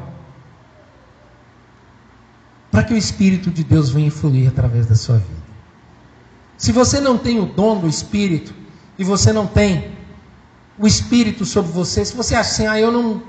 para 2.71 2.85
que 2.85 2.95
o 2.95 2.97
Espírito 2.97 3.51
de 3.51 3.65
Deus 3.65 3.91
venha 3.91 4.11
fluir 4.11 4.49
através 4.49 4.87
da 4.87 4.95
sua 4.95 5.17
vida. 5.17 5.41
Se 6.57 6.73
você 6.73 7.01
não 7.01 7.19
tem 7.19 7.41
o 7.41 7.47
dom 7.47 7.81
do 7.81 7.89
Espírito 7.89 8.55
e 8.99 9.03
você 9.03 9.33
não 9.33 9.47
tem 9.47 9.97
o 10.79 10.87
Espírito 10.87 11.45
sobre 11.45 11.73
você, 11.73 12.05
se 12.05 12.15
você 12.15 12.35
acha 12.35 12.51
assim, 12.51 12.67
ah, 12.67 12.79
eu 12.79 12.93
não, 12.93 13.23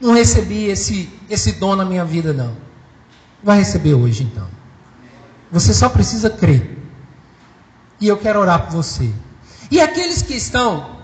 não 0.00 0.12
recebi 0.12 0.64
esse, 0.64 1.08
esse 1.30 1.52
dom 1.52 1.76
na 1.76 1.84
minha 1.84 2.04
vida, 2.04 2.32
não. 2.32 2.56
Vai 3.42 3.58
receber 3.58 3.94
hoje 3.94 4.24
então. 4.24 4.48
Você 5.50 5.72
só 5.72 5.88
precisa 5.88 6.28
crer. 6.28 6.78
E 8.00 8.08
eu 8.08 8.16
quero 8.16 8.40
orar 8.40 8.66
por 8.66 8.72
você. 8.72 9.12
E 9.70 9.80
aqueles 9.80 10.22
que 10.22 10.34
estão 10.34 10.98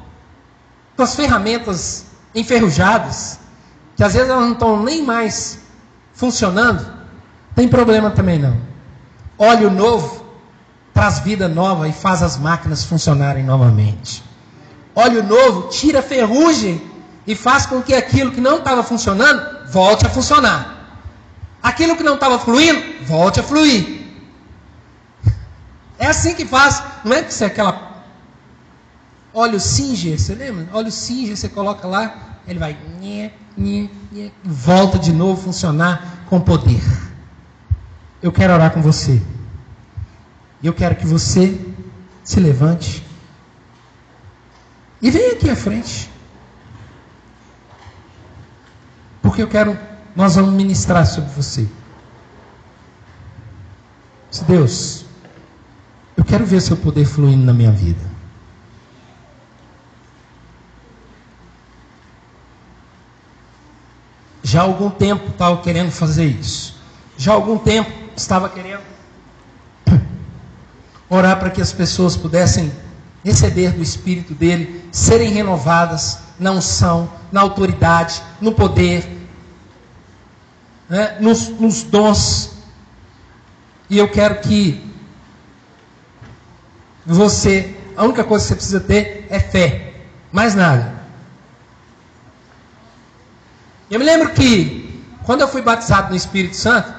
com 0.97 1.03
as 1.03 1.15
ferramentas 1.15 2.07
enferrujadas, 2.35 3.39
que 3.97 4.03
às 4.03 4.15
vezes 4.15 4.29
elas 4.29 4.45
não 4.45 4.53
estão 4.53 4.83
nem 4.83 5.05
mais 5.05 5.61
funcionando, 6.13 6.98
tem 7.59 7.67
problema 7.67 8.09
também 8.13 8.39
não. 8.39 8.57
Óleo 9.37 9.69
novo 9.69 10.25
traz 10.95 11.19
vida 11.19 11.49
nova 11.49 11.89
e 11.89 11.93
faz 11.93 12.23
as 12.23 12.37
máquinas 12.37 12.85
funcionarem 12.85 13.43
novamente. 13.43 14.23
Óleo 14.95 15.25
novo 15.25 15.69
tira 15.69 16.01
ferrugem 16.01 16.81
e 17.27 17.35
faz 17.35 17.67
com 17.67 17.83
que 17.83 17.93
aquilo 17.93 18.31
que 18.31 18.41
não 18.41 18.59
estava 18.59 18.85
funcionando 18.85 19.69
volte 19.73 20.07
a 20.07 20.09
funcionar. 20.09 21.01
Aquilo 21.61 21.97
que 21.97 22.05
não 22.05 22.15
estava 22.15 22.39
fluindo, 22.39 22.81
volte 23.05 23.41
a 23.41 23.43
fluir. 23.43 24.07
É 25.99 26.07
assim 26.07 26.37
que 26.37 26.47
faz. 26.47 26.81
Não 27.05 27.17
é 27.17 27.23
que 27.25 27.35
você 27.35 27.43
é 27.43 27.47
aquela 27.49 28.05
óleo 29.35 29.59
Singer, 29.59 30.17
você 30.17 30.33
lembra? 30.33 30.69
Óleo 30.73 30.93
Singer, 30.93 31.37
você 31.37 31.49
coloca 31.49 31.89
lá, 31.89 32.39
ele 32.47 32.61
vai 32.61 32.79
nhê, 33.01 33.33
nhê, 33.57 33.91
nhê, 34.13 34.31
volta 34.45 34.97
de 34.97 35.13
novo 35.13 35.43
funcionar 35.43 36.23
com 36.29 36.41
poder. 36.41 37.08
Eu 38.23 38.33
quero 38.33 38.53
orar 38.53 38.73
com 38.73 38.83
você. 38.83 39.23
E 40.63 40.67
eu 40.67 40.75
quero 40.75 40.97
que 40.97 41.07
você 41.07 41.59
se 42.25 42.41
levante 42.41 43.07
e 45.01 45.11
venha 45.11 45.33
aqui 45.33 45.49
à 45.49 45.57
frente. 45.57 46.11
Porque 49.23 49.43
eu 49.43 49.49
quero, 49.49 49.79
nós 50.17 50.35
vamos 50.35 50.53
ministrar 50.53 51.07
sobre 51.07 51.31
você. 51.31 51.69
Se 54.31 54.45
Deus, 54.45 55.07
eu 56.17 56.25
quero 56.25 56.45
ver 56.45 56.61
seu 56.61 56.77
poder 56.77 57.05
fluindo 57.05 57.45
na 57.45 57.53
minha 57.53 57.71
vida. 57.71 58.19
Já 64.43 64.61
há 64.61 64.65
algum 64.65 64.91
tempo 64.91 65.29
estava 65.29 65.61
querendo 65.63 65.93
fazer 65.93 66.27
isso. 66.27 66.81
Já 67.17 67.33
há 67.33 67.35
algum 67.35 67.59
tempo 67.59 68.08
estava 68.19 68.49
querendo 68.49 68.83
orar 71.09 71.39
para 71.39 71.51
que 71.51 71.63
as 71.63 71.73
pessoas 71.73 72.17
pudessem 72.17 72.71
receber 73.25 73.73
do 73.73 73.83
Espírito 73.83 74.35
dele, 74.35 74.85
serem 74.93 75.31
renovadas 75.31 76.19
na 76.39 76.53
unção, 76.53 77.11
na 77.33 77.41
autoridade, 77.41 78.23
no 78.41 78.53
poder, 78.53 79.09
né, 80.89 81.17
nos, 81.21 81.49
nos 81.49 81.83
dons. 81.83 82.59
E 83.89 83.99
eu 83.99 84.09
quero 84.11 84.41
que 84.41 84.85
você, 87.07 87.75
a 87.97 88.05
única 88.05 88.25
coisa 88.25 88.45
que 88.45 88.49
você 88.49 88.55
precisa 88.55 88.81
ter 88.81 89.27
é 89.31 89.41
fé, 89.41 89.95
mais 90.31 90.55
nada. 90.55 90.99
Eu 93.91 93.99
me 93.99 94.05
lembro 94.05 94.31
que, 94.35 95.03
quando 95.25 95.41
eu 95.41 95.49
fui 95.49 95.63
batizado 95.63 96.11
no 96.11 96.17
Espírito 96.17 96.55
Santo, 96.55 96.98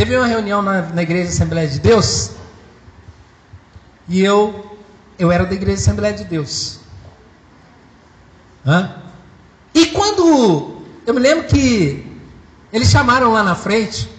teve 0.00 0.16
uma 0.16 0.26
reunião 0.26 0.62
na, 0.62 0.80
na 0.80 1.02
Igreja 1.02 1.28
Assembleia 1.28 1.68
de 1.68 1.78
Deus, 1.78 2.30
e 4.08 4.24
eu, 4.24 4.78
eu 5.18 5.30
era 5.30 5.44
da 5.44 5.52
Igreja 5.52 5.82
Assembleia 5.82 6.14
de 6.14 6.24
Deus. 6.24 6.80
Hã? 8.64 8.96
E 9.74 9.84
quando, 9.88 10.80
eu 11.06 11.12
me 11.12 11.20
lembro 11.20 11.44
que 11.44 12.18
eles 12.72 12.88
chamaram 12.88 13.32
lá 13.32 13.42
na 13.42 13.54
frente 13.54 14.10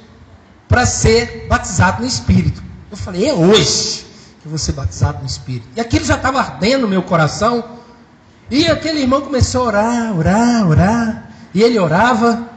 para 0.67 0.85
ser 0.85 1.47
batizado 1.49 2.01
no 2.01 2.07
Espírito. 2.07 2.61
Eu 2.91 2.95
falei, 2.95 3.27
é 3.27 3.33
hoje 3.33 4.05
que 4.39 4.45
eu 4.45 4.51
vou 4.51 4.59
ser 4.59 4.73
batizado 4.73 5.21
no 5.21 5.25
Espírito. 5.25 5.67
E 5.75 5.81
aquilo 5.81 6.05
já 6.05 6.15
estava 6.15 6.37
ardendo 6.41 6.81
no 6.81 6.89
meu 6.89 7.01
coração. 7.01 7.79
E 8.51 8.67
aquele 8.67 8.99
irmão 8.99 9.21
começou 9.21 9.63
a 9.63 9.65
orar, 9.65 10.15
orar, 10.15 10.69
orar. 10.69 11.31
E 11.55 11.63
ele 11.63 11.79
orava, 11.79 12.47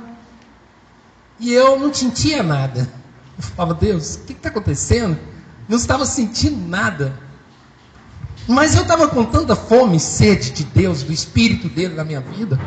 e 1.41 1.55
eu 1.55 1.79
não 1.79 1.93
sentia 1.93 2.43
nada. 2.43 3.03
Eu 3.37 3.43
falava, 3.43 3.75
Deus, 3.75 4.17
o 4.17 4.21
que 4.21 4.33
está 4.33 4.49
acontecendo? 4.49 5.19
Não 5.69 5.77
estava 5.77 6.05
sentindo 6.07 6.69
nada. 6.69 7.19
Mas 8.47 8.75
eu 8.75 8.83
estava 8.83 9.09
com 9.09 9.25
tanta 9.25 9.57
fome 9.57 9.97
e 9.97 10.01
sede 10.01 10.51
de 10.51 10.65
Deus, 10.65 11.03
do 11.03 11.13
Espírito 11.13 11.69
dele 11.69 11.95
na 11.95 12.05
minha 12.05 12.21
vida. 12.21 12.61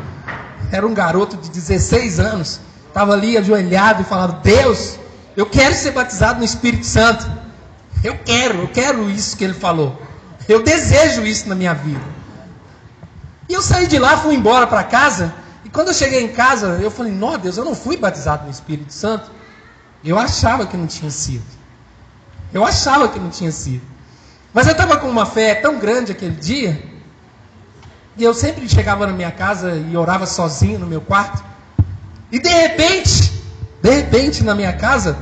Era 0.72 0.86
um 0.86 0.92
garoto 0.92 1.36
de 1.36 1.48
16 1.50 2.18
anos. 2.18 2.60
Estava 2.88 3.12
ali 3.12 3.36
ajoelhado 3.38 4.02
e 4.02 4.04
falando: 4.04 4.40
Deus, 4.42 4.98
eu 5.36 5.46
quero 5.46 5.74
ser 5.74 5.92
batizado 5.92 6.40
no 6.40 6.44
Espírito 6.44 6.84
Santo. 6.84 7.30
Eu 8.02 8.18
quero, 8.24 8.62
eu 8.62 8.68
quero 8.68 9.10
isso 9.10 9.36
que 9.36 9.44
ele 9.44 9.54
falou. 9.54 10.00
Eu 10.48 10.62
desejo 10.62 11.24
isso 11.24 11.48
na 11.48 11.54
minha 11.54 11.74
vida. 11.74 12.00
E 13.48 13.54
eu 13.54 13.62
saí 13.62 13.86
de 13.86 13.98
lá, 13.98 14.16
fui 14.16 14.34
embora 14.34 14.66
para 14.66 14.82
casa. 14.84 15.32
E 15.64 15.68
quando 15.68 15.88
eu 15.88 15.94
cheguei 15.94 16.22
em 16.22 16.28
casa, 16.28 16.78
eu 16.82 16.90
falei, 16.90 17.12
não, 17.12 17.38
Deus, 17.38 17.56
eu 17.56 17.64
não 17.64 17.74
fui 17.74 17.96
batizado 17.96 18.44
no 18.44 18.50
Espírito 18.50 18.92
Santo. 18.92 19.30
Eu 20.04 20.18
achava 20.18 20.66
que 20.66 20.76
não 20.76 20.86
tinha 20.86 21.10
sido. 21.10 21.44
Eu 22.52 22.64
achava 22.64 23.08
que 23.08 23.18
não 23.18 23.30
tinha 23.30 23.52
sido. 23.52 23.82
Mas 24.52 24.66
eu 24.66 24.72
estava 24.72 24.96
com 24.96 25.08
uma 25.08 25.26
fé 25.26 25.54
tão 25.56 25.78
grande 25.78 26.12
aquele 26.12 26.34
dia, 26.34 26.82
e 28.16 28.24
eu 28.24 28.34
sempre 28.34 28.68
chegava 28.68 29.06
na 29.06 29.12
minha 29.12 29.30
casa 29.30 29.76
e 29.76 29.96
orava 29.96 30.26
sozinho 30.26 30.78
no 30.78 30.86
meu 30.86 31.00
quarto. 31.00 31.44
E 32.32 32.38
de 32.40 32.48
repente, 32.48 33.32
de 33.80 33.90
repente 33.90 34.42
na 34.42 34.56
minha 34.56 34.72
casa, 34.72 35.16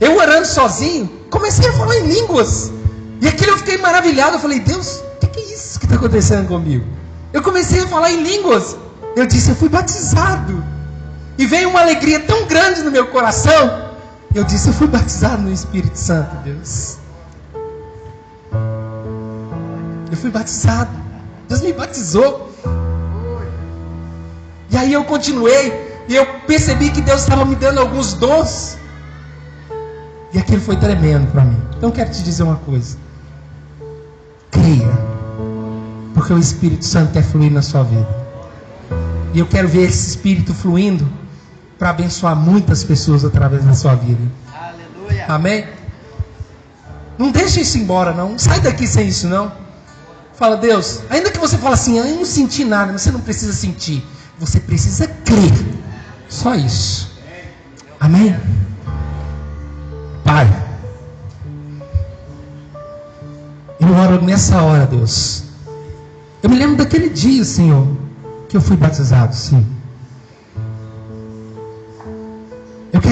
eu 0.00 0.16
orando 0.16 0.46
sozinho, 0.46 1.06
comecei 1.30 1.68
a 1.68 1.72
falar 1.74 1.96
em 1.98 2.08
línguas. 2.08 2.72
E 3.20 3.28
aquilo 3.28 3.52
eu 3.52 3.58
fiquei 3.58 3.78
maravilhado. 3.78 4.36
Eu 4.36 4.40
falei, 4.40 4.58
Deus, 4.58 4.96
o 4.96 5.18
que, 5.20 5.26
que 5.28 5.40
é 5.40 5.54
isso 5.54 5.78
que 5.78 5.86
está 5.86 5.96
acontecendo 5.96 6.48
comigo? 6.48 6.84
Eu 7.32 7.42
comecei 7.42 7.84
a 7.84 7.86
falar 7.86 8.10
em 8.10 8.22
línguas. 8.22 8.76
Eu 9.14 9.26
disse, 9.26 9.50
eu 9.50 9.56
fui 9.56 9.68
batizado. 9.68 10.64
E 11.38 11.46
veio 11.46 11.68
uma 11.70 11.80
alegria 11.80 12.18
tão 12.18 12.46
grande 12.46 12.82
no 12.82 12.90
meu 12.90 13.06
coração. 13.08 13.87
Eu 14.34 14.44
disse, 14.44 14.68
eu 14.68 14.74
fui 14.74 14.86
batizado 14.86 15.42
no 15.42 15.52
Espírito 15.52 15.96
Santo, 15.96 16.36
Deus. 16.44 16.98
Eu 20.10 20.16
fui 20.16 20.30
batizado. 20.30 20.90
Deus 21.48 21.62
me 21.62 21.72
batizou. 21.72 22.50
E 24.70 24.76
aí 24.76 24.92
eu 24.92 25.04
continuei. 25.04 25.88
E 26.08 26.14
eu 26.14 26.26
percebi 26.46 26.90
que 26.90 27.00
Deus 27.00 27.22
estava 27.22 27.44
me 27.44 27.56
dando 27.56 27.80
alguns 27.80 28.12
dons. 28.14 28.78
E 30.32 30.38
aquilo 30.38 30.60
foi 30.60 30.76
tremendo 30.76 31.30
para 31.32 31.44
mim. 31.44 31.60
Então 31.76 31.88
eu 31.88 31.94
quero 31.94 32.10
te 32.10 32.22
dizer 32.22 32.42
uma 32.42 32.56
coisa. 32.56 32.98
Creia. 34.50 34.90
Porque 36.12 36.32
o 36.32 36.38
Espírito 36.38 36.84
Santo 36.84 37.12
quer 37.12 37.22
fluir 37.22 37.50
na 37.50 37.62
sua 37.62 37.82
vida. 37.82 38.08
E 39.32 39.38
eu 39.38 39.46
quero 39.46 39.68
ver 39.68 39.82
esse 39.82 40.10
espírito 40.10 40.52
fluindo 40.52 41.08
para 41.78 41.90
abençoar 41.90 42.34
muitas 42.34 42.82
pessoas 42.82 43.24
através 43.24 43.64
da 43.64 43.72
sua 43.72 43.94
vida. 43.94 44.20
Aleluia. 44.52 45.26
Amém? 45.28 45.66
Não 47.16 47.30
deixe 47.30 47.60
isso 47.60 47.78
embora, 47.78 48.12
não. 48.12 48.38
Sai 48.38 48.60
daqui 48.60 48.86
sem 48.86 49.08
isso, 49.08 49.28
não. 49.28 49.52
Fala, 50.34 50.56
Deus, 50.56 51.00
ainda 51.10 51.30
que 51.30 51.38
você 51.38 51.56
fale 51.58 51.74
assim, 51.74 51.98
ah, 51.98 52.06
eu 52.06 52.16
não 52.16 52.24
senti 52.24 52.64
nada, 52.64 52.96
você 52.96 53.10
não 53.10 53.20
precisa 53.20 53.52
sentir. 53.52 54.04
Você 54.38 54.60
precisa 54.60 55.06
crer. 55.24 55.52
Só 56.28 56.54
isso. 56.54 57.10
Amém? 57.98 58.38
Pai, 60.24 60.46
eu 63.80 63.92
oro 63.94 64.22
nessa 64.22 64.62
hora, 64.62 64.86
Deus. 64.86 65.44
Eu 66.42 66.50
me 66.50 66.56
lembro 66.56 66.76
daquele 66.76 67.08
dia, 67.08 67.44
Senhor 67.44 67.98
que 68.48 68.56
eu 68.56 68.60
fui 68.60 68.76
batizado, 68.76 69.34
sim. 69.34 69.64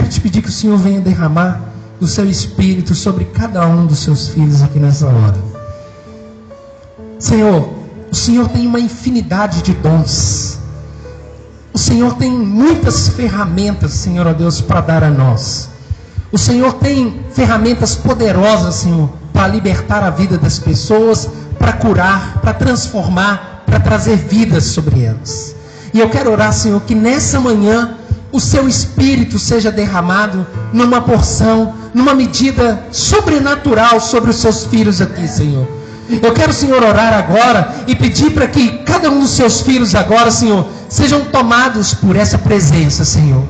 Quero 0.06 0.08
te 0.08 0.20
pedir 0.20 0.42
que 0.42 0.48
o 0.48 0.52
Senhor 0.52 0.78
venha 0.78 1.00
derramar 1.00 1.60
do 1.98 2.06
seu 2.06 2.28
espírito 2.28 2.94
sobre 2.94 3.24
cada 3.24 3.66
um 3.66 3.86
dos 3.86 3.98
seus 3.98 4.28
filhos 4.28 4.62
aqui 4.62 4.78
nessa 4.78 5.06
hora. 5.06 5.36
Senhor, 7.18 7.70
o 8.10 8.14
Senhor 8.14 8.48
tem 8.50 8.66
uma 8.66 8.78
infinidade 8.78 9.62
de 9.62 9.72
dons. 9.74 10.60
O 11.72 11.78
Senhor 11.78 12.14
tem 12.14 12.30
muitas 12.30 13.08
ferramentas, 13.08 13.92
Senhor, 13.92 14.26
ó 14.26 14.32
Deus, 14.32 14.60
para 14.60 14.80
dar 14.80 15.02
a 15.02 15.10
nós. 15.10 15.70
O 16.30 16.38
Senhor 16.38 16.74
tem 16.74 17.22
ferramentas 17.32 17.96
poderosas, 17.96 18.76
Senhor, 18.76 19.10
para 19.32 19.48
libertar 19.48 20.04
a 20.04 20.10
vida 20.10 20.38
das 20.38 20.58
pessoas, 20.58 21.28
para 21.58 21.72
curar, 21.72 22.40
para 22.40 22.54
transformar, 22.54 23.64
para 23.66 23.80
trazer 23.80 24.16
vidas 24.16 24.64
sobre 24.66 25.02
elas. 25.02 25.56
E 25.92 25.98
eu 25.98 26.08
quero 26.08 26.30
orar, 26.30 26.52
Senhor, 26.52 26.80
que 26.82 26.94
nessa 26.94 27.40
manhã 27.40 27.96
o 28.32 28.40
seu 28.40 28.68
espírito 28.68 29.38
seja 29.38 29.70
derramado 29.70 30.46
numa 30.72 31.00
porção, 31.00 31.74
numa 31.94 32.14
medida 32.14 32.84
sobrenatural 32.90 34.00
sobre 34.00 34.30
os 34.30 34.36
seus 34.36 34.64
filhos 34.64 35.00
aqui, 35.00 35.26
Senhor. 35.26 35.66
Eu 36.22 36.32
quero, 36.32 36.52
Senhor, 36.52 36.82
orar 36.82 37.12
agora 37.14 37.74
e 37.86 37.96
pedir 37.96 38.30
para 38.32 38.46
que 38.46 38.78
cada 38.84 39.10
um 39.10 39.20
dos 39.20 39.30
seus 39.30 39.60
filhos 39.60 39.94
agora, 39.94 40.30
Senhor, 40.30 40.66
sejam 40.88 41.24
tomados 41.24 41.94
por 41.94 42.14
essa 42.14 42.38
presença, 42.38 43.04
Senhor. 43.04 43.42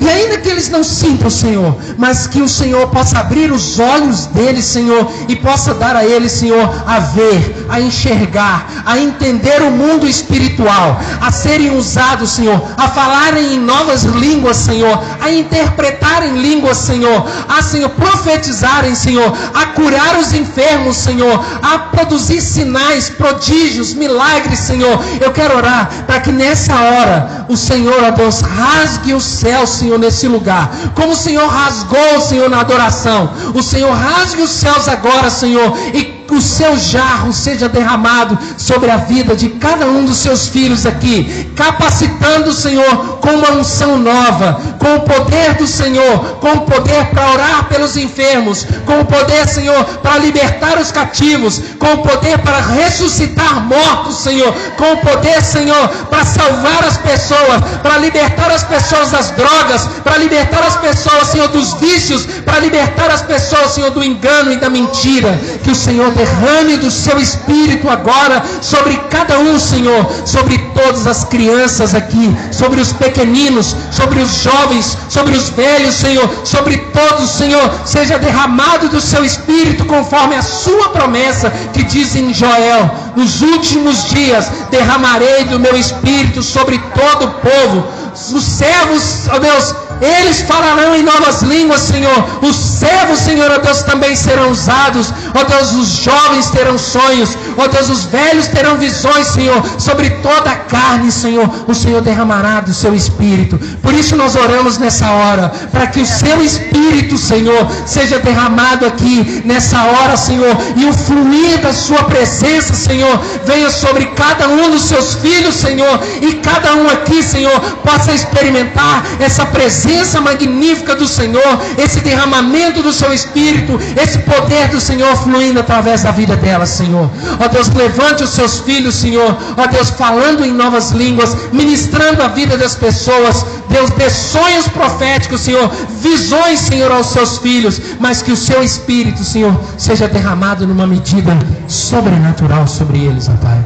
E 0.00 0.08
ainda 0.08 0.38
que 0.38 0.48
eles 0.48 0.68
não 0.68 0.84
sintam, 0.84 1.30
Senhor, 1.30 1.76
mas 1.96 2.26
que 2.26 2.42
o 2.42 2.48
Senhor 2.48 2.88
possa 2.88 3.18
abrir 3.18 3.50
os 3.50 3.78
olhos 3.78 4.26
deles, 4.26 4.64
Senhor, 4.64 5.10
e 5.28 5.36
possa 5.36 5.74
dar 5.74 5.96
a 5.96 6.04
eles, 6.04 6.32
Senhor, 6.32 6.68
a 6.86 6.98
ver, 7.00 7.66
a 7.68 7.80
enxergar, 7.80 8.66
a 8.84 8.98
entender 8.98 9.62
o 9.62 9.70
mundo 9.70 10.06
espiritual, 10.06 11.00
a 11.20 11.32
serem 11.32 11.76
usados, 11.76 12.30
Senhor, 12.30 12.62
a 12.76 12.88
falarem 12.88 13.54
em 13.54 13.58
novas 13.58 14.02
línguas, 14.02 14.56
Senhor, 14.58 15.02
a 15.20 15.30
interpretarem 15.30 16.40
línguas, 16.40 16.76
Senhor, 16.78 17.26
a, 17.48 17.62
Senhor, 17.62 17.90
profetizarem, 17.90 18.94
Senhor, 18.94 19.32
a 19.54 19.66
curar 19.66 20.18
os 20.18 20.32
enfermos, 20.32 20.96
Senhor, 20.96 21.44
a 21.62 21.78
produzir 21.78 22.40
sinais, 22.40 23.08
prodígios, 23.10 23.94
milagres, 23.94 24.58
Senhor. 24.60 24.98
Eu 25.20 25.32
quero 25.32 25.56
orar 25.56 25.90
para 26.06 26.20
que 26.20 26.30
nessa 26.30 26.74
hora 26.74 27.46
o 27.48 27.56
Senhor, 27.56 28.02
ó 28.04 28.10
Deus, 28.10 28.40
rasgue 28.40 29.14
os 29.14 29.24
céus, 29.24 29.70
Senhor, 29.78 29.98
nesse 29.98 30.26
lugar. 30.28 30.70
Como 30.94 31.12
o 31.12 31.16
Senhor 31.16 31.48
rasgou, 31.48 32.20
Senhor, 32.20 32.48
na 32.50 32.60
adoração. 32.60 33.30
O 33.54 33.62
Senhor 33.62 33.92
rasgue 33.92 34.42
os 34.42 34.50
céus 34.50 34.88
agora, 34.88 35.30
Senhor, 35.30 35.76
e 35.94 36.17
o 36.36 36.42
seu 36.42 36.76
jarro 36.76 37.32
seja 37.32 37.68
derramado 37.68 38.38
sobre 38.56 38.90
a 38.90 38.96
vida 38.98 39.34
de 39.34 39.48
cada 39.50 39.86
um 39.86 40.04
dos 40.04 40.18
seus 40.18 40.48
filhos 40.48 40.84
aqui, 40.86 41.50
capacitando 41.56 42.50
o 42.50 42.54
Senhor 42.54 43.18
com 43.18 43.30
uma 43.30 43.52
unção 43.52 43.98
nova, 43.98 44.60
com 44.78 44.96
o 44.96 45.00
poder 45.00 45.54
do 45.54 45.66
Senhor, 45.66 46.18
com 46.40 46.50
o 46.50 46.60
poder 46.62 47.06
para 47.06 47.32
orar 47.32 47.64
pelos 47.68 47.96
enfermos, 47.96 48.66
com 48.84 49.00
o 49.00 49.04
poder, 49.04 49.48
Senhor, 49.48 49.84
para 50.02 50.18
libertar 50.18 50.78
os 50.78 50.92
cativos, 50.92 51.60
com 51.78 51.94
o 51.94 51.98
poder 51.98 52.38
para 52.38 52.60
ressuscitar 52.60 53.60
mortos, 53.66 54.18
Senhor, 54.18 54.52
com 54.76 54.92
o 54.92 54.98
poder, 54.98 55.42
Senhor, 55.42 55.88
para 56.10 56.24
salvar 56.24 56.84
as 56.84 56.98
pessoas, 56.98 57.62
para 57.82 57.98
libertar 57.98 58.50
as 58.50 58.64
pessoas 58.64 59.10
das 59.10 59.30
drogas, 59.30 59.88
para 60.04 60.18
libertar 60.18 60.62
as 60.64 60.76
pessoas, 60.76 61.28
Senhor, 61.28 61.48
dos 61.48 61.74
vícios, 61.74 62.26
para 62.44 62.58
libertar 62.60 63.10
as 63.10 63.22
pessoas, 63.22 63.72
Senhor, 63.72 63.90
do 63.90 64.04
engano 64.04 64.52
e 64.52 64.56
da 64.56 64.68
mentira. 64.68 65.38
Que 65.62 65.70
o 65.70 65.74
Senhor 65.74 66.10
derrame 66.18 66.76
do 66.76 66.90
seu 66.90 67.18
espírito 67.18 67.88
agora 67.88 68.42
sobre 68.60 68.96
cada 69.08 69.38
um, 69.38 69.58
Senhor, 69.58 70.02
sobre 70.26 70.58
todas 70.74 71.06
as 71.06 71.24
crianças 71.24 71.94
aqui, 71.94 72.36
sobre 72.50 72.80
os 72.80 72.92
pequeninos, 72.92 73.76
sobre 73.90 74.20
os 74.20 74.42
jovens, 74.42 74.98
sobre 75.08 75.36
os 75.36 75.48
velhos, 75.50 75.94
Senhor, 75.94 76.28
sobre 76.44 76.76
todos, 76.98 77.30
Senhor, 77.30 77.70
seja 77.84 78.18
derramado 78.18 78.88
do 78.88 79.00
seu 79.00 79.24
espírito 79.24 79.84
conforme 79.84 80.34
a 80.34 80.42
sua 80.42 80.88
promessa 80.90 81.50
que 81.72 81.84
diz 81.84 82.16
em 82.16 82.34
Joel: 82.34 82.90
nos 83.16 83.40
últimos 83.40 84.10
dias 84.10 84.50
derramarei 84.70 85.44
do 85.44 85.58
meu 85.58 85.76
espírito 85.76 86.42
sobre 86.42 86.78
todo 86.94 87.26
o 87.26 87.34
povo. 87.48 87.86
Os 88.12 88.42
servos, 88.42 89.28
ó 89.28 89.36
oh 89.36 89.38
Deus, 89.38 89.74
eles 90.00 90.42
falarão 90.42 90.94
em 90.94 91.02
novas 91.02 91.42
línguas, 91.42 91.80
Senhor. 91.80 92.24
Os 92.42 92.54
servos, 92.56 93.18
Senhor, 93.18 93.50
ó 93.50 93.58
Deus, 93.58 93.82
também 93.82 94.14
serão 94.14 94.50
usados. 94.50 95.12
Ó 95.34 95.42
Deus, 95.44 95.72
os 95.72 95.88
jovens 95.88 96.50
terão 96.50 96.78
sonhos. 96.78 97.36
Ó 97.56 97.66
Deus, 97.66 97.88
os 97.88 98.04
velhos 98.04 98.46
terão 98.48 98.76
visões, 98.76 99.26
Senhor, 99.28 99.62
sobre 99.78 100.10
toda 100.10 100.50
a 100.50 100.56
carne, 100.56 101.10
Senhor. 101.10 101.48
O 101.66 101.74
Senhor 101.74 102.00
derramará 102.00 102.60
do 102.60 102.72
seu 102.72 102.94
espírito. 102.94 103.58
Por 103.82 103.92
isso 103.92 104.14
nós 104.16 104.36
oramos 104.36 104.78
nessa 104.78 105.10
hora, 105.10 105.52
para 105.72 105.88
que 105.88 106.00
o 106.00 106.06
seu 106.06 106.42
espírito, 106.42 107.18
Senhor, 107.18 107.68
seja 107.86 108.18
derramado 108.20 108.86
aqui 108.86 109.42
nessa 109.44 109.82
hora, 109.82 110.16
Senhor, 110.16 110.56
e 110.76 110.84
o 110.84 110.92
fluir 110.92 111.58
da 111.60 111.72
sua 111.72 112.04
presença, 112.04 112.74
Senhor, 112.74 113.20
venha 113.44 113.70
sobre 113.70 114.06
cada 114.06 114.48
um 114.48 114.70
dos 114.70 114.82
seus 114.82 115.14
filhos, 115.14 115.56
Senhor, 115.56 116.00
e 116.20 116.34
cada 116.34 116.74
um 116.74 116.88
aqui, 116.88 117.22
Senhor, 117.22 117.58
possa 117.82 118.12
experimentar 118.12 119.04
essa 119.18 119.44
presença 119.46 119.87
presença 119.88 120.20
magnífica 120.20 120.94
do 120.94 121.06
Senhor, 121.06 121.52
esse 121.78 122.00
derramamento 122.00 122.82
do 122.82 122.92
seu 122.92 123.12
Espírito, 123.12 123.80
esse 123.96 124.18
poder 124.18 124.68
do 124.68 124.80
Senhor 124.80 125.16
fluindo 125.16 125.60
através 125.60 126.02
da 126.02 126.10
vida 126.10 126.36
dela, 126.36 126.66
Senhor. 126.66 127.10
Ó 127.40 127.48
Deus, 127.48 127.68
levante 127.70 128.22
os 128.22 128.30
seus 128.30 128.60
filhos, 128.60 128.94
Senhor. 128.94 129.36
Ó 129.56 129.66
Deus, 129.66 129.90
falando 129.90 130.44
em 130.44 130.52
novas 130.52 130.90
línguas, 130.90 131.34
ministrando 131.52 132.22
a 132.22 132.28
vida 132.28 132.58
das 132.58 132.74
pessoas. 132.74 133.46
Deus, 133.70 133.90
dê 133.90 134.10
sonhos 134.10 134.68
proféticos, 134.68 135.40
Senhor, 135.40 135.70
visões, 136.02 136.60
Senhor, 136.60 136.92
aos 136.92 137.08
seus 137.08 137.38
filhos, 137.38 137.80
mas 137.98 138.22
que 138.22 138.32
o 138.32 138.36
seu 138.36 138.62
Espírito, 138.62 139.24
Senhor, 139.24 139.58
seja 139.78 140.06
derramado 140.06 140.66
numa 140.66 140.86
medida 140.86 141.36
sobrenatural 141.66 142.66
sobre 142.66 142.98
eles, 142.98 143.28
ó 143.28 143.36
Pai. 143.42 143.64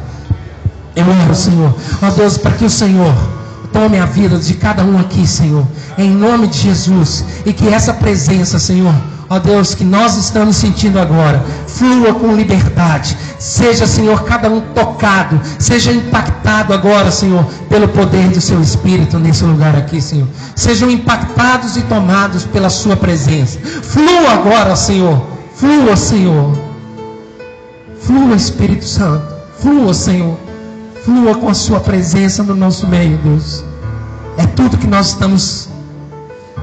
Eu 0.95 1.05
oro, 1.05 1.35
Senhor, 1.35 1.73
ó 2.01 2.09
Deus, 2.11 2.37
para 2.37 2.51
que 2.51 2.65
o 2.65 2.69
Senhor 2.69 3.13
Tome 3.73 3.99
a 3.99 4.05
vida 4.05 4.37
de 4.37 4.53
cada 4.53 4.83
um 4.83 4.99
aqui, 4.99 5.25
Senhor, 5.25 5.67
em 5.97 6.11
nome 6.11 6.47
de 6.47 6.59
Jesus. 6.59 7.25
E 7.43 7.51
que 7.51 7.67
essa 7.67 7.91
presença, 7.91 8.59
Senhor, 8.59 8.93
ó 9.27 9.39
Deus, 9.39 9.73
que 9.73 9.83
nós 9.83 10.15
estamos 10.15 10.55
sentindo 10.55 10.99
agora, 10.99 11.43
flua 11.67 12.13
com 12.13 12.35
liberdade. 12.35 13.17
Seja, 13.39 13.87
Senhor, 13.87 14.23
cada 14.25 14.47
um 14.47 14.61
tocado, 14.61 15.41
seja 15.57 15.91
impactado 15.91 16.71
agora, 16.71 17.09
Senhor, 17.09 17.43
pelo 17.67 17.87
poder 17.87 18.29
do 18.29 18.39
seu 18.39 18.61
Espírito 18.61 19.17
nesse 19.17 19.43
lugar 19.43 19.75
aqui, 19.75 19.99
Senhor. 19.99 20.27
Sejam 20.55 20.89
impactados 20.91 21.75
e 21.75 21.81
tomados 21.81 22.45
pela 22.45 22.69
Sua 22.69 22.95
presença. 22.95 23.59
Flua 23.59 24.33
agora, 24.33 24.75
Senhor. 24.75 25.19
Flua, 25.55 25.95
Senhor. 25.95 26.55
Flua, 28.01 28.35
Espírito 28.35 28.85
Santo. 28.85 29.33
Flua, 29.59 29.95
Senhor. 29.95 30.52
Flua 31.03 31.35
com 31.35 31.49
a 31.49 31.53
Sua 31.53 31.79
presença 31.79 32.43
no 32.43 32.55
nosso 32.55 32.87
meio, 32.87 33.17
Deus. 33.17 33.63
É 34.37 34.45
tudo 34.45 34.77
que 34.77 34.87
nós 34.87 35.09
estamos 35.09 35.69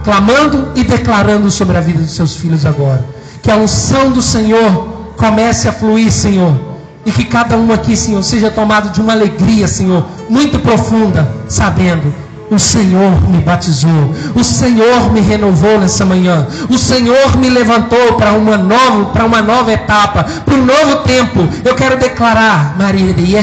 clamando 0.03 0.73
e 0.75 0.83
declarando 0.83 1.51
sobre 1.51 1.77
a 1.77 1.81
vida 1.81 2.01
dos 2.01 2.13
seus 2.13 2.37
filhos 2.37 2.65
agora. 2.65 3.05
Que 3.43 3.51
a 3.51 3.57
unção 3.57 4.11
do 4.11 4.23
Senhor 4.23 5.13
comece 5.17 5.69
a 5.69 5.73
fluir, 5.73 6.11
Senhor. 6.11 6.59
E 7.05 7.13
que 7.13 7.25
cada 7.25 7.57
um 7.57 7.73
aqui, 7.73 7.97
Senhor, 7.97 8.23
seja 8.23 8.51
tomado 8.51 8.91
de 8.91 9.01
uma 9.01 9.13
alegria, 9.13 9.69
Senhor, 9.69 10.07
muito 10.29 10.59
profunda, 10.59 11.31
sabendo 11.49 12.13
o 12.51 12.59
Senhor 12.59 13.29
me 13.31 13.39
batizou, 13.39 14.13
o 14.35 14.43
Senhor 14.43 15.13
me 15.13 15.21
renovou 15.21 15.79
nessa 15.79 16.05
manhã, 16.05 16.47
o 16.69 16.77
Senhor 16.77 17.37
me 17.37 17.49
levantou 17.49 18.15
para 18.15 18.33
uma 18.33 18.59
nova, 18.59 19.07
para 19.07 19.25
uma 19.25 19.41
nova 19.41 19.73
etapa, 19.73 20.25
para 20.25 20.55
um 20.55 20.65
novo 20.65 20.97
tempo. 21.05 21.49
Eu 21.65 21.75
quero 21.77 21.97
declarar, 21.97 22.77
Maria 22.77 23.15
de 23.15 23.37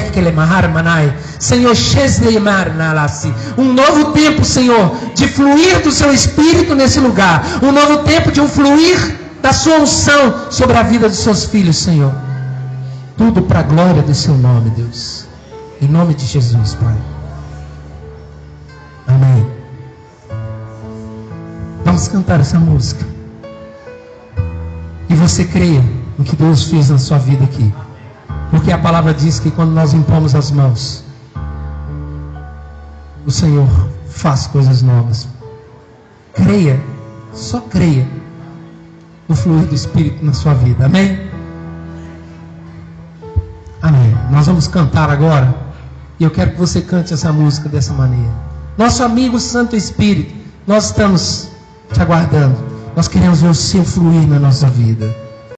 Manai, 0.73 1.13
Senhor, 1.39 1.73
um 3.57 3.73
novo 3.73 4.11
tempo, 4.11 4.43
Senhor, 4.43 4.95
de 5.15 5.27
fluir 5.27 5.81
do 5.81 5.91
seu 5.91 6.13
espírito 6.13 6.75
nesse 6.75 6.99
lugar, 6.99 7.45
um 7.63 7.71
novo 7.71 7.99
tempo 7.99 8.31
de 8.31 8.41
um 8.41 8.47
fluir 8.47 9.15
da 9.41 9.53
sua 9.53 9.77
unção 9.77 10.51
sobre 10.51 10.77
a 10.77 10.83
vida 10.83 11.07
dos 11.07 11.19
seus 11.19 11.45
filhos, 11.45 11.77
Senhor. 11.77 12.13
Tudo 13.15 13.41
para 13.41 13.61
a 13.61 13.63
glória 13.63 14.01
do 14.01 14.13
seu 14.13 14.35
nome, 14.35 14.69
Deus. 14.71 15.25
Em 15.81 15.87
nome 15.87 16.13
de 16.13 16.25
Jesus, 16.25 16.75
Pai. 16.75 16.95
Amém. 19.07 19.47
Vamos 21.83 22.07
cantar 22.07 22.39
essa 22.39 22.59
música. 22.59 23.05
E 25.09 25.15
você 25.15 25.45
creia 25.45 25.83
no 26.17 26.23
que 26.23 26.35
Deus 26.35 26.65
fez 26.65 26.89
na 26.89 26.97
sua 26.97 27.17
vida 27.17 27.43
aqui. 27.43 27.73
Porque 28.51 28.71
a 28.71 28.77
palavra 28.77 29.13
diz 29.13 29.39
que 29.39 29.51
quando 29.51 29.71
nós 29.71 29.93
impomos 29.93 30.35
as 30.35 30.51
mãos, 30.51 31.03
o 33.25 33.31
Senhor 33.31 33.67
faz 34.07 34.47
coisas 34.47 34.81
novas. 34.81 35.27
Creia, 36.33 36.81
só 37.33 37.61
creia 37.61 38.07
no 39.27 39.35
fluir 39.35 39.65
do 39.65 39.75
Espírito 39.75 40.23
na 40.23 40.33
sua 40.33 40.53
vida. 40.53 40.85
Amém? 40.85 41.27
Amém. 43.81 44.17
Nós 44.31 44.47
vamos 44.47 44.67
cantar 44.67 45.09
agora. 45.09 45.53
E 46.19 46.23
eu 46.23 46.31
quero 46.31 46.51
que 46.51 46.57
você 46.57 46.81
cante 46.81 47.13
essa 47.13 47.31
música 47.31 47.69
dessa 47.69 47.93
maneira. 47.93 48.46
Nosso 48.77 49.03
amigo 49.03 49.39
Santo 49.39 49.75
Espírito, 49.75 50.35
nós 50.67 50.85
estamos 50.85 51.49
te 51.91 51.99
aguardando. 51.99 52.55
Nós 52.95 53.07
queremos 53.07 53.41
ver 53.41 53.49
o 53.49 53.55
seu 53.55 53.83
fluir 53.83 54.27
na 54.27 54.39
nossa 54.39 54.69
vida. 54.69 55.26